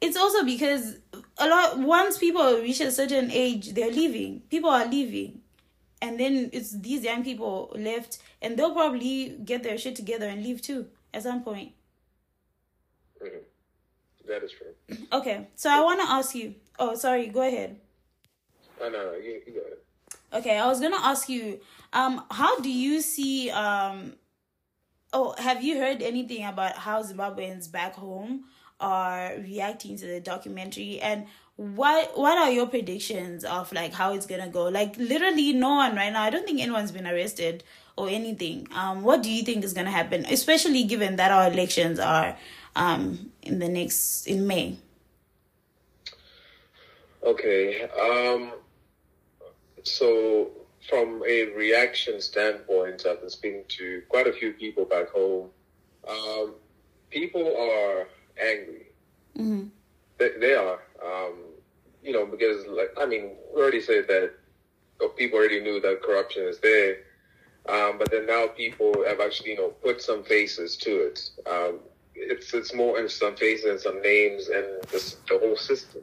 It's 0.00 0.16
also 0.16 0.44
because 0.44 0.96
a 1.38 1.48
lot 1.48 1.78
once 1.78 2.18
people 2.18 2.60
reach 2.60 2.80
a 2.80 2.90
certain 2.90 3.30
age 3.30 3.72
they're 3.74 3.90
leaving. 3.90 4.40
People 4.50 4.70
are 4.70 4.86
leaving. 4.86 5.40
And 6.00 6.18
then 6.18 6.50
it's 6.52 6.72
these 6.72 7.04
young 7.04 7.22
people 7.22 7.72
left 7.76 8.18
and 8.40 8.58
they'll 8.58 8.74
probably 8.74 9.38
get 9.44 9.62
their 9.62 9.78
shit 9.78 9.94
together 9.94 10.26
and 10.26 10.42
leave 10.42 10.60
too 10.60 10.86
at 11.14 11.22
some 11.22 11.44
point. 11.44 11.72
Mm-hmm. 13.22 13.36
that 14.26 14.42
is 14.42 14.50
true. 14.50 15.06
Okay 15.12 15.46
so 15.54 15.70
i 15.70 15.80
want 15.80 16.00
to 16.00 16.10
ask 16.10 16.34
you 16.34 16.56
oh 16.80 16.96
sorry 16.96 17.28
go 17.28 17.42
ahead 17.46 17.76
no, 18.82 18.88
no, 18.90 19.12
no. 19.12 19.16
You, 19.16 19.40
you 19.46 19.52
go 19.52 19.60
ahead. 19.60 19.78
Okay, 20.34 20.58
I 20.58 20.66
was 20.66 20.80
gonna 20.80 20.96
ask 20.98 21.28
you, 21.28 21.60
um, 21.92 22.24
how 22.30 22.58
do 22.60 22.70
you 22.70 23.00
see, 23.00 23.50
um, 23.50 24.14
oh, 25.12 25.34
have 25.38 25.62
you 25.62 25.78
heard 25.78 26.02
anything 26.02 26.44
about 26.44 26.76
how 26.76 27.02
Zimbabweans 27.02 27.70
back 27.70 27.94
home 27.94 28.44
are 28.80 29.34
reacting 29.38 29.96
to 29.98 30.06
the 30.06 30.20
documentary, 30.20 31.00
and 31.00 31.26
what 31.56 32.18
what 32.18 32.38
are 32.38 32.50
your 32.50 32.66
predictions 32.66 33.44
of 33.44 33.72
like 33.72 33.92
how 33.92 34.14
it's 34.14 34.26
gonna 34.26 34.48
go? 34.48 34.64
Like 34.64 34.96
literally, 34.96 35.52
no 35.52 35.76
one 35.76 35.94
right 35.94 36.12
now. 36.12 36.22
I 36.22 36.30
don't 36.30 36.46
think 36.46 36.60
anyone's 36.60 36.92
been 36.92 37.06
arrested 37.06 37.62
or 37.96 38.08
anything. 38.08 38.66
Um, 38.74 39.02
what 39.02 39.22
do 39.22 39.30
you 39.30 39.42
think 39.42 39.64
is 39.64 39.74
gonna 39.74 39.90
happen, 39.90 40.24
especially 40.26 40.84
given 40.84 41.16
that 41.16 41.30
our 41.30 41.48
elections 41.52 41.98
are 41.98 42.36
um 42.74 43.30
in 43.42 43.58
the 43.58 43.68
next 43.68 44.26
in 44.26 44.46
May? 44.46 44.78
Okay. 47.22 47.82
Um 47.82 48.52
so, 49.84 50.50
from 50.88 51.22
a 51.28 51.44
reaction 51.56 52.20
standpoint, 52.20 53.04
I've 53.06 53.20
been 53.20 53.30
speaking 53.30 53.64
to 53.68 54.02
quite 54.08 54.26
a 54.26 54.32
few 54.32 54.52
people 54.52 54.84
back 54.84 55.08
home. 55.10 55.50
Um, 56.08 56.54
people 57.10 57.42
are 57.42 58.08
angry. 58.40 58.86
Mm-hmm. 59.36 59.68
They, 60.18 60.30
they, 60.40 60.54
are. 60.54 60.80
Um, 61.04 61.34
you 62.02 62.12
know, 62.12 62.26
because, 62.26 62.66
like, 62.66 62.92
I 63.00 63.06
mean, 63.06 63.30
we 63.54 63.62
already 63.62 63.80
said 63.80 64.06
that 64.08 64.32
people 65.16 65.38
already 65.38 65.60
knew 65.60 65.80
that 65.80 66.02
corruption 66.02 66.44
is 66.44 66.58
there. 66.60 66.96
Um, 67.68 67.98
but 67.98 68.10
then 68.10 68.26
now 68.26 68.48
people 68.48 68.92
have 69.06 69.20
actually, 69.20 69.50
you 69.50 69.56
know, 69.56 69.68
put 69.68 70.02
some 70.02 70.24
faces 70.24 70.76
to 70.78 70.90
it. 71.06 71.30
Um, 71.48 71.78
it's 72.14 72.52
it's 72.52 72.74
more 72.74 72.98
in 72.98 73.08
some 73.08 73.36
faces 73.36 73.64
and 73.66 73.80
some 73.80 74.02
names 74.02 74.48
and 74.48 74.64
the, 74.90 75.14
the 75.28 75.38
whole 75.38 75.56
system 75.56 76.02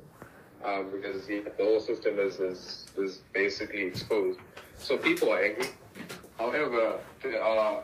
um, 0.65 0.89
because 0.91 1.25
the, 1.25 1.39
the 1.57 1.63
whole 1.63 1.79
system 1.79 2.19
is, 2.19 2.39
is, 2.39 2.87
is 2.97 3.21
basically 3.33 3.83
exposed. 3.83 4.39
So 4.77 4.97
people 4.97 5.31
are 5.31 5.41
angry. 5.43 5.67
However, 6.37 6.99
there 7.21 7.43
are 7.43 7.83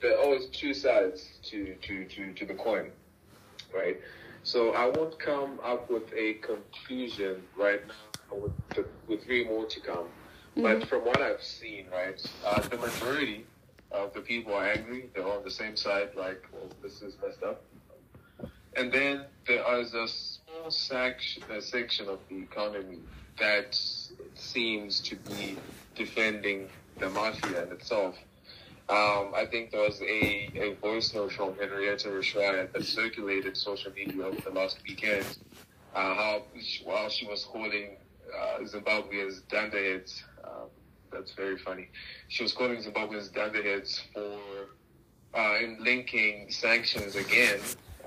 there 0.00 0.16
are 0.16 0.22
always 0.22 0.46
two 0.46 0.74
sides 0.74 1.38
to, 1.44 1.74
to, 1.82 2.04
to, 2.04 2.32
to 2.32 2.46
the 2.46 2.54
coin, 2.54 2.90
right? 3.74 4.00
So 4.44 4.72
I 4.72 4.86
won't 4.86 5.18
come 5.18 5.58
up 5.64 5.90
with 5.90 6.12
a 6.14 6.34
conclusion 6.34 7.42
right 7.56 7.80
now 7.86 8.36
with, 8.36 8.52
the, 8.70 8.86
with 9.08 9.24
three 9.24 9.44
more 9.44 9.66
to 9.66 9.80
come. 9.80 10.06
Mm-hmm. 10.56 10.62
But 10.62 10.88
from 10.88 11.00
what 11.04 11.20
I've 11.20 11.42
seen, 11.42 11.86
right, 11.92 12.20
uh, 12.46 12.60
the 12.60 12.76
majority 12.76 13.44
of 13.90 14.14
the 14.14 14.20
people 14.20 14.54
are 14.54 14.66
angry. 14.66 15.10
They're 15.14 15.26
on 15.26 15.42
the 15.42 15.50
same 15.50 15.76
side, 15.76 16.10
like, 16.16 16.46
well, 16.52 16.70
this 16.82 17.02
is 17.02 17.16
messed 17.24 17.42
up. 17.42 17.62
And 18.76 18.92
then 18.92 19.24
there 19.46 19.80
is 19.80 19.94
a 19.94 20.06
small 20.48 20.70
section, 20.70 21.42
a 21.50 21.60
section 21.60 22.08
of 22.08 22.18
the 22.28 22.36
economy 22.36 22.98
that 23.38 23.78
seems 24.34 25.00
to 25.00 25.16
be 25.16 25.56
defending 25.94 26.68
the 26.98 27.08
mafia 27.10 27.64
in 27.64 27.72
itself. 27.72 28.16
Um, 28.88 29.32
I 29.36 29.46
think 29.50 29.70
there 29.70 29.82
was 29.82 30.00
a, 30.00 30.50
a 30.54 30.74
voice 30.80 31.12
note 31.14 31.32
from 31.32 31.54
Henrietta 31.58 32.08
Rushwaya 32.08 32.72
that 32.72 32.84
circulated 32.84 33.56
social 33.56 33.92
media 33.92 34.24
over 34.24 34.40
the 34.40 34.50
last 34.50 34.78
weekend. 34.88 35.26
Uh, 35.94 36.14
how 36.14 36.42
while 36.84 37.08
she 37.08 37.26
was 37.26 37.44
calling 37.44 37.96
uh, 38.34 38.58
Zimbabweans 38.60 39.46
dunderheads, 39.48 40.22
um, 40.44 40.68
that's 41.12 41.32
very 41.32 41.58
funny. 41.58 41.88
She 42.28 42.42
was 42.42 42.52
calling 42.52 42.82
Zimbabweans 42.82 43.32
dunderheads 43.32 44.02
for 44.14 44.38
uh, 45.34 45.56
in 45.62 45.82
linking 45.82 46.50
sanctions 46.50 47.14
again 47.16 47.60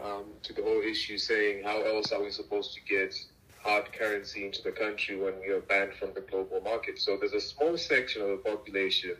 um, 0.04 0.26
to 0.43 0.54
the 0.54 0.62
whole 0.62 0.82
issue, 0.82 1.18
saying 1.18 1.64
how 1.64 1.82
else 1.82 2.12
are 2.12 2.22
we 2.22 2.32
supposed 2.32 2.74
to 2.74 2.82
get 2.82 3.16
hard 3.62 3.91
currency 3.93 4.45
into 4.45 4.62
the 4.64 4.72
country 4.72 5.16
when 5.18 5.39
we 5.39 5.49
are 5.49 5.62
banned 5.62 5.93
from 5.93 6.14
the 6.14 6.22
global 6.22 6.62
market? 6.62 6.99
So 6.99 7.18
there's 7.18 7.34
a 7.34 7.41
small 7.41 7.78
section 7.78 8.22
of 8.22 8.30
the 8.30 8.38
population, 8.38 9.16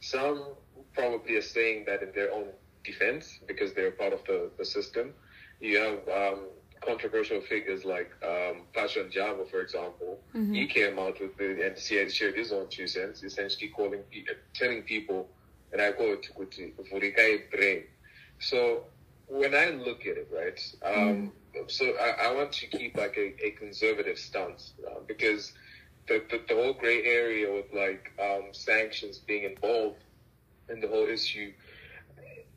some 0.00 0.44
probably 0.92 1.36
are 1.36 1.42
saying 1.42 1.84
that 1.86 2.02
in 2.02 2.12
their 2.12 2.32
own 2.32 2.46
defense 2.84 3.40
because 3.46 3.72
they're 3.72 3.90
part 3.90 4.12
of 4.12 4.20
the, 4.26 4.50
the 4.58 4.64
system. 4.64 5.12
You 5.60 5.78
have 5.78 6.08
um, 6.08 6.40
controversial 6.84 7.40
figures 7.40 7.84
like 7.84 8.10
um, 8.22 8.62
Pasha 8.74 9.08
for 9.50 9.60
example. 9.60 10.20
Mm-hmm. 10.34 10.52
He 10.52 10.66
came 10.66 10.98
out 10.98 11.20
with 11.20 11.36
the, 11.36 11.66
and 11.66 11.78
shared 12.12 12.36
his 12.36 12.52
own 12.52 12.68
two 12.68 12.86
cents, 12.86 13.22
essentially 13.22 13.68
calling, 13.68 14.00
telling 14.54 14.82
people, 14.82 15.28
and 15.72 15.80
I 15.80 15.92
quote, 15.92 16.28
"Vurikai 16.36 17.50
brain." 17.50 17.84
So 18.38 18.84
when 19.28 19.54
I 19.54 19.70
look 19.70 20.00
at 20.02 20.16
it, 20.16 20.28
right, 20.34 20.74
um, 20.84 21.32
mm. 21.54 21.70
so 21.70 21.86
I, 22.00 22.28
I, 22.28 22.34
want 22.34 22.52
to 22.52 22.66
keep 22.66 22.96
like 22.96 23.16
a, 23.16 23.46
a 23.46 23.50
conservative 23.52 24.18
stance 24.18 24.72
uh, 24.86 25.00
because 25.06 25.52
the, 26.08 26.22
the, 26.30 26.40
the 26.48 26.54
whole 26.54 26.74
gray 26.74 27.02
area 27.04 27.52
with 27.52 27.72
like 27.72 28.12
um, 28.20 28.48
sanctions 28.52 29.18
being 29.18 29.44
involved 29.44 30.02
in 30.68 30.80
the 30.80 30.88
whole 30.88 31.06
issue, 31.06 31.52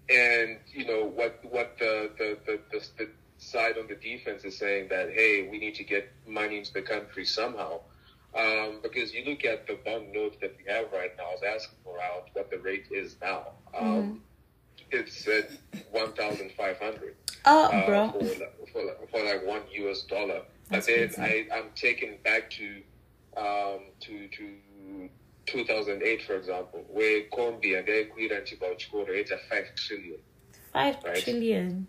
and 0.09 0.57
you 0.73 0.85
know 0.85 1.05
what 1.05 1.39
what 1.49 1.77
the 1.79 2.11
the, 2.17 2.37
the, 2.45 2.59
the, 2.71 2.85
the 2.97 3.09
side 3.37 3.77
on 3.77 3.87
the 3.87 3.95
defense 3.95 4.43
is 4.43 4.57
saying 4.57 4.87
that 4.89 5.11
hey 5.11 5.47
we 5.49 5.59
need 5.59 5.75
to 5.75 5.83
get 5.83 6.11
money 6.27 6.57
into 6.57 6.73
the 6.73 6.81
country 6.81 7.25
somehow. 7.25 7.79
Um, 8.37 8.81
because 8.83 9.13
you 9.13 9.23
look 9.25 9.45
at 9.45 9.65
the 9.65 9.79
bond 9.83 10.11
note 10.13 10.39
that 10.41 10.55
we 10.57 10.71
have 10.71 10.91
right 10.91 11.11
now, 11.17 11.23
I 11.23 11.31
was 11.31 11.43
asking 11.55 11.79
around 11.87 12.29
what 12.33 12.51
the 12.51 12.59
rate 12.59 12.85
is 12.91 13.15
now. 13.21 13.47
Um, 13.75 13.87
mm-hmm 13.87 14.17
it's 14.91 15.27
at 15.27 15.51
one 15.91 16.13
thousand 16.13 16.51
five 16.57 16.79
hundred. 16.79 17.15
Oh, 17.45 17.65
uh, 17.65 17.85
bro. 17.85 18.11
For, 18.11 18.25
for, 18.71 19.07
for, 19.11 19.23
like 19.23 19.45
one 19.45 19.61
US 19.71 20.03
dollar. 20.03 20.41
That's 20.69 20.87
but 20.87 21.15
then 21.15 21.25
I, 21.25 21.47
I'm 21.53 21.69
taken 21.75 22.17
back 22.23 22.49
to 22.51 22.81
um, 23.37 23.79
to 24.01 24.27
to 24.27 25.09
2008, 25.47 26.23
for 26.23 26.35
example, 26.35 26.85
where 26.89 27.23
Colombia 27.33 27.79
and 27.79 27.89
agreed 27.89 28.31
on 28.31 28.39
about 28.39 28.83
it's 29.09 29.31
a 29.31 29.37
five 29.49 29.73
trillion. 29.75 30.19
Five 30.73 30.97
right? 31.03 31.23
trillion. 31.23 31.87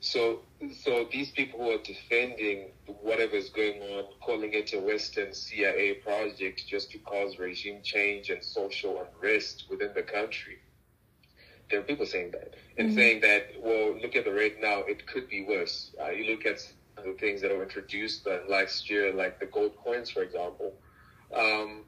So, 0.00 0.40
so 0.82 1.08
these 1.10 1.30
people 1.32 1.60
who 1.60 1.70
are 1.70 1.82
defending 1.82 2.70
whatever 3.02 3.34
is 3.34 3.48
going 3.48 3.80
on, 3.82 4.04
calling 4.20 4.52
it 4.52 4.72
a 4.72 4.80
Western 4.80 5.32
CIA 5.32 5.94
project 5.94 6.64
just 6.68 6.90
to 6.92 6.98
cause 6.98 7.38
regime 7.38 7.80
change 7.82 8.30
and 8.30 8.42
social 8.42 9.04
unrest 9.04 9.64
within 9.68 9.90
the 9.94 10.02
country, 10.02 10.58
there 11.70 11.80
are 11.80 11.82
people 11.82 12.06
saying 12.06 12.30
that 12.32 12.54
and 12.76 12.88
mm-hmm. 12.88 12.96
saying 12.96 13.20
that, 13.20 13.48
well, 13.62 13.98
look 14.00 14.16
at 14.16 14.24
the 14.24 14.32
rate 14.32 14.56
now, 14.60 14.78
it 14.80 15.06
could 15.06 15.28
be 15.28 15.44
worse. 15.44 15.90
Uh, 16.00 16.10
you 16.10 16.30
look 16.30 16.46
at 16.46 16.60
the 16.96 17.14
things 17.18 17.42
that 17.42 17.50
were 17.50 17.62
introduced 17.62 18.26
uh, 18.26 18.38
last 18.48 18.88
year, 18.88 19.12
like 19.12 19.38
the 19.38 19.46
gold 19.46 19.76
coins, 19.76 20.10
for 20.10 20.22
example. 20.22 20.74
Um, 21.34 21.84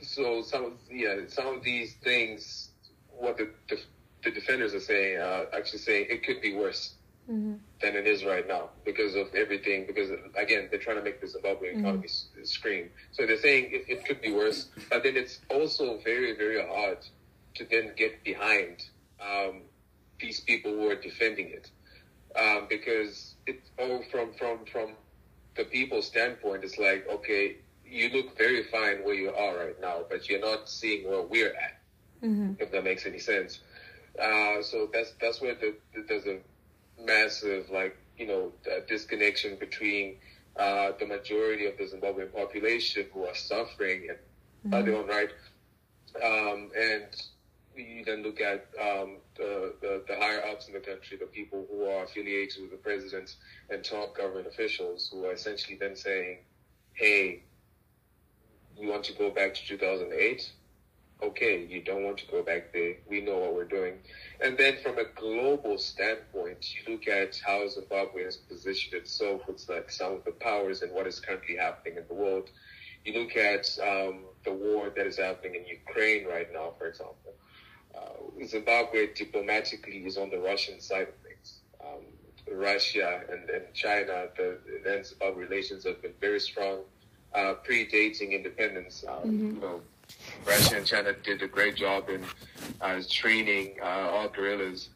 so 0.00 0.42
some 0.42 0.64
of 0.64 0.72
yeah, 0.90 1.16
some 1.28 1.46
of 1.46 1.62
these 1.62 1.94
things, 2.02 2.70
what 3.08 3.36
the 3.38 3.50
the, 3.68 3.80
the 4.22 4.30
defenders 4.30 4.74
are 4.74 4.80
saying, 4.80 5.20
uh, 5.20 5.44
actually 5.56 5.78
saying 5.78 6.06
it 6.10 6.24
could 6.24 6.40
be 6.40 6.54
worse. 6.54 6.94
Mm-hmm. 7.30 7.54
Than 7.80 7.96
it 7.96 8.06
is 8.06 8.22
right 8.22 8.46
now 8.46 8.68
because 8.84 9.14
of 9.14 9.34
everything. 9.34 9.86
Because 9.86 10.10
again, 10.36 10.68
they're 10.70 10.78
trying 10.78 10.98
to 10.98 11.02
make 11.02 11.22
the 11.22 11.26
Zimbabwe 11.26 11.70
mm-hmm. 11.70 11.80
economy 11.80 12.08
scream. 12.42 12.90
So 13.12 13.24
they're 13.24 13.40
saying 13.40 13.70
it, 13.70 13.86
it 13.88 14.04
could 14.04 14.20
be 14.20 14.30
worse, 14.30 14.66
but 14.90 15.02
then 15.04 15.16
it's 15.16 15.40
also 15.48 15.98
very, 16.04 16.36
very 16.36 16.60
hard 16.66 16.98
to 17.54 17.64
then 17.70 17.92
get 17.96 18.22
behind 18.24 18.82
um, 19.20 19.62
these 20.20 20.40
people 20.40 20.72
who 20.72 20.90
are 20.90 20.96
defending 20.96 21.48
it, 21.48 21.70
um, 22.38 22.66
because 22.68 23.34
it's 23.46 23.70
all 23.78 24.02
from 24.10 24.32
from 24.34 24.64
from 24.70 24.92
the 25.56 25.64
people's 25.64 26.06
standpoint. 26.06 26.64
It's 26.64 26.78
like 26.78 27.06
okay, 27.08 27.56
you 27.86 28.08
look 28.10 28.36
very 28.36 28.64
fine 28.64 29.04
where 29.04 29.14
you 29.14 29.30
are 29.30 29.56
right 29.56 29.80
now, 29.80 30.04
but 30.08 30.28
you're 30.28 30.40
not 30.40 30.68
seeing 30.68 31.08
where 31.08 31.22
we're 31.22 31.54
at. 31.54 31.80
Mm-hmm. 32.22 32.54
If 32.58 32.72
that 32.72 32.84
makes 32.84 33.06
any 33.06 33.18
sense. 33.18 33.60
Uh, 34.20 34.62
so 34.62 34.88
that's 34.92 35.12
that's 35.20 35.40
where 35.40 35.54
the, 35.54 35.74
the, 35.94 36.04
there's 36.08 36.26
a 36.26 36.38
massive 37.04 37.68
like 37.70 37.96
you 38.16 38.26
know 38.26 38.52
disconnection 38.88 39.56
between 39.58 40.16
uh, 40.56 40.92
the 40.98 41.06
majority 41.06 41.66
of 41.66 41.76
the 41.76 41.84
Zimbabwean 41.84 42.32
population 42.32 43.06
who 43.12 43.24
are 43.24 43.34
suffering 43.34 44.08
and 44.08 44.72
mm-hmm. 44.72 44.86
their 44.86 44.96
own 44.96 45.08
right, 45.08 45.30
um, 46.22 46.70
and 46.76 47.06
you 47.76 48.04
then 48.04 48.22
look 48.22 48.40
at 48.40 48.66
um, 48.80 49.16
the, 49.36 49.74
the, 49.80 50.02
the, 50.08 50.16
higher 50.16 50.44
ups 50.46 50.68
in 50.68 50.74
the 50.74 50.80
country, 50.80 51.16
the 51.16 51.26
people 51.26 51.66
who 51.70 51.84
are 51.84 52.04
affiliated 52.04 52.62
with 52.62 52.70
the 52.70 52.76
president 52.76 53.36
and 53.70 53.84
top 53.84 54.16
government 54.16 54.46
officials 54.46 55.10
who 55.12 55.24
are 55.24 55.32
essentially 55.32 55.76
then 55.78 55.96
saying, 55.96 56.38
hey, 56.94 57.42
you 58.78 58.88
want 58.88 59.04
to 59.04 59.12
go 59.14 59.30
back 59.30 59.54
to 59.54 59.66
2008? 59.66 60.52
Okay, 61.22 61.64
you 61.66 61.80
don't 61.82 62.04
want 62.04 62.18
to 62.18 62.26
go 62.26 62.42
back 62.42 62.72
there. 62.72 62.96
We 63.08 63.20
know 63.20 63.38
what 63.38 63.54
we're 63.54 63.64
doing. 63.64 63.94
And 64.40 64.58
then 64.58 64.78
from 64.82 64.98
a 64.98 65.04
global 65.14 65.78
standpoint, 65.78 66.74
you 66.74 66.92
look 66.92 67.08
at 67.08 67.40
how 67.44 67.66
Zimbabwe 67.68 68.24
has 68.24 68.36
positioned 68.36 68.94
itself 68.94 69.42
with 69.46 69.64
like 69.68 69.90
some 69.90 70.14
of 70.14 70.24
the 70.24 70.32
powers 70.32 70.82
and 70.82 70.92
what 70.92 71.06
is 71.06 71.20
currently 71.20 71.56
happening 71.56 71.98
in 71.98 72.04
the 72.08 72.14
world. 72.14 72.50
You 73.04 73.20
look 73.20 73.36
at 73.36 73.66
um, 73.80 74.24
the 74.44 74.52
war 74.52 74.90
that 74.94 75.06
is 75.06 75.18
happening 75.18 75.54
in 75.54 75.66
Ukraine 75.66 76.26
right 76.26 76.48
now, 76.52 76.72
for 76.78 76.86
example 76.86 77.34
uh, 77.96 78.44
Zimbabwe 78.46 79.12
diplomatically 79.14 79.98
is 80.06 80.16
on 80.16 80.30
the 80.30 80.38
Russian 80.38 80.80
side 80.80 81.08
of 81.08 81.14
things. 81.26 81.60
Um, 81.80 82.02
Russia 82.52 83.22
and, 83.30 83.48
and 83.50 83.64
China, 83.72 84.26
the 84.36 84.58
then 84.84 85.04
Zimbabwe 85.04 85.44
relations 85.44 85.84
have 85.84 86.02
been 86.02 86.12
very 86.20 86.40
strong, 86.40 86.80
uh, 87.34 87.54
predating 87.66 88.32
independence. 88.32 89.04
Um, 89.08 89.14
mm-hmm. 89.14 89.54
You 89.54 89.60
know, 89.60 89.80
Russia 90.46 90.76
and 90.76 90.86
China 90.86 91.12
did 91.12 91.42
a 91.42 91.48
great 91.48 91.76
job 91.76 92.08
in 92.08 92.22
uh, 92.80 93.00
training 93.08 93.76
uh, 93.80 93.84
our 93.84 94.28
guerrillas 94.28 94.90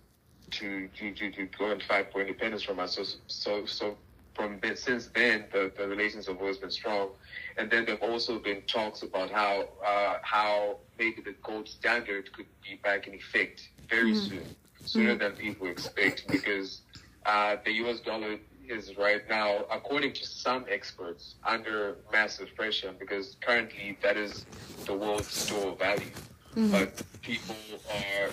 to, 0.50 0.88
to, 0.88 1.12
to, 1.12 1.30
to 1.30 1.46
go 1.58 1.70
and 1.70 1.82
fight 1.82 2.12
for 2.12 2.20
independence 2.20 2.62
from 2.62 2.80
us. 2.80 2.96
So, 2.96 3.04
so, 3.26 3.66
so 3.66 3.96
from 4.38 4.60
since 4.76 5.08
then, 5.08 5.46
the, 5.52 5.72
the 5.76 5.88
relations 5.88 6.28
have 6.28 6.38
always 6.38 6.58
been 6.58 6.70
strong. 6.70 7.08
And 7.56 7.68
then 7.68 7.84
there've 7.84 8.02
also 8.02 8.38
been 8.38 8.62
talks 8.68 9.02
about 9.02 9.30
how 9.30 9.68
uh, 9.84 10.18
how 10.22 10.78
maybe 10.96 11.20
the 11.22 11.34
gold 11.42 11.68
standard 11.68 12.32
could 12.32 12.46
be 12.62 12.76
back 12.84 13.08
in 13.08 13.14
effect 13.14 13.68
very 13.90 14.12
mm-hmm. 14.12 14.28
soon, 14.28 14.44
sooner 14.84 15.10
mm-hmm. 15.10 15.18
than 15.18 15.32
people 15.32 15.66
expect, 15.66 16.28
because 16.28 16.82
uh, 17.26 17.56
the 17.64 17.72
U.S. 17.82 17.98
dollar 18.00 18.36
is 18.68 18.96
right 18.96 19.28
now, 19.28 19.64
according 19.72 20.12
to 20.12 20.24
some 20.24 20.64
experts, 20.70 21.34
under 21.44 21.96
massive 22.12 22.54
pressure 22.54 22.92
because 22.96 23.36
currently 23.40 23.98
that 24.02 24.16
is 24.16 24.46
the 24.86 24.94
world's 24.94 25.26
store 25.26 25.72
of 25.72 25.78
value. 25.80 26.12
Mm-hmm. 26.54 26.70
But 26.70 27.02
people 27.22 27.56
are 27.92 28.30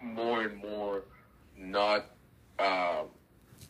more 0.00 0.42
and 0.42 0.56
more 0.58 1.02
not. 1.58 2.06
Uh, 2.58 3.02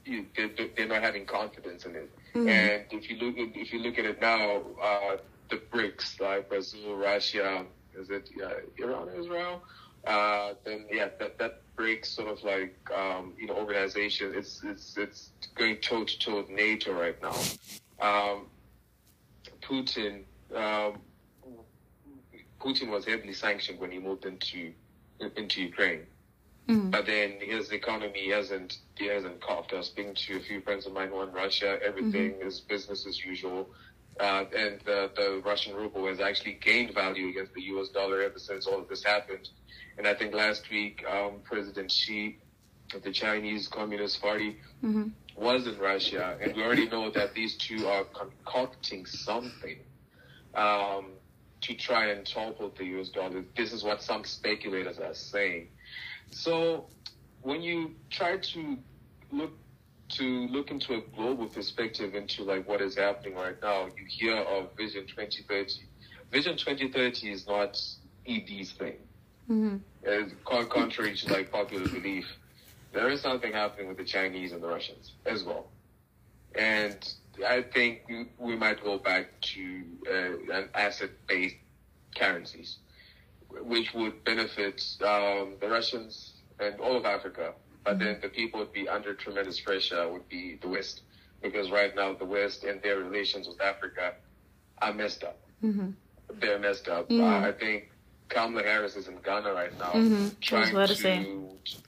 you, 0.07 0.27
they're, 0.37 0.51
they're, 0.77 0.89
not 0.89 1.03
having 1.03 1.27
confidence 1.27 1.85
in 1.85 1.97
it. 1.97 2.11
Mm-hmm. 2.35 2.49
And 2.49 2.85
if 2.91 3.11
you 3.11 3.17
look 3.17 3.35
if 3.37 3.73
you 3.73 3.81
look 3.81 3.99
at 3.99 4.05
it 4.05 4.21
now, 4.21 4.63
uh, 4.83 5.17
the 5.51 5.57
BRICS 5.57 6.21
like 6.21 6.49
Brazil, 6.49 6.97
Russia, 6.97 7.65
is 7.99 8.11
it 8.11 8.31
uh, 8.43 8.51
Iran, 8.79 9.09
Israel? 9.17 9.63
Uh, 10.07 10.55
then 10.65 10.87
yeah, 10.91 11.09
that 11.19 11.39
that 11.39 11.63
BRICS 11.77 12.07
sort 12.07 12.29
of 12.29 12.43
like 12.45 12.77
um, 12.95 13.35
you 13.39 13.47
know 13.47 13.55
organization. 13.55 14.33
It's 14.35 14.63
it's 14.65 14.97
it's 14.97 15.31
going 15.55 15.77
toe 15.79 16.05
to 16.05 16.19
toe 16.19 16.37
with 16.39 16.51
NATO 16.51 16.93
right 16.93 17.21
now. 17.23 17.37
Um, 18.01 18.47
Putin. 19.63 20.25
Um, 20.55 20.99
Putin 22.61 22.89
was 22.89 23.05
heavily 23.05 23.33
sanctioned 23.33 23.79
when 23.79 23.91
he 23.91 23.99
moved 23.99 24.25
into 24.25 24.73
into 25.37 25.63
Ukraine. 25.63 26.07
Mm. 26.69 26.91
But 26.91 27.07
then 27.07 27.35
his 27.41 27.71
economy 27.71 28.31
hasn't 28.31 28.79
he 28.97 29.07
hasn't 29.07 29.41
coughed. 29.41 29.73
I 29.73 29.77
was 29.77 29.87
speaking 29.87 30.15
to 30.15 30.37
a 30.37 30.41
few 30.41 30.61
friends 30.61 30.87
of 30.87 30.93
mine 30.93 31.09
who 31.09 31.17
are 31.17 31.29
in 31.29 31.33
Russia. 31.35 31.79
Everything 31.85 32.33
mm-hmm. 32.33 32.49
is 32.49 32.61
business 32.61 33.07
as 33.07 33.25
usual. 33.25 33.69
uh, 34.19 34.45
and 34.57 34.81
the, 34.85 35.11
the 35.15 35.43
Russian 35.45 35.75
ruble 35.75 36.07
has 36.09 36.21
actually 36.21 36.55
gained 36.55 36.95
value 36.95 37.29
against 37.29 37.53
the 37.55 37.63
U.S. 37.63 37.89
dollar 37.91 38.23
ever 38.23 38.39
since 38.39 38.67
all 38.67 38.81
of 38.81 38.89
this 38.89 39.05
happened. 39.05 39.49
And 39.99 40.07
I 40.07 40.15
think 40.15 40.35
last 40.35 40.71
week, 40.71 41.05
um, 41.11 41.41
President 41.45 41.91
Xi 41.93 42.39
of 42.95 43.03
the 43.03 43.13
Chinese 43.13 43.69
Communist 43.69 44.21
Party 44.21 44.57
Mm-hmm. 44.85 45.09
was 45.43 45.67
in 45.67 45.79
Russia, 45.79 46.37
and 46.41 46.55
we 46.55 46.63
already 46.63 46.87
know 46.89 47.11
that 47.11 47.35
these 47.35 47.57
two 47.57 47.87
are 47.87 48.05
concocting 48.05 49.07
something 49.07 49.79
um, 50.55 51.13
to 51.63 51.75
try 51.75 52.11
and 52.11 52.27
topple 52.27 52.71
the 52.77 52.85
U.S. 52.97 53.09
dollar. 53.09 53.43
This 53.57 53.73
is 53.73 53.83
what 53.83 54.03
some 54.03 54.25
speculators 54.25 54.99
are 54.99 55.15
saying. 55.15 55.69
So 56.31 56.87
when 57.43 57.63
you 57.63 57.95
try 58.11 58.39
to 58.39 58.79
look 59.33 59.53
to 60.09 60.47
look 60.49 60.71
into 60.71 60.95
a 60.95 61.01
global 61.17 61.47
perspective 61.47 62.15
into 62.15 62.45
like 62.45 62.69
what 62.69 62.81
is 62.81 62.97
happening 62.97 63.35
right 63.35 63.61
now, 63.63 63.87
you 63.87 64.05
hear 64.09 64.37
of 64.37 64.77
Vision 64.77 65.07
2030. 65.07 65.83
Vision 66.31 66.57
2030 66.57 67.33
is 67.33 67.47
not 67.47 67.81
ED's 68.27 68.73
thing. 68.73 68.97
Mm-hmm. 69.51 70.67
Contrary 70.69 71.17
to 71.17 71.33
like 71.33 71.51
popular 71.51 71.89
belief. 71.89 72.27
There 72.93 73.09
is 73.09 73.21
something 73.21 73.53
happening 73.53 73.89
with 73.89 73.97
the 73.97 74.05
Chinese 74.05 74.53
and 74.53 74.63
the 74.63 74.69
Russians 74.69 75.13
as 75.27 75.45
well, 75.45 75.67
and 76.55 76.97
I 77.47 77.63
think 77.63 78.03
we, 78.09 78.27
we 78.39 78.57
might 78.57 78.83
go 78.83 78.99
back 78.99 79.29
to 79.41 79.83
uh, 80.09 80.53
an 80.53 80.69
asset-based 80.75 81.57
currencies, 82.15 82.79
which 83.51 83.95
would 83.95 84.23
benefit 84.25 84.83
um, 85.03 85.55
the 85.61 85.69
Russians 85.69 86.35
and 86.61 86.79
all 86.81 86.97
of 86.97 87.05
Africa. 87.05 87.53
But 87.85 87.99
then 87.99 88.19
the 88.21 88.29
people 88.29 88.61
would 88.61 88.73
be 88.73 88.89
under 88.89 89.15
tremendous 89.15 89.61
pressure 89.61 90.09
would 90.11 90.29
be 90.29 90.59
the 90.61 90.69
West, 90.69 91.03
because 91.43 91.71
right 91.71 91.95
now 91.95 92.15
the 92.15 92.25
West 92.25 92.65
and 92.65 92.83
their 92.83 92.99
relations 92.99 93.47
with 93.47 93.61
Africa 93.61 94.15
are 94.83 94.93
messed 94.93 95.23
up. 95.25 95.39
Mm-hmm. 95.65 95.91
They're 96.41 96.59
messed 96.59 96.89
up. 96.89 97.09
Mm. 97.09 97.21
Uh, 97.23 97.49
I 97.49 97.53
think 97.53 97.91
Kamala 98.29 98.65
Harris 98.65 98.97
is 98.97 99.07
in 99.07 99.17
Ghana 99.25 99.53
right 99.53 99.77
now, 99.79 99.93
Mhm. 99.93 100.11
Was 100.25 100.35
trying 100.41 100.75
to, 100.75 100.87
to 100.89 100.95
say. 100.97 101.27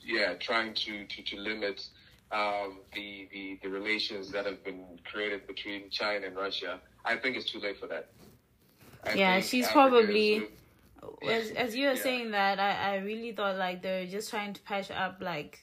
yeah, 0.04 0.34
trying 0.34 0.72
to 0.74 1.04
to, 1.04 1.22
to 1.22 1.36
limit 1.40 1.84
um, 2.30 2.78
the, 2.94 3.28
the 3.32 3.59
the 3.62 3.68
relations 3.68 4.30
that 4.30 4.46
have 4.46 4.62
been 4.62 4.84
created 5.11 5.46
between 5.48 5.90
China 5.90 6.26
and 6.28 6.36
Russia. 6.36 6.78
I 7.04 7.16
think 7.16 7.36
it's 7.36 7.50
too 7.50 7.59
late 7.59 7.80
for 7.80 7.88
that. 7.88 8.11
I 9.04 9.14
Yeah, 9.14 9.40
she's 9.40 9.64
Africa 9.64 9.72
probably- 9.90 10.46
as 11.28 11.51
as 11.64 11.76
you 11.76 11.86
were 11.86 11.94
Yeah. 11.94 12.03
saying 12.03 12.30
that 12.32 12.59
I, 12.61 12.94
I 12.94 12.96
really 12.99 13.32
thought 13.32 13.57
like 13.57 13.82
they're 13.82 14.07
just 14.07 14.30
trying 14.30 14.53
to 14.55 14.61
patch 14.62 14.90
up 14.90 15.18
like 15.20 15.61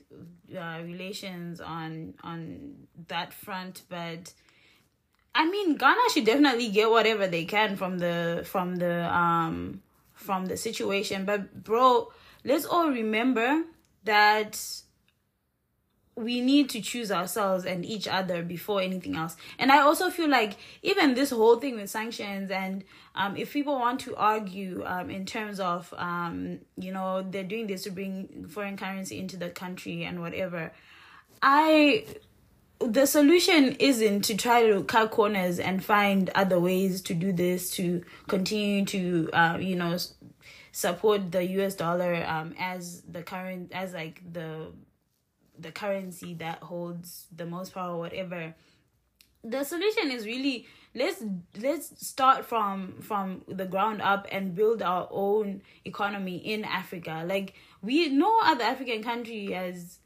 uh, 0.56 0.80
relations 0.84 1.62
on 1.62 2.14
on 2.24 2.76
that 3.08 3.34
front 3.34 3.84
but 3.90 4.34
i 5.34 5.50
mean 5.50 5.76
ghana 5.76 6.00
should 6.14 6.26
definitely 6.26 6.70
get 6.70 6.90
whatever 6.90 7.28
they 7.28 7.46
can 7.46 7.76
from 7.76 7.98
the 7.98 8.44
from 8.46 8.76
the 8.78 9.14
um 9.14 9.82
from 10.14 10.46
the 10.46 10.58
situation 10.58 11.26
but 11.26 11.64
bro 11.64 12.12
let's 12.44 12.66
all 12.66 12.90
remember 12.90 13.64
that 14.06 14.62
we 16.16 16.40
need 16.40 16.70
to 16.70 16.82
choose 16.82 17.12
ourselves 17.12 17.66
and 17.66 17.86
each 17.86 18.08
other 18.08 18.42
before 18.42 18.82
anything 18.82 19.18
else. 19.18 19.36
And 19.60 19.72
I 19.72 19.80
also 19.80 20.10
feel 20.10 20.30
like 20.30 20.56
even 20.82 21.14
this 21.14 21.30
whole 21.30 21.58
thing 21.58 21.76
with 21.76 21.90
sanctions 21.90 22.52
and 22.52 22.86
um, 23.16 23.36
if 23.36 23.52
people 23.52 23.78
want 23.78 24.00
to 24.02 24.16
argue 24.16 24.84
um, 24.86 25.10
in 25.10 25.26
terms 25.26 25.60
of 25.60 25.94
um, 25.98 26.60
you 26.78 26.92
know 26.92 27.26
they're 27.30 27.44
doing 27.44 27.68
this 27.68 27.84
to 27.84 27.92
bring 27.92 28.46
foreign 28.50 28.78
currency 28.78 29.20
into 29.20 29.36
the 29.38 29.50
country 29.50 30.04
and 30.04 30.22
whatever, 30.22 30.72
I 31.42 32.06
the 32.80 33.06
solution 33.06 33.76
isn't 33.80 34.22
to 34.24 34.36
try 34.36 34.68
to 34.68 34.84
cut 34.84 35.12
corners 35.12 35.60
and 35.60 35.84
find 35.84 36.30
other 36.36 36.60
ways 36.60 37.02
to 37.02 37.14
do 37.14 37.32
this 37.32 37.72
to 37.72 38.04
continue 38.28 38.86
to 38.86 39.30
uh, 39.34 39.58
you 39.60 39.76
know 39.76 39.98
support 40.72 41.32
the 41.32 41.44
US 41.60 41.76
dollar 41.76 42.26
um, 42.28 42.54
as 42.60 43.02
the 43.02 43.24
current 43.24 43.72
as 43.74 43.94
like 43.94 44.22
the 44.32 44.72
the 45.60 45.72
currency 45.72 46.34
that 46.34 46.62
holds 46.64 47.28
the 47.36 47.46
most 47.46 47.74
power 47.74 47.98
whatever 47.98 48.54
the 49.46 49.64
solution 49.64 50.12
is 50.12 50.26
really 50.26 50.66
let's 50.96 51.24
let's 51.62 52.06
start 52.06 52.46
from 52.46 52.96
from 53.02 53.44
the 53.48 53.66
ground 53.66 54.02
up 54.02 54.28
and 54.32 54.56
build 54.56 54.82
our 54.82 55.08
own 55.12 55.62
economy 55.86 56.38
in 56.38 56.66
africa. 56.66 57.24
Like 57.26 57.54
we 57.82 58.10
no 58.10 58.40
other 58.44 58.64
african 58.64 59.04
country 59.04 59.52
has 59.52 60.00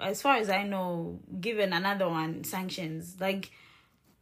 as 0.00 0.22
far 0.22 0.36
as 0.36 0.48
i 0.48 0.62
know 0.62 1.18
given 1.40 1.72
another 1.72 2.08
one 2.08 2.44
sanctions. 2.44 3.16
Like 3.20 3.50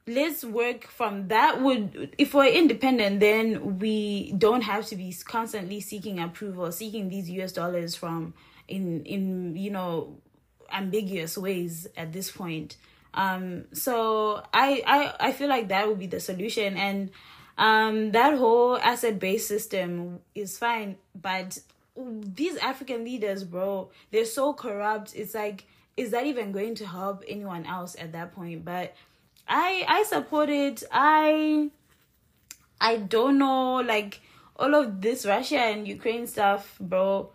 let's 0.08 0.44
work 0.44 0.86
from 0.88 1.28
that 1.28 1.60
would 1.62 2.14
if 2.18 2.32
we're 2.34 2.46
independent 2.46 3.20
then 3.20 3.78
we 3.78 4.32
don't 4.38 4.62
have 4.62 4.86
to 4.86 4.96
be 4.96 5.14
constantly 5.24 5.80
seeking 5.80 6.20
approval 6.20 6.70
seeking 6.70 7.08
these 7.08 7.28
us 7.28 7.52
dollars 7.52 7.96
from 7.96 8.32
in 8.68 9.04
in 9.04 9.56
you 9.56 9.70
know 9.70 10.16
ambiguous 10.70 11.36
ways 11.38 11.86
at 11.96 12.12
this 12.12 12.30
point. 12.30 12.76
Um 13.14 13.64
so 13.72 14.42
i 14.52 14.82
i 14.86 15.28
i 15.28 15.32
feel 15.32 15.48
like 15.48 15.68
that 15.68 15.88
would 15.88 15.98
be 15.98 16.06
the 16.06 16.20
solution. 16.20 16.76
And 16.76 17.10
um 17.58 18.12
that 18.12 18.36
whole 18.36 18.76
asset 18.78 19.18
based 19.18 19.48
system 19.48 20.20
is 20.34 20.58
fine 20.58 20.96
but 21.14 21.58
these 21.96 22.58
african 22.58 23.04
leaders 23.04 23.42
bro 23.44 23.90
they're 24.10 24.24
so 24.26 24.52
corrupt. 24.52 25.14
It's 25.14 25.34
like 25.34 25.66
is 25.96 26.10
that 26.10 26.26
even 26.26 26.52
going 26.52 26.74
to 26.74 26.86
help 26.86 27.24
anyone 27.26 27.64
else 27.64 27.96
at 27.98 28.12
that 28.12 28.34
point? 28.34 28.64
But 28.64 28.94
i 29.48 29.84
i 29.88 30.02
support 30.02 30.50
it. 30.50 30.82
I 30.92 31.70
i 32.80 32.96
don't 32.96 33.38
know 33.38 33.76
like 33.76 34.20
all 34.56 34.74
of 34.74 35.00
this 35.00 35.26
russia 35.26 35.58
and 35.58 35.86
ukraine 35.88 36.26
stuff 36.26 36.76
bro 36.80 37.30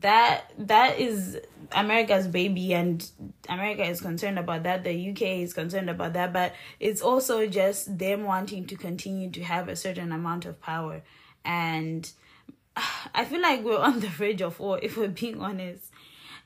that 0.00 0.52
that 0.58 0.98
is 0.98 1.38
America's 1.72 2.26
baby 2.26 2.74
and 2.74 3.08
America 3.48 3.84
is 3.84 4.00
concerned 4.00 4.38
about 4.38 4.62
that. 4.64 4.84
The 4.84 5.10
UK 5.10 5.22
is 5.42 5.52
concerned 5.52 5.90
about 5.90 6.14
that. 6.14 6.32
But 6.32 6.54
it's 6.80 7.00
also 7.00 7.46
just 7.46 7.98
them 7.98 8.24
wanting 8.24 8.66
to 8.66 8.76
continue 8.76 9.30
to 9.30 9.42
have 9.42 9.68
a 9.68 9.76
certain 9.76 10.12
amount 10.12 10.46
of 10.46 10.60
power. 10.60 11.02
And 11.44 12.10
I 13.14 13.24
feel 13.24 13.42
like 13.42 13.62
we're 13.62 13.78
on 13.78 14.00
the 14.00 14.08
verge 14.08 14.42
of 14.42 14.58
war 14.58 14.78
if 14.82 14.96
we're 14.96 15.08
being 15.08 15.40
honest. 15.40 15.90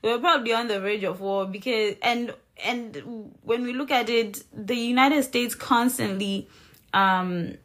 We're 0.01 0.19
probably 0.19 0.53
on 0.53 0.67
the 0.67 0.79
verge 0.79 1.03
of 1.03 1.21
war 1.21 1.45
because 1.45 1.95
and 2.01 2.33
and 2.63 3.33
when 3.41 3.63
we 3.63 3.73
look 3.73 3.91
at 3.91 4.09
it 4.09 4.43
the 4.53 4.75
United 4.75 5.23
States 5.23 5.55
constantly 5.55 6.47
um 6.93 7.55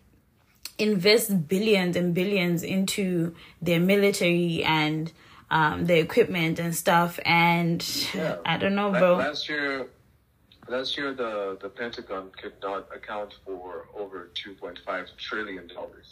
invest 0.79 1.47
billions 1.47 1.95
and 1.95 2.15
billions 2.15 2.63
into 2.63 3.35
their 3.61 3.79
military 3.79 4.65
and 4.65 5.13
um 5.59 5.77
the 5.91 5.99
equipment 6.07 6.59
and 6.65 6.73
stuff 6.85 7.13
and 7.25 7.79
Yeah. 8.15 8.37
I 8.53 8.55
don't 8.61 8.75
know 8.81 8.91
bro 8.91 9.11
Last 9.29 9.49
year, 9.49 9.87
last 10.77 10.91
year 10.99 11.11
the, 11.23 11.59
the 11.65 11.69
Pentagon 11.81 12.25
could 12.41 12.57
not 12.69 12.83
account 12.99 13.31
for 13.45 13.87
over 14.03 14.19
two 14.41 14.53
point 14.63 14.79
five 14.89 15.07
trillion 15.27 15.67
dollars 15.77 16.09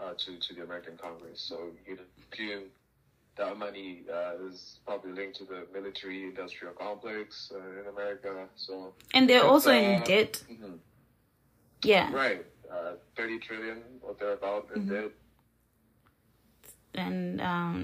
uh, 0.00 0.12
to 0.22 0.30
to 0.44 0.50
the 0.56 0.62
American 0.68 0.94
Congress. 1.06 1.40
So 1.50 1.56
you 1.86 1.94
assume 2.32 2.64
that 3.38 3.58
money 3.66 3.90
uh, 4.18 4.48
is 4.50 4.78
probably 4.86 5.12
linked 5.20 5.36
to 5.40 5.44
the 5.52 5.60
military 5.78 6.20
industrial 6.32 6.72
complex 6.84 7.52
uh, 7.54 7.80
in 7.80 7.86
America. 7.94 8.32
So 8.56 8.72
and 9.14 9.22
they're 9.28 9.44
also 9.52 9.70
in 9.72 10.00
uh, 10.02 10.04
debt 10.12 10.32
mhm. 10.52 10.78
yeah 11.92 12.06
right, 12.22 12.42
uh, 12.74 12.92
thirty 13.16 13.38
trillion 13.46 13.78
or 14.02 14.14
thereabout 14.20 14.64
in 14.74 14.82
Mm-hmm. 14.82 14.94
debt. 14.94 15.10
and 17.06 17.40
um 17.52 17.78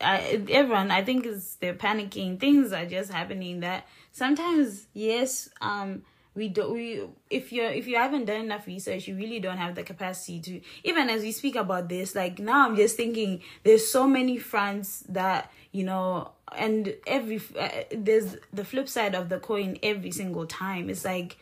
I, 0.00 0.42
everyone 0.50 0.90
i 0.90 1.02
think 1.02 1.26
is 1.26 1.56
they're 1.60 1.74
panicking 1.74 2.38
things 2.38 2.72
are 2.72 2.86
just 2.86 3.10
happening 3.10 3.60
that 3.60 3.86
sometimes 4.12 4.86
yes 4.94 5.48
um 5.60 6.02
we 6.34 6.48
don't 6.48 6.72
we 6.72 7.02
if 7.30 7.52
you're 7.52 7.70
if 7.70 7.86
you 7.86 7.96
haven't 7.96 8.26
done 8.26 8.40
enough 8.42 8.66
research 8.66 9.08
you 9.08 9.16
really 9.16 9.40
don't 9.40 9.56
have 9.56 9.74
the 9.74 9.82
capacity 9.82 10.40
to 10.40 10.60
even 10.84 11.10
as 11.10 11.22
we 11.22 11.32
speak 11.32 11.56
about 11.56 11.88
this 11.88 12.14
like 12.14 12.38
now 12.38 12.68
i'm 12.68 12.76
just 12.76 12.96
thinking 12.96 13.42
there's 13.64 13.90
so 13.90 14.06
many 14.06 14.38
fronts 14.38 15.00
that 15.08 15.50
you 15.72 15.82
know 15.82 16.30
and 16.56 16.94
every 17.06 17.40
uh, 17.58 17.68
there's 17.90 18.36
the 18.52 18.64
flip 18.64 18.88
side 18.88 19.14
of 19.14 19.28
the 19.28 19.38
coin 19.38 19.76
every 19.82 20.12
single 20.12 20.46
time 20.46 20.88
it's 20.88 21.04
like 21.04 21.36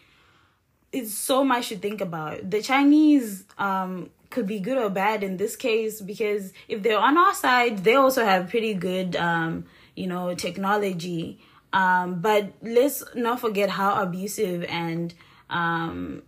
it's 0.92 1.14
so 1.14 1.44
much 1.44 1.68
to 1.68 1.76
think 1.76 2.00
about. 2.00 2.50
The 2.50 2.62
Chinese 2.62 3.44
um 3.58 4.10
could 4.30 4.46
be 4.46 4.60
good 4.60 4.78
or 4.78 4.90
bad 4.90 5.22
in 5.22 5.36
this 5.36 5.56
case 5.56 6.00
because 6.00 6.52
if 6.68 6.82
they're 6.82 6.98
on 6.98 7.16
our 7.16 7.34
side, 7.34 7.78
they 7.84 7.94
also 7.94 8.24
have 8.24 8.48
pretty 8.50 8.74
good 8.74 9.16
um, 9.16 9.64
you 9.94 10.06
know, 10.06 10.34
technology. 10.34 11.38
Um, 11.72 12.20
but 12.20 12.52
let's 12.62 13.02
not 13.14 13.40
forget 13.40 13.70
how 13.70 14.00
abusive 14.02 14.64
and 14.64 15.12
um, 15.50 16.22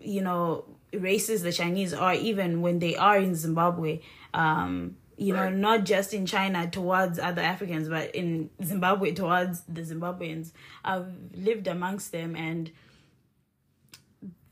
you 0.00 0.20
know, 0.22 0.64
racist 0.92 1.42
the 1.42 1.52
Chinese 1.52 1.92
are 1.92 2.14
even 2.14 2.60
when 2.62 2.78
they 2.78 2.96
are 2.96 3.18
in 3.18 3.34
Zimbabwe. 3.34 4.00
Um, 4.34 4.96
you 5.16 5.32
know, 5.34 5.42
Right. 5.44 5.54
not 5.54 5.84
just 5.84 6.14
in 6.14 6.26
China 6.26 6.68
towards 6.70 7.18
other 7.18 7.42
Africans, 7.42 7.88
but 7.88 8.14
in 8.14 8.50
Zimbabwe 8.62 9.12
towards 9.12 9.62
the 9.62 9.82
Zimbabweans. 9.82 10.52
I've 10.84 11.08
lived 11.34 11.66
amongst 11.66 12.12
them 12.12 12.36
and 12.36 12.70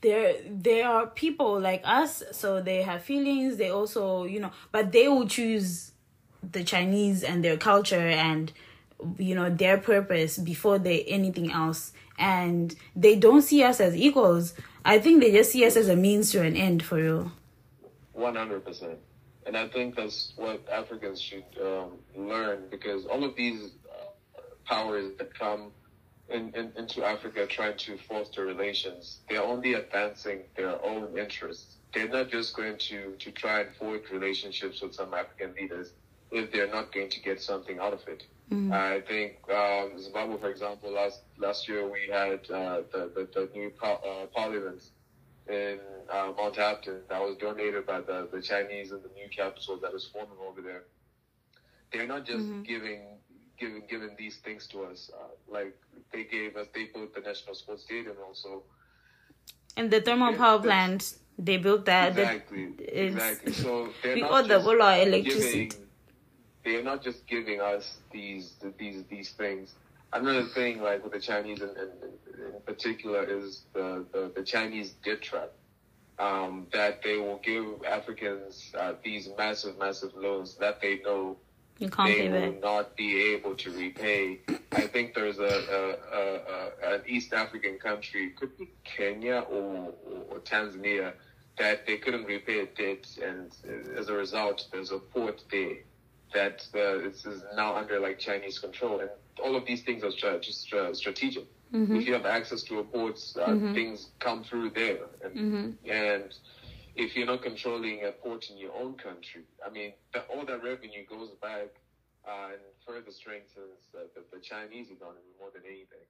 there 0.03 0.35
there 0.49 0.89
are 0.89 1.07
people 1.07 1.59
like 1.59 1.83
us 1.85 2.23
so 2.33 2.61
they 2.61 2.83
have 2.83 3.03
feelings 3.03 3.57
they 3.57 3.71
also 3.71 4.25
you 4.25 4.39
know 4.39 4.51
but 4.71 4.93
they 4.93 5.09
will 5.09 5.27
choose 5.27 5.93
the 6.53 6.63
chinese 6.63 7.23
and 7.25 7.43
their 7.43 7.57
culture 7.57 8.09
and 8.09 8.53
you 9.19 9.35
know 9.35 9.51
their 9.51 9.79
purpose 9.79 10.39
before 10.39 10.79
they 10.79 11.03
anything 11.05 11.53
else. 11.53 11.93
And 12.19 12.75
they 12.95 13.17
don't 13.17 13.43
see 13.43 13.63
us 13.63 13.81
as 13.81 13.95
equals. 13.95 14.55
I 14.85 14.99
think 14.99 15.21
they 15.21 15.33
just 15.33 15.53
see 15.53 15.65
us 15.67 15.77
as 15.77 15.89
a 15.89 15.97
means 15.97 16.31
to 16.33 16.43
an 16.43 16.57
end 16.57 16.83
for 16.83 16.97
real. 16.97 17.33
100% 18.19 18.97
and 19.45 19.57
i 19.59 19.69
think 19.69 19.95
that's 19.95 20.33
what 20.37 20.67
africans 20.73 21.21
should 21.21 21.45
um, 21.63 21.91
learn 22.17 22.65
because 22.71 23.05
all 23.05 23.23
of 23.23 23.37
these 23.37 23.73
uh, 23.93 24.41
powers 24.65 25.13
that 25.19 25.39
come 25.39 25.71
in, 26.29 26.53
in, 26.55 26.73
into 26.77 27.05
Africa 27.05 27.47
trying 27.47 27.77
to 27.79 27.99
foster 28.09 28.45
relations, 28.45 29.21
they're 29.29 29.43
only 29.43 29.75
advancing 29.75 30.41
their 30.57 30.83
own 30.85 31.17
interests. 31.17 31.77
They're 31.95 32.09
not 32.09 32.31
just 32.31 32.57
going 32.57 32.79
to, 32.79 33.15
to 33.19 33.31
try 33.31 33.61
and 33.61 33.75
forge 33.77 34.11
relationships 34.11 34.83
with 34.83 34.95
some 34.95 35.15
African 35.15 35.55
leaders 35.55 35.93
if 36.31 36.51
they're 36.53 36.71
not 36.71 36.93
going 36.93 37.09
to 37.11 37.21
get 37.23 37.41
something 37.41 37.79
out 37.79 37.93
of 37.93 38.07
it. 38.09 38.25
Mm-hmm. 38.51 38.73
I 38.73 39.01
think 39.01 39.39
um, 39.53 39.99
Zimbabwe, 40.01 40.39
for 40.39 40.51
example, 40.51 40.93
last 40.93 41.21
last 41.37 41.69
year 41.69 41.89
we 41.91 42.09
had 42.13 42.49
uh, 42.51 42.83
the, 42.93 43.11
the, 43.15 43.29
the 43.35 43.49
new 43.55 43.71
par- 43.71 44.01
uh, 44.07 44.27
parliament 44.27 44.83
in 45.49 45.79
uh, 46.11 46.33
Mount 46.37 46.57
Hampden 46.57 47.01
that 47.09 47.21
was 47.21 47.37
donated 47.39 47.87
by 47.87 48.01
the, 48.01 48.29
the 48.33 48.41
Chinese 48.41 48.93
and 48.93 49.03
the 49.03 49.11
new 49.15 49.29
capital 49.29 49.79
that 49.79 49.93
is 49.95 50.09
forming 50.13 50.37
over 50.49 50.61
there. 50.61 50.85
They're 51.93 52.07
not 52.07 52.25
just 52.25 52.45
mm-hmm. 52.45 52.63
giving 52.63 53.01
giving 53.59 53.83
giving 53.89 54.15
these 54.17 54.37
things 54.37 54.67
to 54.69 54.85
us. 54.85 55.11
Uh, 55.13 55.53
like 55.53 55.77
they 56.13 56.25
gave 56.25 56.57
us, 56.57 56.67
they 56.75 56.85
built 56.87 57.15
the 57.15 57.21
National 57.21 57.55
Sports 57.55 57.83
Stadium 57.83 58.17
also. 58.27 58.63
And 59.77 59.91
the 59.91 60.01
thermal 60.01 60.33
yeah, 60.33 60.39
power 60.39 60.59
plant, 60.61 61.15
they 61.39 61.59
built 61.59 61.85
that. 61.87 62.19
Exactly. 62.19 62.69
exactly. 62.89 63.53
So 63.53 63.89
they're 64.03 64.17
not 64.17 64.47
just 64.47 64.67
electricity. 64.67 65.67
Giving, 65.67 65.87
they're 66.65 66.83
not 66.83 67.03
just 67.03 67.27
giving 67.27 67.61
us 67.61 67.99
these 68.13 68.55
these 68.79 69.05
these 69.05 69.31
things. 69.31 69.75
Another 70.13 70.45
thing, 70.47 70.81
like 70.81 71.03
with 71.05 71.13
the 71.13 71.21
Chinese 71.21 71.61
in, 71.61 71.69
in, 71.71 72.55
in 72.55 72.61
particular, 72.65 73.25
is 73.25 73.63
the, 73.75 74.05
the, 74.13 74.33
the 74.35 74.43
Chinese 74.43 74.93
debt 75.05 75.21
trap. 75.21 75.53
Um, 76.19 76.67
that 76.73 77.03
they 77.03 77.19
will 77.19 77.41
give 77.45 77.85
Africans 77.85 78.73
uh, 78.79 78.95
these 79.05 79.29
massive, 79.37 79.79
massive 79.79 80.15
loans 80.17 80.55
that 80.55 80.81
they 80.81 81.01
know 81.05 81.37
you 81.79 81.91
can't 81.91 82.09
they 82.09 82.29
will 82.29 82.43
it. 82.43 82.61
not 82.63 82.97
be 82.97 83.33
able 83.35 83.55
to 83.55 83.71
repay. 83.71 84.41
I 84.73 84.83
think 84.83 85.15
there's 85.15 85.39
a, 85.39 85.43
a, 85.45 86.17
a, 86.17 86.93
a, 86.93 86.95
an 86.95 87.03
East 87.07 87.33
African 87.33 87.79
country, 87.79 88.31
could 88.31 88.57
be 88.57 88.71
Kenya 88.85 89.45
or, 89.51 89.93
or 90.31 90.39
Tanzania, 90.41 91.13
that 91.59 91.87
they 91.87 91.97
couldn't 91.97 92.25
repay 92.25 92.61
a 92.61 92.67
debt, 92.67 93.07
and 93.23 93.51
as 93.97 94.09
a 94.09 94.13
result, 94.15 94.67
there's 94.73 94.91
a 94.91 94.99
port 94.99 95.43
there 95.51 95.77
that 96.35 96.67
uh, 96.75 96.99
is 96.99 97.27
now 97.55 97.77
under 97.77 97.99
like 97.99 98.19
Chinese 98.19 98.59
control, 98.59 99.01
and 99.01 99.11
all 99.43 99.57
of 99.57 99.65
these 99.67 99.83
things 99.83 100.03
are 100.05 100.11
stra- 100.11 100.41
just 100.41 100.73
uh, 100.73 100.93
strategic. 100.93 101.45
Mm-hmm. 101.73 101.97
If 101.97 102.07
you 102.07 102.13
have 102.13 102.27
access 102.27 102.63
to 102.65 102.79
a 102.79 102.85
port, 102.85 103.17
uh, 103.37 103.49
mm-hmm. 103.49 103.75
things 103.75 104.09
come 104.19 104.45
through 104.45 104.71
there, 104.71 104.99
and, 105.25 105.35
mm-hmm. 105.35 105.91
and 105.91 106.35
if 106.97 107.15
you're 107.15 107.27
not 107.27 107.43
controlling 107.43 108.05
a 108.05 108.13
port 108.13 108.51
in 108.51 108.57
your 108.59 108.73
own 108.75 108.95
country. 108.95 109.43
I 109.65 109.71
mean, 109.71 109.93
the, 110.13 110.21
all 110.23 110.45
that 110.47 110.63
revenue 110.65 111.05
goes 111.09 111.31
back 111.43 111.69
uh, 112.27 112.49
and 112.53 112.61
further 112.87 113.11
strengthens 113.11 113.85
uh, 113.95 114.01
the, 114.15 114.23
the 114.37 114.43
Chinese 114.43 114.89
economy 114.91 115.33
more 115.39 115.51
than 115.53 115.63
anything. 115.67 116.07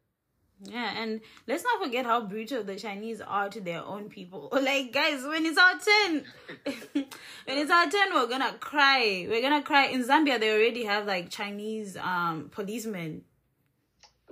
Yeah, 0.63 1.03
and 1.03 1.21
let's 1.47 1.65
not 1.65 1.83
forget 1.85 2.07
how 2.07 2.23
brutal 2.23 2.65
the 2.65 2.77
Chinese 2.77 3.21
are 3.21 3.51
to 3.51 3.61
their 3.61 3.83
own 3.83 4.09
people. 4.09 4.49
Like, 4.53 4.91
guys, 4.93 5.23
when 5.23 5.45
it's 5.45 5.59
our 5.59 5.79
turn, 5.79 6.25
when 6.95 7.59
it's 7.59 7.71
our 7.71 7.91
turn, 7.91 8.15
we're 8.15 8.27
gonna 8.29 8.55
cry. 8.59 9.27
We're 9.29 9.43
gonna 9.43 9.63
cry. 9.63 9.87
In 9.87 10.03
Zambia, 10.03 10.41
they 10.41 10.51
already 10.53 10.85
have 10.85 11.07
like 11.07 11.29
Chinese 11.29 11.97
um 11.99 12.49
policemen. 12.51 13.23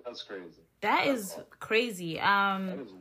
That's 0.05 0.23
crazy. 0.23 0.63
That 0.81 1.05
That's 1.05 1.21
is 1.21 1.31
awesome. 1.33 1.45
crazy. 1.61 2.21
Um, 2.21 2.67
that 2.69 2.79
is 2.79 2.93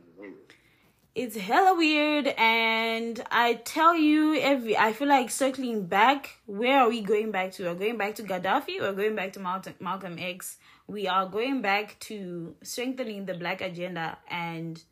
it's 1.14 1.36
hella 1.36 1.76
weird 1.76 2.26
and 2.36 3.22
i 3.30 3.54
tell 3.54 3.94
you 3.94 4.34
every 4.40 4.76
i 4.76 4.92
feel 4.92 5.06
like 5.06 5.30
circling 5.30 5.86
back 5.86 6.38
where 6.46 6.80
are 6.80 6.88
we 6.88 7.00
going 7.00 7.30
back 7.30 7.52
to? 7.52 7.64
We're 7.64 7.74
going 7.74 7.96
back 7.96 8.16
to 8.16 8.22
gaddafi 8.22 8.80
we're 8.80 8.92
going 8.92 9.14
back 9.14 9.32
to 9.34 9.40
malcolm, 9.40 9.74
malcolm 9.80 10.16
x? 10.18 10.58
We 10.86 11.08
are 11.08 11.26
going 11.26 11.62
back 11.62 11.96
to 12.00 12.54
strengthening 12.62 13.26
the 13.26 13.34
black 13.34 13.60
agenda 13.60 14.18
and 14.28 14.82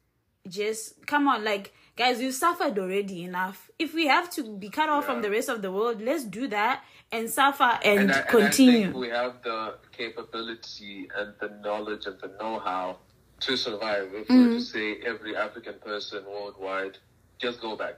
just 0.49 1.07
come 1.07 1.29
on 1.29 1.45
like 1.45 1.75
guys 1.97 2.19
we've 2.19 2.35
suffered 2.35 2.79
already 2.79 3.23
enough. 3.25 3.71
If 3.79 3.95
we 3.95 4.07
have 4.07 4.31
to 4.31 4.57
be 4.57 4.71
cut 4.71 4.89
off 4.89 5.05
yeah. 5.05 5.13
from 5.13 5.23
the 5.23 5.31
rest 5.31 5.49
of 5.49 5.61
the 5.61 5.71
world 5.71 6.01
let's 6.01 6.25
do 6.25 6.47
that 6.49 6.85
and 7.11 7.29
suffer 7.29 7.79
and, 7.85 8.01
and 8.01 8.13
I, 8.13 8.23
continue. 8.23 8.87
and 8.87 8.95
we 8.95 9.09
have 9.09 9.43
the 9.43 9.75
capability 9.91 11.09
and 11.17 11.35
the 11.41 11.49
knowledge 11.63 12.07
and 12.07 12.19
the 12.21 12.29
know-how 12.41 12.99
to 13.43 13.57
survive. 13.57 14.11
If 14.15 14.29
mm-hmm. 14.29 14.37
we 14.37 14.47
were 14.49 14.55
to 14.55 14.61
say 14.61 14.97
every 15.07 15.37
African 15.37 15.75
person 15.85 16.25
worldwide, 16.27 16.99
just 17.39 17.61
go 17.61 17.77
back. 17.77 17.97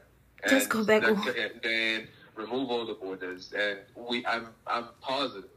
Just 0.48 0.68
go 0.68 0.84
back. 0.84 1.02
Then, 1.02 1.50
then 1.62 2.08
remove 2.34 2.70
all 2.70 2.86
the 2.86 2.94
borders, 2.94 3.52
and 3.56 3.78
we. 3.96 4.24
I'm. 4.26 4.48
I'm 4.66 4.88
positive 5.00 5.50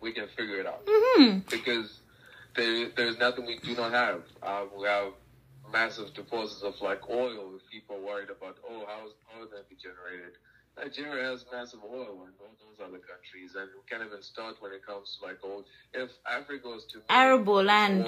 we 0.00 0.12
can 0.12 0.28
figure 0.36 0.60
it 0.60 0.66
out 0.66 0.84
mm-hmm. 0.86 1.38
because 1.50 2.00
there, 2.56 2.88
there's 2.96 3.18
nothing 3.18 3.46
we 3.46 3.58
do 3.58 3.74
not 3.74 3.92
have. 3.92 4.22
Uh, 4.42 4.64
we 4.76 4.86
have 4.86 5.12
massive 5.72 6.14
deposits 6.14 6.62
of 6.62 6.80
like 6.80 7.08
oil. 7.08 7.52
If 7.56 7.70
people 7.70 7.96
are 7.96 8.00
worried 8.00 8.30
about, 8.30 8.56
oh, 8.68 8.84
how's 8.86 9.12
oil 9.36 9.46
going 9.46 9.62
to 9.62 9.68
be 9.68 9.76
generated? 9.76 10.34
Nigeria 10.76 11.30
has 11.30 11.44
massive 11.52 11.80
oil 11.84 12.22
and 12.24 12.32
all 12.40 12.54
those 12.62 12.78
other 12.80 12.98
countries, 12.98 13.56
and 13.58 13.68
we 13.74 13.82
can't 13.90 14.06
even 14.06 14.22
start 14.22 14.56
when 14.60 14.72
it 14.72 14.86
comes 14.86 15.18
to 15.18 15.26
like 15.26 15.38
oil. 15.44 15.64
If 15.92 16.10
Africa 16.30 16.68
was 16.68 16.84
to 16.92 17.02
arable 17.10 17.62
land, 17.64 18.04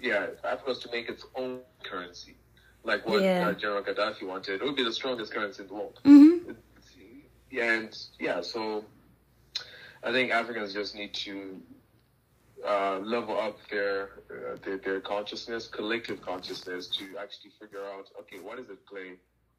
yeah, 0.00 0.26
Africa 0.44 0.68
was 0.68 0.78
to 0.80 0.90
make 0.90 1.08
its 1.08 1.24
own 1.34 1.60
currency, 1.82 2.36
like 2.84 3.06
what 3.06 3.22
yeah. 3.22 3.48
uh, 3.48 3.52
General 3.52 3.82
Gaddafi 3.82 4.26
wanted, 4.26 4.60
it 4.60 4.64
would 4.64 4.76
be 4.76 4.84
the 4.84 4.92
strongest 4.92 5.32
currency 5.32 5.62
in 5.62 5.68
the 5.68 5.74
world. 5.74 6.00
Mm-hmm. 6.04 6.52
And 7.58 7.98
yeah, 8.18 8.40
so 8.42 8.84
I 10.04 10.12
think 10.12 10.30
Africans 10.30 10.72
just 10.72 10.94
need 10.94 11.12
to 11.14 11.60
uh, 12.66 12.98
level 12.98 13.38
up 13.38 13.58
their, 13.70 14.10
uh, 14.30 14.56
their, 14.64 14.78
their 14.78 15.00
consciousness, 15.00 15.66
collective 15.66 16.22
consciousness, 16.22 16.86
to 16.98 17.04
actually 17.20 17.50
figure 17.60 17.84
out, 17.84 18.06
okay, 18.20 18.38
what 18.38 18.58
is 18.58 18.70
it, 18.70 18.78
Clay? 18.86 19.14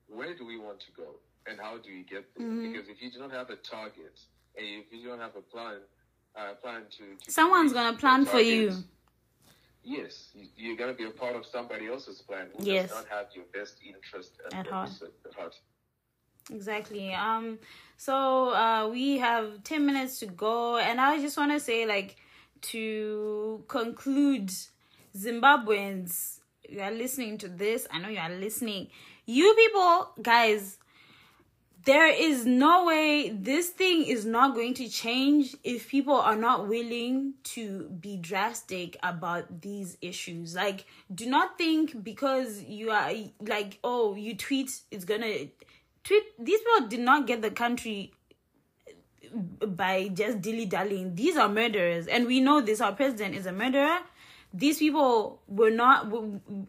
Where 0.08 0.34
do 0.36 0.46
we 0.46 0.58
want 0.58 0.80
to 0.82 0.92
go, 0.96 1.16
and 1.48 1.60
how 1.60 1.78
do 1.78 1.90
we 1.90 2.04
get 2.04 2.26
there? 2.36 2.48
Mm-hmm. 2.48 2.72
Because 2.72 2.90
if 2.90 3.02
you 3.02 3.12
do 3.12 3.20
not 3.20 3.32
have 3.32 3.50
a 3.50 3.56
target, 3.58 4.20
and 4.58 4.66
if 4.66 4.86
you 4.92 5.08
don't 5.08 5.20
have 5.20 5.36
a 5.36 5.42
plan, 5.42 5.78
uh, 6.36 6.54
plan 6.62 6.84
to, 6.98 7.26
to 7.26 7.32
someone's 7.32 7.74
gonna 7.74 7.98
plan 7.98 8.26
for 8.26 8.40
you 8.40 8.74
yes, 9.84 10.30
you're 10.56 10.78
going 10.78 10.92
to 10.92 10.98
be 10.98 11.06
a 11.06 11.12
part 11.12 11.36
of 11.36 11.46
somebody 11.46 11.88
else's 11.88 12.22
plan 12.22 12.48
who 12.58 12.64
yes. 12.66 12.90
does 12.90 12.98
not 12.98 13.08
have 13.10 13.28
your 13.36 13.46
best 13.54 13.78
interest 13.86 14.34
at, 14.46 14.54
at 14.54 14.68
heart. 14.68 14.90
At 15.26 15.34
heart. 15.34 15.56
Exactly. 16.52 17.14
Um. 17.14 17.60
So 17.98 18.50
uh, 18.50 18.90
we 18.90 19.20
have 19.20 19.64
ten 19.64 19.86
minutes 19.86 20.20
to 20.20 20.26
go, 20.26 20.78
and 20.78 21.00
I 21.00 21.20
just 21.20 21.38
want 21.38 21.52
to 21.52 21.60
say, 21.60 21.86
like, 21.86 22.16
to 22.62 23.64
conclude, 23.68 24.52
Zimbabweans, 25.16 26.40
you 26.68 26.82
are 26.82 26.92
listening 26.92 27.38
to 27.40 27.48
this. 27.48 27.88
I 27.92 28.00
know 28.00 28.10
you 28.10 28.20
are 28.20 28.30
listening. 28.30 28.88
You 29.26 29.54
people, 29.56 30.14
guys, 30.22 30.78
there 31.84 32.08
is 32.08 32.46
no 32.46 32.86
way 32.86 33.30
this 33.30 33.70
thing 33.70 34.04
is 34.04 34.26
not 34.26 34.54
going 34.54 34.74
to 34.76 34.88
change 34.88 35.56
if 35.64 35.90
people 35.90 36.16
are 36.16 36.36
not 36.36 36.68
willing 36.68 37.34
to 37.44 37.90
be 38.00 38.18
drastic 38.18 38.98
about 39.02 39.62
these 39.62 39.98
issues. 40.02 40.56
Like 40.56 40.86
do 41.14 41.26
not 41.26 41.58
think 41.58 42.04
because 42.04 42.62
you 42.64 42.92
are 42.92 43.12
like 43.40 43.80
oh 43.84 44.16
you 44.16 44.36
tweet 44.36 44.72
it's 44.92 45.06
gonna 45.06 45.48
tweet 46.04 46.24
these 46.38 46.60
people 46.60 46.88
did 46.88 47.00
not 47.00 47.26
get 47.26 47.42
the 47.42 47.52
country 47.52 48.12
by 49.66 50.10
just 50.10 50.42
dilly 50.42 50.66
dallying 50.66 51.16
these 51.16 51.38
are 51.38 51.50
murderers. 51.50 52.08
And 52.08 52.28
we 52.28 52.42
know 52.42 52.62
this 52.62 52.82
our 52.82 52.94
president 52.94 53.36
is 53.36 53.46
a 53.46 53.52
murderer 53.52 54.00
these 54.54 54.80
people 54.80 55.42
were 55.48 55.70
not 55.70 56.12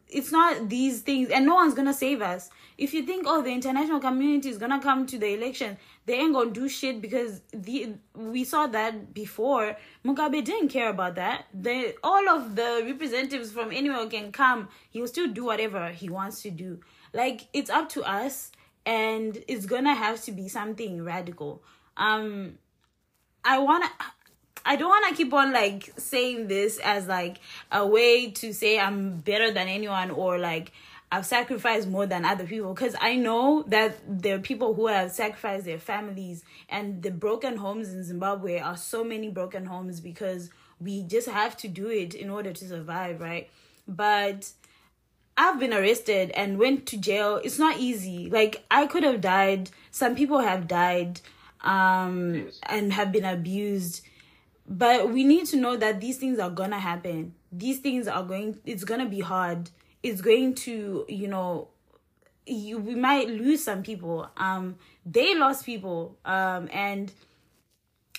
it's 0.08 0.30
not 0.30 0.68
these 0.68 1.00
things 1.00 1.30
and 1.30 1.44
no 1.46 1.54
one's 1.54 1.74
gonna 1.74 1.92
save 1.92 2.22
us. 2.22 2.48
If 2.78 2.94
you 2.94 3.04
think 3.04 3.24
oh 3.26 3.42
the 3.42 3.50
international 3.50 3.98
community 3.98 4.50
is 4.50 4.58
gonna 4.58 4.80
come 4.80 5.06
to 5.06 5.18
the 5.18 5.34
election 5.34 5.76
they 6.06 6.14
ain't 6.14 6.32
gonna 6.32 6.50
do 6.50 6.68
shit 6.68 7.00
because 7.00 7.40
the 7.52 7.94
we 8.14 8.44
saw 8.44 8.68
that 8.68 9.12
before. 9.12 9.76
Mugabe 10.04 10.44
didn't 10.44 10.68
care 10.68 10.90
about 10.90 11.16
that. 11.16 11.46
The 11.52 11.94
all 12.04 12.28
of 12.28 12.54
the 12.54 12.82
representatives 12.86 13.50
from 13.50 13.72
anywhere 13.72 14.06
can 14.06 14.30
come. 14.30 14.68
He'll 14.90 15.08
still 15.08 15.28
do 15.28 15.44
whatever 15.44 15.90
he 15.90 16.08
wants 16.08 16.42
to 16.42 16.50
do. 16.50 16.80
Like 17.12 17.48
it's 17.52 17.70
up 17.70 17.88
to 17.90 18.02
us 18.04 18.52
and 18.86 19.42
it's 19.48 19.66
gonna 19.66 19.94
have 19.94 20.22
to 20.24 20.32
be 20.32 20.48
something 20.48 21.02
radical. 21.02 21.62
Um 21.96 22.58
i 23.44 23.58
wanna 23.58 23.90
I 24.64 24.76
don't 24.76 24.88
want 24.88 25.08
to 25.08 25.14
keep 25.14 25.32
on 25.32 25.52
like 25.52 25.92
saying 25.96 26.48
this 26.48 26.78
as 26.78 27.06
like 27.06 27.38
a 27.70 27.86
way 27.86 28.30
to 28.30 28.52
say 28.52 28.78
I'm 28.78 29.16
better 29.16 29.50
than 29.50 29.68
anyone 29.68 30.10
or 30.10 30.38
like 30.38 30.72
I've 31.10 31.26
sacrificed 31.26 31.88
more 31.88 32.06
than 32.06 32.24
other 32.24 32.46
people 32.46 32.72
because 32.72 32.96
I 32.98 33.16
know 33.16 33.64
that 33.64 33.98
there 34.08 34.36
are 34.36 34.40
people 34.40 34.72
who 34.72 34.86
have 34.86 35.12
sacrificed 35.12 35.66
their 35.66 35.78
families 35.78 36.42
and 36.70 37.02
the 37.02 37.10
broken 37.10 37.58
homes 37.58 37.92
in 37.92 38.02
Zimbabwe 38.02 38.58
are 38.58 38.78
so 38.78 39.04
many 39.04 39.28
broken 39.28 39.66
homes 39.66 40.00
because 40.00 40.48
we 40.80 41.02
just 41.02 41.28
have 41.28 41.56
to 41.58 41.68
do 41.68 41.88
it 41.88 42.14
in 42.14 42.30
order 42.30 42.52
to 42.52 42.64
survive, 42.66 43.20
right? 43.20 43.50
But 43.86 44.52
I've 45.36 45.60
been 45.60 45.72
arrested 45.72 46.30
and 46.30 46.58
went 46.58 46.86
to 46.86 46.96
jail. 46.96 47.40
It's 47.42 47.58
not 47.58 47.78
easy. 47.78 48.30
Like 48.30 48.64
I 48.70 48.86
could 48.86 49.02
have 49.02 49.20
died. 49.20 49.70
Some 49.90 50.14
people 50.14 50.40
have 50.40 50.66
died 50.66 51.20
um 51.60 52.48
and 52.64 52.92
have 52.92 53.12
been 53.12 53.24
abused. 53.24 54.00
But 54.66 55.10
we 55.10 55.24
need 55.24 55.46
to 55.46 55.56
know 55.56 55.76
that 55.76 56.00
these 56.00 56.18
things 56.18 56.38
are 56.38 56.50
gonna 56.50 56.78
happen. 56.78 57.34
These 57.50 57.80
things 57.80 58.08
are 58.08 58.22
going 58.22 58.58
it's 58.64 58.84
gonna 58.84 59.08
be 59.08 59.20
hard. 59.20 59.70
It's 60.02 60.20
going 60.20 60.54
to, 60.54 61.04
you 61.08 61.28
know, 61.28 61.68
you 62.46 62.78
we 62.78 62.94
might 62.94 63.28
lose 63.28 63.64
some 63.64 63.82
people. 63.82 64.28
Um 64.36 64.76
they 65.04 65.34
lost 65.34 65.66
people. 65.66 66.16
Um 66.24 66.68
and 66.72 67.12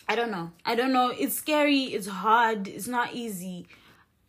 I 0.08 0.16
don't 0.16 0.32
know. 0.32 0.52
I 0.66 0.76
don't 0.76 0.92
know. 0.92 1.14
It's 1.18 1.36
scary, 1.36 1.84
it's 1.84 2.08
hard, 2.08 2.68
it's 2.68 2.88
not 2.88 3.14
easy 3.14 3.68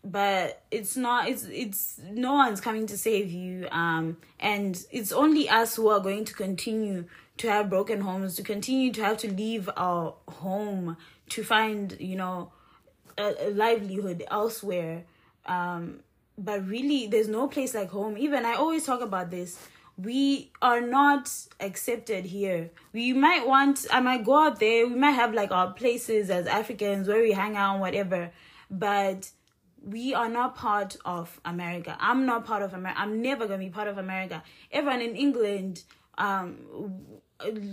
but 0.04 0.62
it's 0.70 0.96
not 0.96 1.28
it's 1.28 1.46
it's 1.46 1.98
no 2.10 2.34
one's 2.34 2.60
coming 2.60 2.86
to 2.86 2.98
save 2.98 3.30
you 3.32 3.66
um 3.70 4.16
and 4.38 4.84
it's 4.90 5.10
only 5.12 5.48
us 5.48 5.76
who 5.76 5.88
are 5.88 6.00
going 6.00 6.24
to 6.26 6.34
continue 6.34 7.04
to 7.38 7.48
have 7.48 7.70
broken 7.70 8.02
homes 8.02 8.36
to 8.36 8.42
continue 8.42 8.92
to 8.92 9.02
have 9.02 9.16
to 9.16 9.32
leave 9.32 9.68
our 9.76 10.14
home 10.28 10.96
to 11.30 11.42
find 11.42 11.96
you 12.00 12.16
know 12.16 12.52
a, 13.18 13.48
a 13.48 13.50
livelihood 13.50 14.24
elsewhere 14.30 15.04
um 15.46 16.00
but 16.36 16.66
really 16.66 17.06
there's 17.06 17.28
no 17.28 17.46
place 17.46 17.74
like 17.74 17.90
home 17.90 18.16
even 18.18 18.44
i 18.44 18.54
always 18.54 18.84
talk 18.84 19.00
about 19.00 19.30
this 19.30 19.58
we 19.96 20.50
are 20.60 20.80
not 20.80 21.30
accepted 21.60 22.24
here 22.24 22.70
we 22.92 23.12
might 23.12 23.46
want 23.46 23.86
i 23.92 24.00
might 24.00 24.24
go 24.24 24.36
out 24.46 24.58
there 24.58 24.86
we 24.86 24.94
might 24.94 25.12
have 25.12 25.32
like 25.32 25.52
our 25.52 25.72
places 25.72 26.30
as 26.30 26.46
africans 26.46 27.06
where 27.06 27.22
we 27.22 27.32
hang 27.32 27.56
out 27.56 27.78
whatever 27.78 28.30
but 28.70 29.30
we 29.84 30.14
are 30.14 30.28
not 30.28 30.56
part 30.56 30.96
of 31.04 31.40
America. 31.44 31.96
I'm 32.00 32.26
not 32.26 32.46
part 32.46 32.62
of 32.62 32.74
America. 32.74 33.00
I'm 33.00 33.20
never 33.20 33.46
gonna 33.46 33.58
be 33.58 33.70
part 33.70 33.88
of 33.88 33.98
America. 33.98 34.42
Everyone 34.72 35.00
in 35.00 35.14
England, 35.14 35.82
um, 36.16 36.56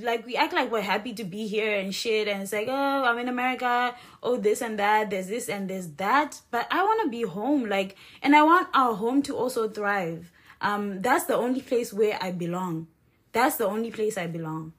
like 0.02 0.26
we 0.26 0.36
act 0.36 0.54
like 0.54 0.72
we're 0.72 0.82
happy 0.82 1.14
to 1.14 1.24
be 1.24 1.48
here 1.48 1.78
and 1.78 1.94
shit, 1.94 2.28
and 2.28 2.42
it's 2.42 2.54
like, 2.54 2.68
oh, 2.68 3.04
I'm 3.04 3.18
in 3.20 3.30
America. 3.30 3.96
Oh, 4.24 4.38
this 4.38 4.62
and 4.62 4.78
that. 4.80 5.10
There's 5.10 5.28
this 5.28 5.50
and 5.50 5.70
there's 5.70 5.88
that. 5.94 6.42
But 6.52 6.68
I 6.72 6.84
want 6.84 7.04
to 7.04 7.10
be 7.10 7.24
home, 7.24 7.70
like, 7.70 7.96
and 8.22 8.36
I 8.36 8.44
want 8.44 8.68
our 8.74 8.96
home 8.96 9.22
to 9.24 9.36
also 9.36 9.70
thrive. 9.70 10.32
Um, 10.62 11.02
that's 11.02 11.26
the 11.26 11.36
only 11.36 11.62
place 11.62 11.92
where 11.94 12.18
I 12.22 12.32
belong. 12.32 12.88
That's 13.32 13.58
the 13.58 13.68
only 13.68 13.92
place 13.92 14.18
I 14.18 14.28
belong. 14.28 14.74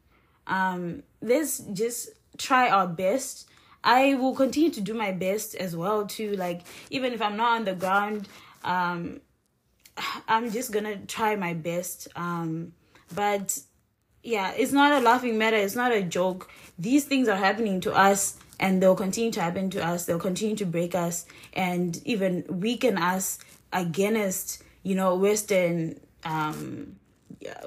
Um, 0.46 1.02
let's 1.20 1.58
just 1.58 2.10
try 2.38 2.68
our 2.68 2.86
best 2.86 3.48
I 3.84 4.14
will 4.14 4.34
continue 4.34 4.70
to 4.70 4.80
do 4.80 4.94
my 4.94 5.12
best 5.12 5.54
as 5.54 5.76
well 5.76 6.06
too. 6.06 6.32
Like 6.36 6.62
even 6.90 7.12
if 7.12 7.20
I'm 7.20 7.36
not 7.36 7.56
on 7.56 7.64
the 7.64 7.74
ground, 7.74 8.28
um, 8.64 9.20
I'm 10.28 10.50
just 10.50 10.72
gonna 10.72 10.98
try 11.06 11.36
my 11.36 11.54
best. 11.54 12.08
Um, 12.14 12.72
but 13.14 13.58
yeah, 14.22 14.52
it's 14.56 14.72
not 14.72 14.92
a 14.92 15.00
laughing 15.00 15.38
matter. 15.38 15.56
It's 15.56 15.76
not 15.76 15.92
a 15.92 16.02
joke. 16.02 16.50
These 16.78 17.04
things 17.04 17.28
are 17.28 17.36
happening 17.36 17.80
to 17.82 17.92
us, 17.92 18.38
and 18.60 18.82
they'll 18.82 18.94
continue 18.94 19.32
to 19.32 19.40
happen 19.40 19.70
to 19.70 19.84
us. 19.84 20.06
They'll 20.06 20.18
continue 20.18 20.56
to 20.56 20.66
break 20.66 20.94
us 20.94 21.26
and 21.52 22.00
even 22.04 22.44
weaken 22.48 22.98
us 22.98 23.38
against 23.72 24.62
you 24.82 24.94
know 24.94 25.14
Western 25.16 26.00
um, 26.24 26.96
yeah, 27.40 27.60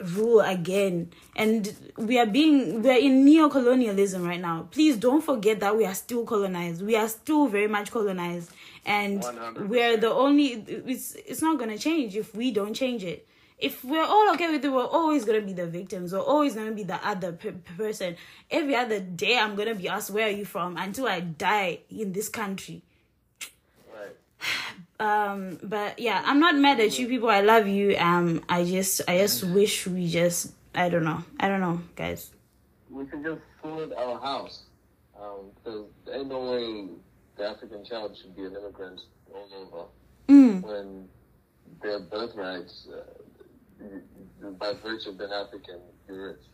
rule 0.00 0.40
again 0.40 1.10
and 1.36 1.74
we 1.96 2.18
are 2.18 2.26
being 2.26 2.82
we're 2.82 2.98
in 2.98 3.24
neo-colonialism 3.24 4.26
right 4.26 4.40
now 4.40 4.66
please 4.70 4.96
don't 4.96 5.22
forget 5.22 5.60
that 5.60 5.76
we 5.76 5.84
are 5.84 5.94
still 5.94 6.24
colonized 6.26 6.82
we 6.82 6.96
are 6.96 7.08
still 7.08 7.46
very 7.46 7.68
much 7.68 7.90
colonized 7.90 8.50
and 8.84 9.22
100%. 9.22 9.68
we're 9.68 9.96
the 9.96 10.10
only 10.10 10.64
it's 10.86 11.14
it's 11.14 11.40
not 11.40 11.58
going 11.58 11.70
to 11.70 11.78
change 11.78 12.16
if 12.16 12.34
we 12.34 12.50
don't 12.50 12.74
change 12.74 13.04
it 13.04 13.26
if 13.64 13.82
we're 13.84 14.04
all 14.04 14.30
okay 14.34 14.50
with 14.50 14.64
it 14.64 14.68
we're 14.68 14.86
always 14.86 15.24
going 15.24 15.40
to 15.40 15.46
be 15.46 15.54
the 15.54 15.66
victims. 15.66 16.12
We're 16.12 16.20
always 16.20 16.54
going 16.54 16.68
to 16.68 16.74
be 16.74 16.82
the 16.82 17.00
other 17.06 17.32
per- 17.32 17.52
person. 17.76 18.16
Every 18.50 18.76
other 18.76 19.00
day 19.00 19.38
i'm 19.38 19.54
going 19.56 19.68
to 19.68 19.74
be 19.74 19.88
asked 19.88 20.10
where 20.10 20.26
are 20.26 20.36
you 20.40 20.44
from? 20.44 20.76
Until 20.76 21.06
i 21.06 21.20
die 21.20 21.80
in 21.90 22.12
this 22.12 22.28
country. 22.28 22.82
Right. 23.92 24.16
um 25.00 25.58
but 25.62 25.98
yeah 25.98 26.22
i'm 26.26 26.40
not 26.40 26.56
mad 26.56 26.78
at 26.80 26.98
you 26.98 27.08
people. 27.08 27.30
I 27.30 27.40
love 27.40 27.66
you. 27.66 27.96
Um 27.96 28.44
i 28.48 28.64
just 28.64 29.00
i 29.08 29.18
just 29.18 29.44
wish 29.44 29.86
we 29.86 30.08
just 30.08 30.52
i 30.74 30.88
don't 30.88 31.04
know. 31.04 31.24
I 31.40 31.48
don't 31.48 31.60
know 31.60 31.80
guys. 31.96 32.30
We 32.90 33.06
could 33.06 33.24
just 33.24 33.40
flood 33.62 33.92
our 33.96 34.20
house. 34.20 34.64
Um, 35.20 35.50
because 35.54 35.86
there 36.04 36.16
ain't 36.16 36.28
no 36.28 36.40
way 36.52 36.88
the 37.36 37.44
African 37.44 37.84
child 37.84 38.16
should 38.20 38.36
be 38.36 38.44
an 38.44 38.54
immigrant 38.56 39.00
all 39.32 39.48
over 39.62 39.86
mm, 40.28 40.62
when 40.62 41.08
their 41.82 42.00
birthrights, 42.00 42.88
uh, 42.92 43.02
by 44.58 44.72
virtue 44.82 45.10
of 45.10 45.18
being 45.18 45.30
African, 45.30 45.80
you're 46.08 46.28
rich. 46.28 46.44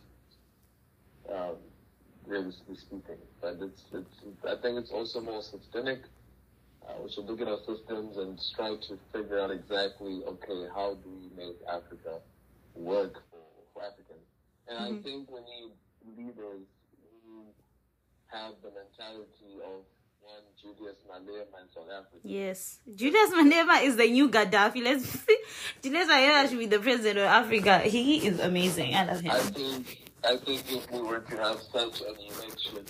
Um, 1.31 1.55
realistically 2.25 2.75
speaking, 2.77 3.17
but 3.41 3.57
it's, 3.61 3.83
it's, 3.93 4.15
I 4.45 4.55
think 4.61 4.77
it's 4.77 4.91
also 4.91 5.21
more 5.21 5.41
systemic. 5.41 6.01
Uh, 6.81 6.93
we 7.03 7.11
should 7.11 7.25
look 7.25 7.41
at 7.41 7.47
our 7.47 7.59
systems 7.59 8.17
and 8.17 8.39
try 8.55 8.75
to 8.75 8.97
figure 9.13 9.39
out 9.39 9.51
exactly, 9.51 10.21
okay, 10.25 10.67
how 10.73 10.95
do 10.95 11.09
we 11.09 11.29
make 11.37 11.57
Africa 11.69 12.19
work 12.75 13.21
for, 13.29 13.41
for 13.73 13.83
Africans? 13.83 14.25
And 14.67 14.77
I 14.79 15.01
think 15.03 15.29
we 15.29 15.41
need 15.41 15.71
leaders 16.17 16.65
who 17.25 17.45
have 18.27 18.53
the 18.63 18.71
mentality 18.73 19.61
of 19.61 19.85
one 20.21 20.43
Julius 20.61 20.97
Malema 21.09 21.57
in 21.61 21.67
South 21.73 21.89
Africa. 21.91 22.19
yes 22.23 22.79
Julius 22.95 23.31
Malema 23.31 23.83
is 23.83 23.95
the 23.97 24.09
new 24.09 24.29
gaddafi 24.29 24.83
let's 24.83 25.25
Julius 25.83 26.07
Malema 26.07 26.49
should 26.49 26.59
be 26.59 26.65
the 26.67 26.79
president 26.79 27.17
of 27.19 27.25
africa 27.25 27.79
he 27.79 28.25
is 28.27 28.39
amazing 28.39 28.95
i 28.95 29.05
love 29.05 29.21
him. 29.21 29.31
I 29.31 29.39
think 29.39 29.97
I 30.23 30.37
think 30.37 30.63
if 30.71 30.91
we 30.91 31.01
were 31.01 31.19
to 31.19 31.37
have 31.37 31.59
such 31.73 32.01
an 32.01 32.15
election 32.29 32.85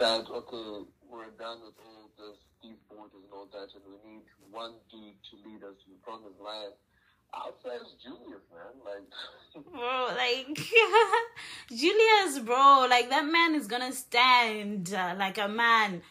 that 0.00 0.26
okay, 0.28 0.84
we're 1.08 1.30
done 1.38 1.60
with 1.64 1.74
all 1.86 2.10
this 2.18 2.38
these 2.62 2.80
borders 2.90 3.22
and 3.22 3.32
all 3.32 3.48
that 3.52 3.68
and 3.74 3.84
we 3.86 4.10
need 4.10 4.22
one 4.50 4.72
dude 4.90 5.14
to 5.30 5.48
lead 5.48 5.62
us 5.62 5.74
to 5.84 5.90
the 5.90 5.98
promised 6.02 6.40
land. 6.44 6.72
I'll 7.32 7.54
say 7.64 7.70
it's 7.76 8.02
Julius, 8.02 8.42
man. 8.50 8.74
Like 8.84 9.06
bro 9.72 10.08
like 10.16 10.58
julius 11.70 12.40
bro 12.40 12.86
like 12.90 13.08
that 13.10 13.24
man 13.24 13.54
is 13.54 13.68
gonna 13.68 13.92
stand 13.92 14.92
uh, 14.92 15.14
like 15.16 15.38
a 15.38 15.46
man 15.48 16.02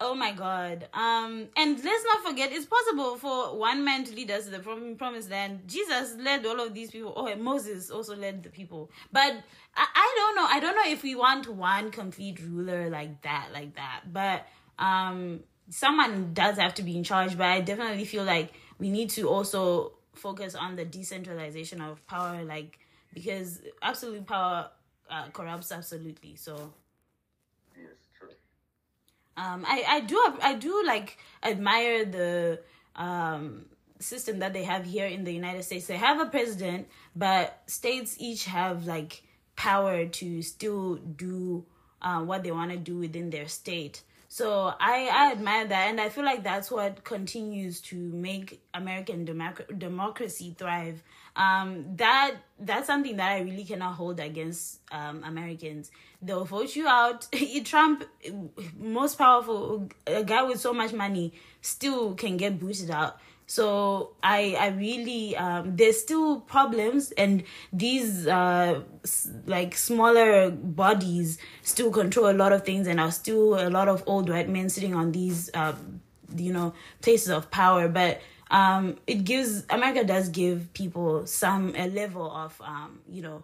oh 0.00 0.14
my 0.14 0.32
god. 0.32 0.88
Um 0.94 1.48
and 1.56 1.82
let's 1.84 2.04
not 2.04 2.24
forget 2.26 2.52
it's 2.52 2.66
possible 2.66 3.16
for 3.16 3.56
one 3.58 3.84
man 3.84 4.04
to 4.04 4.14
lead 4.14 4.30
us 4.30 4.44
to 4.44 4.50
the 4.50 4.58
prom- 4.58 4.96
promised 4.96 5.30
land. 5.30 5.60
Jesus 5.66 6.16
led 6.18 6.44
all 6.46 6.60
of 6.60 6.74
these 6.74 6.90
people 6.90 7.12
oh 7.16 7.34
moses 7.36 7.90
also 7.90 8.16
led 8.16 8.42
the 8.42 8.50
people. 8.50 8.90
But 9.12 9.34
I, 9.76 9.86
I 9.94 10.14
don't 10.16 10.36
know. 10.36 10.46
I 10.48 10.60
don't 10.60 10.74
know 10.74 10.90
if 10.90 11.02
we 11.02 11.14
want 11.14 11.48
one 11.48 11.90
complete 11.90 12.40
ruler 12.40 12.88
like 12.88 13.22
that 13.22 13.48
like 13.52 13.76
that. 13.76 14.02
But 14.12 14.46
um 14.78 15.40
someone 15.68 16.32
does 16.32 16.56
have 16.56 16.74
to 16.74 16.82
be 16.82 16.96
in 16.96 17.04
charge. 17.04 17.36
But 17.36 17.46
i 17.46 17.60
definitely 17.60 18.04
feel 18.04 18.24
like 18.24 18.52
we 18.78 18.90
need 18.90 19.10
to 19.10 19.28
also 19.28 19.92
focus 20.14 20.54
on 20.54 20.76
the 20.76 20.84
decentralization 20.84 21.80
of 21.80 22.04
power 22.06 22.42
like 22.42 22.78
because 23.14 23.60
absolute 23.82 24.26
power 24.26 24.70
uh, 25.10 25.28
corrupts 25.30 25.72
absolutely. 25.72 26.36
So. 26.36 26.72
Um 29.40 29.64
i 29.66 29.84
i 29.88 30.00
do 30.00 30.18
i 30.42 30.54
do 30.54 30.82
like 30.86 31.18
admire 31.42 32.04
the 32.04 32.60
um 32.96 33.64
system 33.98 34.38
that 34.40 34.52
they 34.52 34.64
have 34.64 34.84
here 34.84 35.06
in 35.06 35.24
the 35.24 35.32
united 35.32 35.62
states. 35.62 35.86
They 35.86 35.96
have 35.96 36.20
a 36.20 36.26
president 36.26 36.88
but 37.14 37.62
states 37.66 38.16
each 38.18 38.46
have 38.46 38.86
like 38.86 39.22
power 39.56 40.06
to 40.06 40.42
still 40.42 40.96
do 40.96 41.66
uh, 42.00 42.20
what 42.20 42.42
they 42.42 42.50
want 42.50 42.70
to 42.70 42.78
do 42.78 42.96
within 42.96 43.28
their 43.28 43.46
state. 43.46 44.02
So 44.28 44.72
I, 44.80 45.10
I 45.12 45.32
admire 45.32 45.66
that 45.66 45.88
and 45.90 46.00
i 46.00 46.08
feel 46.08 46.24
like 46.24 46.44
that's 46.44 46.70
what 46.70 47.04
continues 47.04 47.80
to 47.90 47.96
make 47.96 48.62
american 48.72 49.26
democ- 49.26 49.78
democracy 49.78 50.54
thrive 50.56 51.02
um 51.36 51.84
that 51.96 52.34
that's 52.58 52.86
something 52.86 53.16
that 53.16 53.30
i 53.32 53.40
really 53.40 53.64
cannot 53.64 53.94
hold 53.94 54.20
against 54.20 54.80
um 54.92 55.22
americans. 55.24 55.90
They'll 56.22 56.44
vote 56.44 56.76
you 56.76 56.86
out. 56.86 57.26
Trump 57.64 58.04
most 58.76 59.16
powerful 59.16 59.88
a 60.06 60.22
guy 60.22 60.42
with 60.42 60.60
so 60.60 60.74
much 60.74 60.92
money 60.92 61.32
still 61.62 62.14
can 62.14 62.36
get 62.36 62.58
booted 62.58 62.90
out. 62.90 63.18
So 63.46 64.12
i 64.22 64.54
i 64.60 64.68
really 64.68 65.36
um 65.36 65.76
there's 65.76 66.00
still 66.00 66.40
problems 66.40 67.10
and 67.12 67.42
these 67.72 68.26
uh 68.26 68.82
like 69.46 69.76
smaller 69.76 70.50
bodies 70.50 71.38
still 71.62 71.90
control 71.90 72.30
a 72.30 72.36
lot 72.36 72.52
of 72.52 72.64
things 72.64 72.86
and 72.86 73.00
are 73.00 73.10
still 73.10 73.58
a 73.58 73.70
lot 73.70 73.88
of 73.88 74.04
old 74.06 74.28
white 74.28 74.48
men 74.48 74.68
sitting 74.68 74.94
on 74.94 75.10
these 75.10 75.50
um 75.54 76.00
you 76.36 76.52
know 76.52 76.72
places 77.00 77.30
of 77.30 77.50
power. 77.50 77.88
But 77.88 78.20
um, 78.50 78.96
it 79.06 79.24
gives 79.24 79.64
America 79.70 80.04
does 80.04 80.28
give 80.28 80.72
people 80.72 81.26
some 81.26 81.74
a 81.76 81.88
level 81.88 82.30
of 82.30 82.60
um, 82.64 83.00
you 83.08 83.22
know 83.22 83.42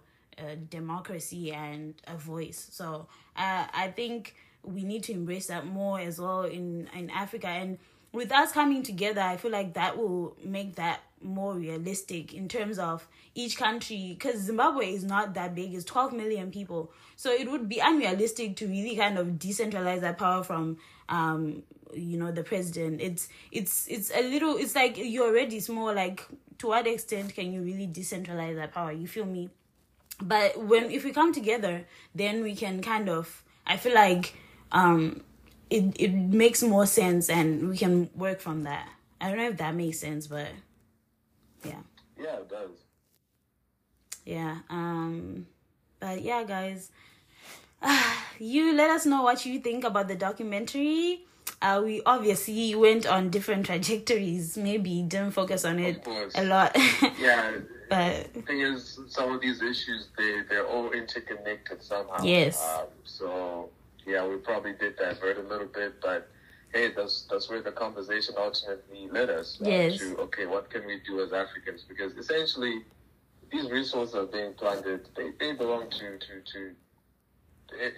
democracy 0.70 1.52
and 1.52 1.94
a 2.06 2.16
voice. 2.16 2.68
So 2.70 3.06
uh, 3.36 3.66
I 3.72 3.92
think 3.94 4.34
we 4.62 4.84
need 4.84 5.04
to 5.04 5.12
embrace 5.12 5.46
that 5.46 5.66
more 5.66 6.00
as 6.00 6.20
well 6.20 6.42
in 6.44 6.88
in 6.94 7.10
Africa 7.10 7.48
and 7.48 7.78
with 8.16 8.32
us 8.32 8.50
coming 8.50 8.82
together, 8.82 9.20
I 9.20 9.36
feel 9.36 9.50
like 9.50 9.74
that 9.74 9.98
will 9.98 10.36
make 10.42 10.76
that 10.76 11.00
more 11.22 11.54
realistic 11.54 12.32
in 12.32 12.48
terms 12.48 12.78
of 12.78 13.06
each 13.34 13.58
country 13.58 14.16
because 14.18 14.40
Zimbabwe 14.40 14.92
is 14.92 15.04
not 15.04 15.34
that 15.34 15.54
big, 15.54 15.74
it's 15.74 15.84
12 15.84 16.14
million 16.14 16.50
people. 16.50 16.90
So 17.16 17.30
it 17.30 17.50
would 17.50 17.68
be 17.68 17.78
unrealistic 17.78 18.56
to 18.56 18.66
really 18.66 18.96
kind 18.96 19.18
of 19.18 19.26
decentralize 19.38 20.00
that 20.00 20.18
power 20.18 20.42
from 20.42 20.78
um 21.08 21.62
you 21.94 22.18
know 22.18 22.32
the 22.32 22.42
president. 22.42 23.00
It's 23.00 23.28
it's 23.52 23.86
it's 23.88 24.10
a 24.14 24.22
little 24.22 24.56
it's 24.56 24.74
like 24.74 24.96
you're 24.96 25.28
already 25.28 25.60
small 25.60 25.94
like 25.94 26.26
to 26.58 26.68
what 26.68 26.86
extent 26.86 27.34
can 27.34 27.52
you 27.52 27.62
really 27.62 27.86
decentralize 27.86 28.56
that 28.56 28.72
power? 28.72 28.92
You 28.92 29.06
feel 29.06 29.26
me? 29.26 29.50
But 30.20 30.58
when 30.58 30.90
if 30.90 31.04
we 31.04 31.12
come 31.12 31.32
together, 31.32 31.84
then 32.14 32.42
we 32.42 32.54
can 32.54 32.82
kind 32.82 33.08
of 33.08 33.42
I 33.66 33.76
feel 33.76 33.94
like 33.94 34.34
um 34.72 35.22
it 35.70 35.84
it 35.98 36.12
makes 36.12 36.62
more 36.62 36.86
sense 36.86 37.28
and 37.28 37.68
we 37.68 37.76
can 37.76 38.10
work 38.14 38.40
from 38.40 38.64
that. 38.64 38.88
I 39.20 39.28
don't 39.28 39.38
know 39.38 39.48
if 39.48 39.58
that 39.58 39.74
makes 39.74 39.98
sense, 39.98 40.26
but 40.26 40.48
yeah. 41.64 41.82
Yeah, 42.18 42.36
it 42.36 42.48
does. 42.48 42.70
Yeah. 44.24 44.58
Um 44.70 45.46
but 46.00 46.22
yeah, 46.22 46.44
guys. 46.44 46.90
Uh, 47.82 48.14
you 48.38 48.74
let 48.74 48.90
us 48.90 49.06
know 49.06 49.22
what 49.22 49.44
you 49.44 49.60
think 49.60 49.84
about 49.84 50.08
the 50.08 50.16
documentary. 50.16 51.26
Uh, 51.66 51.82
we 51.82 52.00
obviously 52.06 52.74
went 52.76 53.06
on 53.06 53.28
different 53.28 53.66
trajectories. 53.66 54.56
Maybe 54.56 55.02
didn't 55.02 55.32
focus 55.32 55.64
on 55.64 55.80
it 55.80 56.06
a 56.36 56.44
lot. 56.44 56.76
yeah. 57.18 57.58
but 57.90 58.32
the 58.34 58.42
thing 58.42 58.60
is, 58.60 59.00
some 59.08 59.32
of 59.32 59.40
these 59.40 59.60
issues 59.62 60.08
they 60.16 60.42
they're 60.48 60.66
all 60.66 60.92
interconnected 60.92 61.82
somehow. 61.82 62.22
Yes. 62.22 62.62
Um, 62.62 62.86
so 63.02 63.70
yeah, 64.06 64.24
we 64.24 64.36
probably 64.36 64.74
did 64.74 64.96
divert 64.96 65.38
a 65.38 65.42
little 65.42 65.66
bit, 65.66 66.00
but 66.00 66.28
hey, 66.72 66.92
that's 66.96 67.26
that's 67.28 67.50
where 67.50 67.62
the 67.62 67.72
conversation 67.72 68.36
ultimately 68.38 69.08
led 69.10 69.28
us 69.28 69.58
uh, 69.60 69.68
Yes. 69.68 69.98
to. 69.98 70.16
Okay, 70.18 70.46
what 70.46 70.70
can 70.70 70.86
we 70.86 71.00
do 71.04 71.20
as 71.20 71.32
Africans? 71.32 71.84
Because 71.88 72.12
essentially, 72.12 72.84
these 73.50 73.68
resources 73.70 74.14
are 74.14 74.26
being 74.26 74.52
planted. 74.54 75.08
They 75.16 75.30
they 75.40 75.52
belong 75.52 75.90
to 75.90 76.18
to 76.26 76.32
to, 76.52 76.60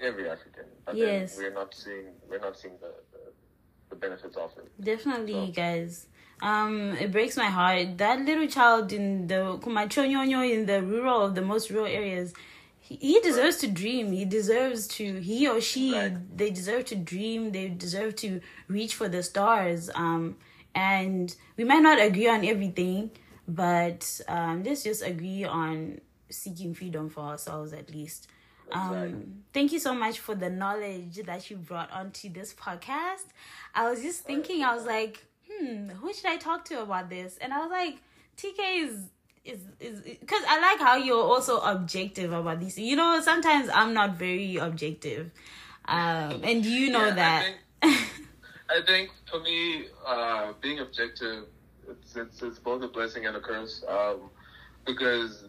every 0.03 0.31
African. 0.31 0.65
But 0.87 0.97
Yes. 0.97 1.37
we're 1.37 1.53
not 1.53 1.75
seeing 1.75 2.07
we're 2.31 2.41
not 2.41 2.57
seeing 2.57 2.79
the 2.81 2.93
the, 3.91 3.97
benefits 3.97 4.37
it. 4.37 4.83
Definitely, 4.85 5.47
So- 5.47 5.53
guys. 5.53 6.07
Um, 6.41 6.93
it 7.01 7.11
breaks 7.11 7.37
my 7.37 7.47
heart. 7.47 7.99
That 7.99 8.21
little 8.25 8.47
child 8.47 8.93
in 8.93 9.27
the 9.27 9.59
Kumachonyonyo 9.61 10.49
in 10.53 10.67
the 10.67 10.81
rural 10.83 11.23
of 11.23 11.35
the 11.35 11.43
most 11.43 11.69
rural 11.69 11.87
areas, 11.87 12.33
he, 12.79 12.95
he 12.95 13.21
deserves 13.21 13.57
to 13.59 13.67
dream. 13.67 14.13
He 14.13 14.25
deserves 14.25 14.87
to 14.99 15.21
he 15.21 15.49
or 15.49 15.61
she 15.61 15.93
Right. 15.95 16.37
they 16.39 16.51
deserve 16.51 16.85
to 16.87 16.95
dream. 16.95 17.51
They 17.51 17.69
deserve 17.71 18.15
to 18.17 18.41
reach 18.69 18.95
for 18.95 19.09
the 19.09 19.23
stars. 19.25 19.91
Um, 19.97 20.37
and 20.77 21.35
we 21.57 21.65
might 21.65 21.83
not 21.83 22.01
agree 22.01 22.29
on 22.29 22.45
everything, 22.45 23.11
but 23.49 24.21
um, 24.29 24.63
let's 24.63 24.85
just 24.85 25.03
agree 25.03 25.43
on 25.45 26.01
seeking 26.31 26.73
freedom 26.73 27.09
for 27.11 27.23
ourselves 27.23 27.73
at 27.73 27.91
least. 27.93 28.29
Exactly. 28.69 29.13
Um, 29.13 29.43
thank 29.53 29.73
you 29.73 29.79
so 29.79 29.95
much 29.95 30.19
for 30.19 30.35
the 30.35 30.51
knowledge 30.51 31.17
that 31.27 31.51
you 31.51 31.57
brought 31.57 31.91
onto 31.91 32.29
this 32.29 32.55
podcast. 32.55 33.27
I 33.75 33.91
was 33.91 34.03
just 34.03 34.23
thinking, 34.23 34.63
I 34.63 34.75
was 34.75 34.85
like, 34.85 35.25
hmm, 35.51 35.89
who 35.91 36.13
should 36.13 36.27
I 36.27 36.37
talk 36.37 36.65
to 36.67 36.83
about 36.83 37.09
this? 37.11 37.39
And 37.41 37.53
I 37.53 37.59
was 37.59 37.71
like, 37.71 37.97
TK 38.37 38.85
is 38.85 39.01
is 39.45 39.61
is 39.81 40.01
because 40.03 40.43
I 40.47 40.61
like 40.61 40.79
how 40.81 40.97
you're 40.97 41.23
also 41.25 41.59
objective 41.61 42.33
about 42.33 42.61
this. 42.61 42.79
You 42.79 42.97
know, 42.97 43.21
sometimes 43.23 43.71
I'm 43.73 43.95
not 43.95 44.17
very 44.17 44.57
objective, 44.57 45.31
um, 45.87 46.43
and 46.45 46.65
you 46.65 46.91
know 46.91 47.07
Yeah, 47.07 47.13
I 47.13 47.15
that. 47.15 47.55
I 48.71 48.83
think 48.87 49.11
for 49.31 49.41
me, 49.41 49.87
uh, 50.07 50.53
being 50.61 50.81
objective, 50.81 51.45
it's, 51.89 52.17
it's, 52.17 52.43
it's 52.43 52.59
both 52.59 52.83
a 52.83 52.89
blessing 52.89 53.25
and 53.27 53.35
a 53.37 53.41
curse. 53.41 53.83
Um, 53.89 54.29
because 54.85 55.47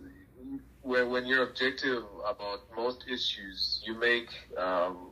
when, 0.81 1.09
when 1.09 1.25
you're 1.25 1.43
objective 1.43 2.03
about 2.27 2.59
most 2.75 3.05
issues, 3.11 3.81
you 3.85 3.93
make 3.99 4.29
um, 4.57 5.09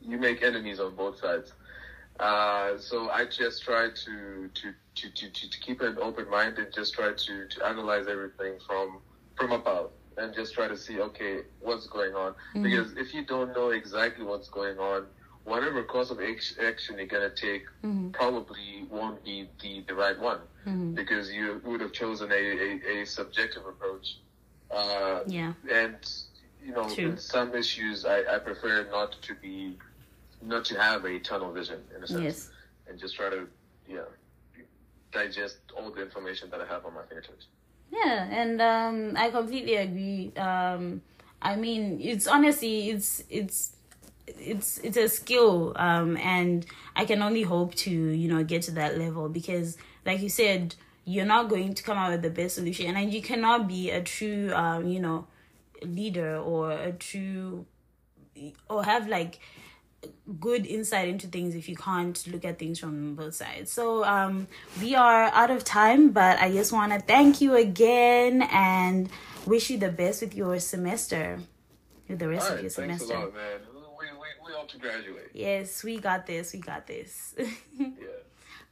you 0.00 0.18
make 0.18 0.42
enemies 0.42 0.80
on 0.80 0.94
both 0.96 1.18
sides. 1.20 1.52
Uh, 2.18 2.76
so 2.78 3.08
I 3.10 3.24
just 3.26 3.62
try 3.62 3.88
to 3.88 4.48
to, 4.54 4.72
to, 4.94 5.10
to, 5.10 5.30
to, 5.30 5.50
to 5.50 5.60
keep 5.60 5.80
an 5.80 5.98
open 6.00 6.28
mind 6.30 6.58
and 6.58 6.72
just 6.72 6.94
try 6.94 7.12
to, 7.12 7.48
to 7.48 7.66
analyze 7.66 8.06
everything 8.08 8.58
from 8.66 8.98
from 9.36 9.52
above 9.52 9.90
and 10.18 10.34
just 10.34 10.54
try 10.54 10.68
to 10.68 10.76
see 10.76 11.00
okay 11.00 11.40
what's 11.60 11.86
going 11.86 12.14
on. 12.14 12.34
Because 12.62 12.92
if 12.96 13.14
you 13.14 13.24
don't 13.24 13.54
know 13.54 13.70
exactly 13.70 14.24
what's 14.24 14.48
going 14.48 14.78
on 14.78 15.06
whatever 15.44 15.82
course 15.82 16.10
of 16.10 16.20
action 16.20 16.98
you're 16.98 17.06
gonna 17.06 17.30
take 17.30 17.64
probably 18.12 18.84
won't 18.90 19.24
be 19.24 19.48
the, 19.62 19.82
the 19.88 19.94
right 19.94 20.18
one. 20.18 20.40
Because 20.94 21.32
you 21.32 21.60
would 21.64 21.80
have 21.80 21.92
chosen 21.92 22.30
a, 22.30 22.34
a, 22.34 23.02
a 23.02 23.06
subjective 23.06 23.64
approach 23.66 24.18
uh, 24.70 25.20
Yeah. 25.26 25.52
and 25.70 25.96
you 26.64 26.72
know 26.72 26.88
True. 26.88 27.10
in 27.10 27.18
some 27.18 27.54
issues 27.54 28.04
I, 28.04 28.22
I 28.34 28.38
prefer 28.38 28.86
not 28.90 29.16
to 29.22 29.34
be 29.34 29.76
not 30.42 30.64
to 30.66 30.80
have 30.80 31.04
a 31.04 31.18
tunnel 31.18 31.52
vision 31.52 31.80
in 31.96 32.02
a 32.02 32.06
sense 32.06 32.22
Yes. 32.22 32.50
and 32.88 32.98
just 32.98 33.16
try 33.16 33.30
to 33.30 33.46
yeah 33.88 34.00
digest 35.12 35.58
all 35.76 35.90
the 35.90 36.02
information 36.02 36.50
that 36.50 36.60
I 36.60 36.66
have 36.66 36.84
on 36.86 36.94
my 36.94 37.02
fingertips. 37.08 37.46
Yeah, 37.90 38.28
and 38.30 38.60
um, 38.62 39.16
I 39.16 39.30
completely 39.30 39.74
agree. 39.76 40.32
Um, 40.36 41.02
I 41.42 41.56
mean, 41.56 42.00
it's 42.00 42.26
honestly, 42.28 42.90
it's 42.90 43.24
it's 43.28 43.72
it's 44.26 44.78
it's 44.78 44.96
a 44.96 45.08
skill, 45.08 45.72
um, 45.76 46.16
and 46.18 46.64
I 46.94 47.04
can 47.04 47.22
only 47.22 47.42
hope 47.42 47.74
to 47.76 47.90
you 47.90 48.28
know 48.28 48.44
get 48.44 48.62
to 48.62 48.70
that 48.72 48.98
level 48.98 49.28
because, 49.28 49.76
like 50.06 50.20
you 50.20 50.28
said, 50.28 50.76
you're 51.04 51.26
not 51.26 51.48
going 51.48 51.74
to 51.74 51.82
come 51.82 51.98
out 51.98 52.10
with 52.12 52.22
the 52.22 52.30
best 52.30 52.54
solution, 52.56 52.94
and 52.96 53.12
you 53.12 53.22
cannot 53.22 53.66
be 53.66 53.90
a 53.90 54.02
true, 54.02 54.52
um, 54.54 54.86
you 54.86 55.00
know, 55.00 55.26
leader 55.82 56.36
or 56.36 56.72
a 56.72 56.92
true 56.92 57.66
or 58.68 58.84
have 58.84 59.08
like 59.08 59.40
good 60.38 60.64
insight 60.66 61.08
into 61.08 61.26
things 61.26 61.54
if 61.54 61.68
you 61.68 61.76
can't 61.76 62.26
look 62.26 62.44
at 62.44 62.58
things 62.58 62.78
from 62.78 63.14
both 63.14 63.34
sides. 63.34 63.72
So 63.72 64.04
um 64.04 64.46
we 64.80 64.94
are 64.94 65.24
out 65.24 65.50
of 65.50 65.64
time, 65.64 66.10
but 66.10 66.38
I 66.38 66.50
just 66.52 66.72
want 66.72 66.92
to 66.92 67.00
thank 67.00 67.40
you 67.40 67.56
again 67.56 68.42
and 68.42 69.08
wish 69.46 69.70
you 69.70 69.78
the 69.78 69.90
best 69.90 70.22
with 70.22 70.34
your 70.34 70.58
semester. 70.58 71.40
With 72.08 72.18
the 72.18 72.28
rest 72.28 72.50
All 72.50 72.56
of 72.56 72.62
your 72.62 72.70
semester. 72.70 73.14
lot. 73.14 73.32
We, 73.32 74.06
we, 74.06 74.54
we 74.54 74.66
to 74.68 74.78
graduate. 74.78 75.30
Yes, 75.32 75.84
we 75.84 75.98
got 75.98 76.26
this. 76.26 76.52
We 76.52 76.60
got 76.60 76.86
this. 76.86 77.34
Yeah. 77.78 77.86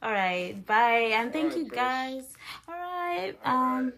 All 0.01 0.11
right. 0.11 0.65
Bye. 0.65 1.11
And 1.13 1.31
thank 1.33 1.53
All 1.53 1.59
you 1.59 1.63
right, 1.65 1.73
guys. 1.73 2.23
All 2.67 2.75
right. 2.75 3.33
All 3.43 3.55
Um 3.55 3.85
right. 3.85 3.93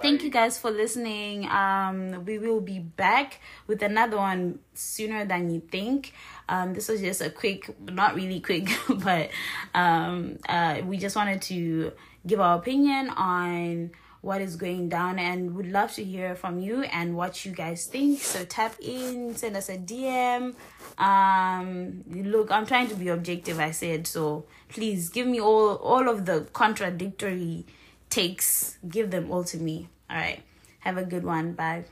Thank 0.00 0.22
you 0.22 0.30
guys 0.30 0.56
for 0.56 0.70
listening. 0.70 1.48
Um, 1.48 2.24
we 2.24 2.38
will 2.38 2.60
be 2.60 2.78
back 2.78 3.40
with 3.66 3.82
another 3.82 4.16
one 4.16 4.60
sooner 4.72 5.24
than 5.24 5.50
you 5.50 5.60
think. 5.60 6.14
Um, 6.48 6.72
this 6.72 6.88
was 6.88 7.00
just 7.00 7.20
a 7.20 7.30
quick, 7.30 7.74
not 7.80 8.14
really 8.14 8.38
quick, 8.38 8.68
but 8.88 9.30
um, 9.74 10.38
uh, 10.48 10.82
we 10.84 10.98
just 10.98 11.16
wanted 11.16 11.42
to 11.42 11.92
give 12.24 12.38
our 12.38 12.58
opinion 12.58 13.10
on 13.10 13.90
what 14.20 14.40
is 14.40 14.56
going 14.56 14.88
down 14.88 15.18
and 15.18 15.54
would 15.56 15.66
love 15.66 15.92
to 15.94 16.04
hear 16.04 16.36
from 16.36 16.60
you 16.60 16.82
and 16.82 17.16
what 17.16 17.44
you 17.44 17.52
guys 17.52 17.86
think. 17.86 18.20
So 18.20 18.44
tap 18.44 18.76
in, 18.80 19.34
send 19.34 19.56
us 19.56 19.68
a 19.68 19.78
DM. 19.78 20.54
Um, 20.98 22.04
look, 22.10 22.50
I'm 22.50 22.66
trying 22.66 22.88
to 22.88 22.94
be 22.94 23.08
objective. 23.08 23.60
I 23.60 23.70
said 23.70 24.06
so. 24.06 24.44
Please 24.68 25.08
give 25.08 25.26
me 25.26 25.40
all 25.40 25.76
all 25.76 26.08
of 26.08 26.26
the 26.26 26.42
contradictory 26.52 27.66
takes. 28.10 28.78
Give 28.88 29.10
them 29.10 29.30
all 29.30 29.44
to 29.44 29.58
me. 29.58 29.88
All 30.10 30.16
right. 30.16 30.42
Have 30.80 30.98
a 30.98 31.04
good 31.04 31.24
one. 31.24 31.52
Bye. 31.52 31.84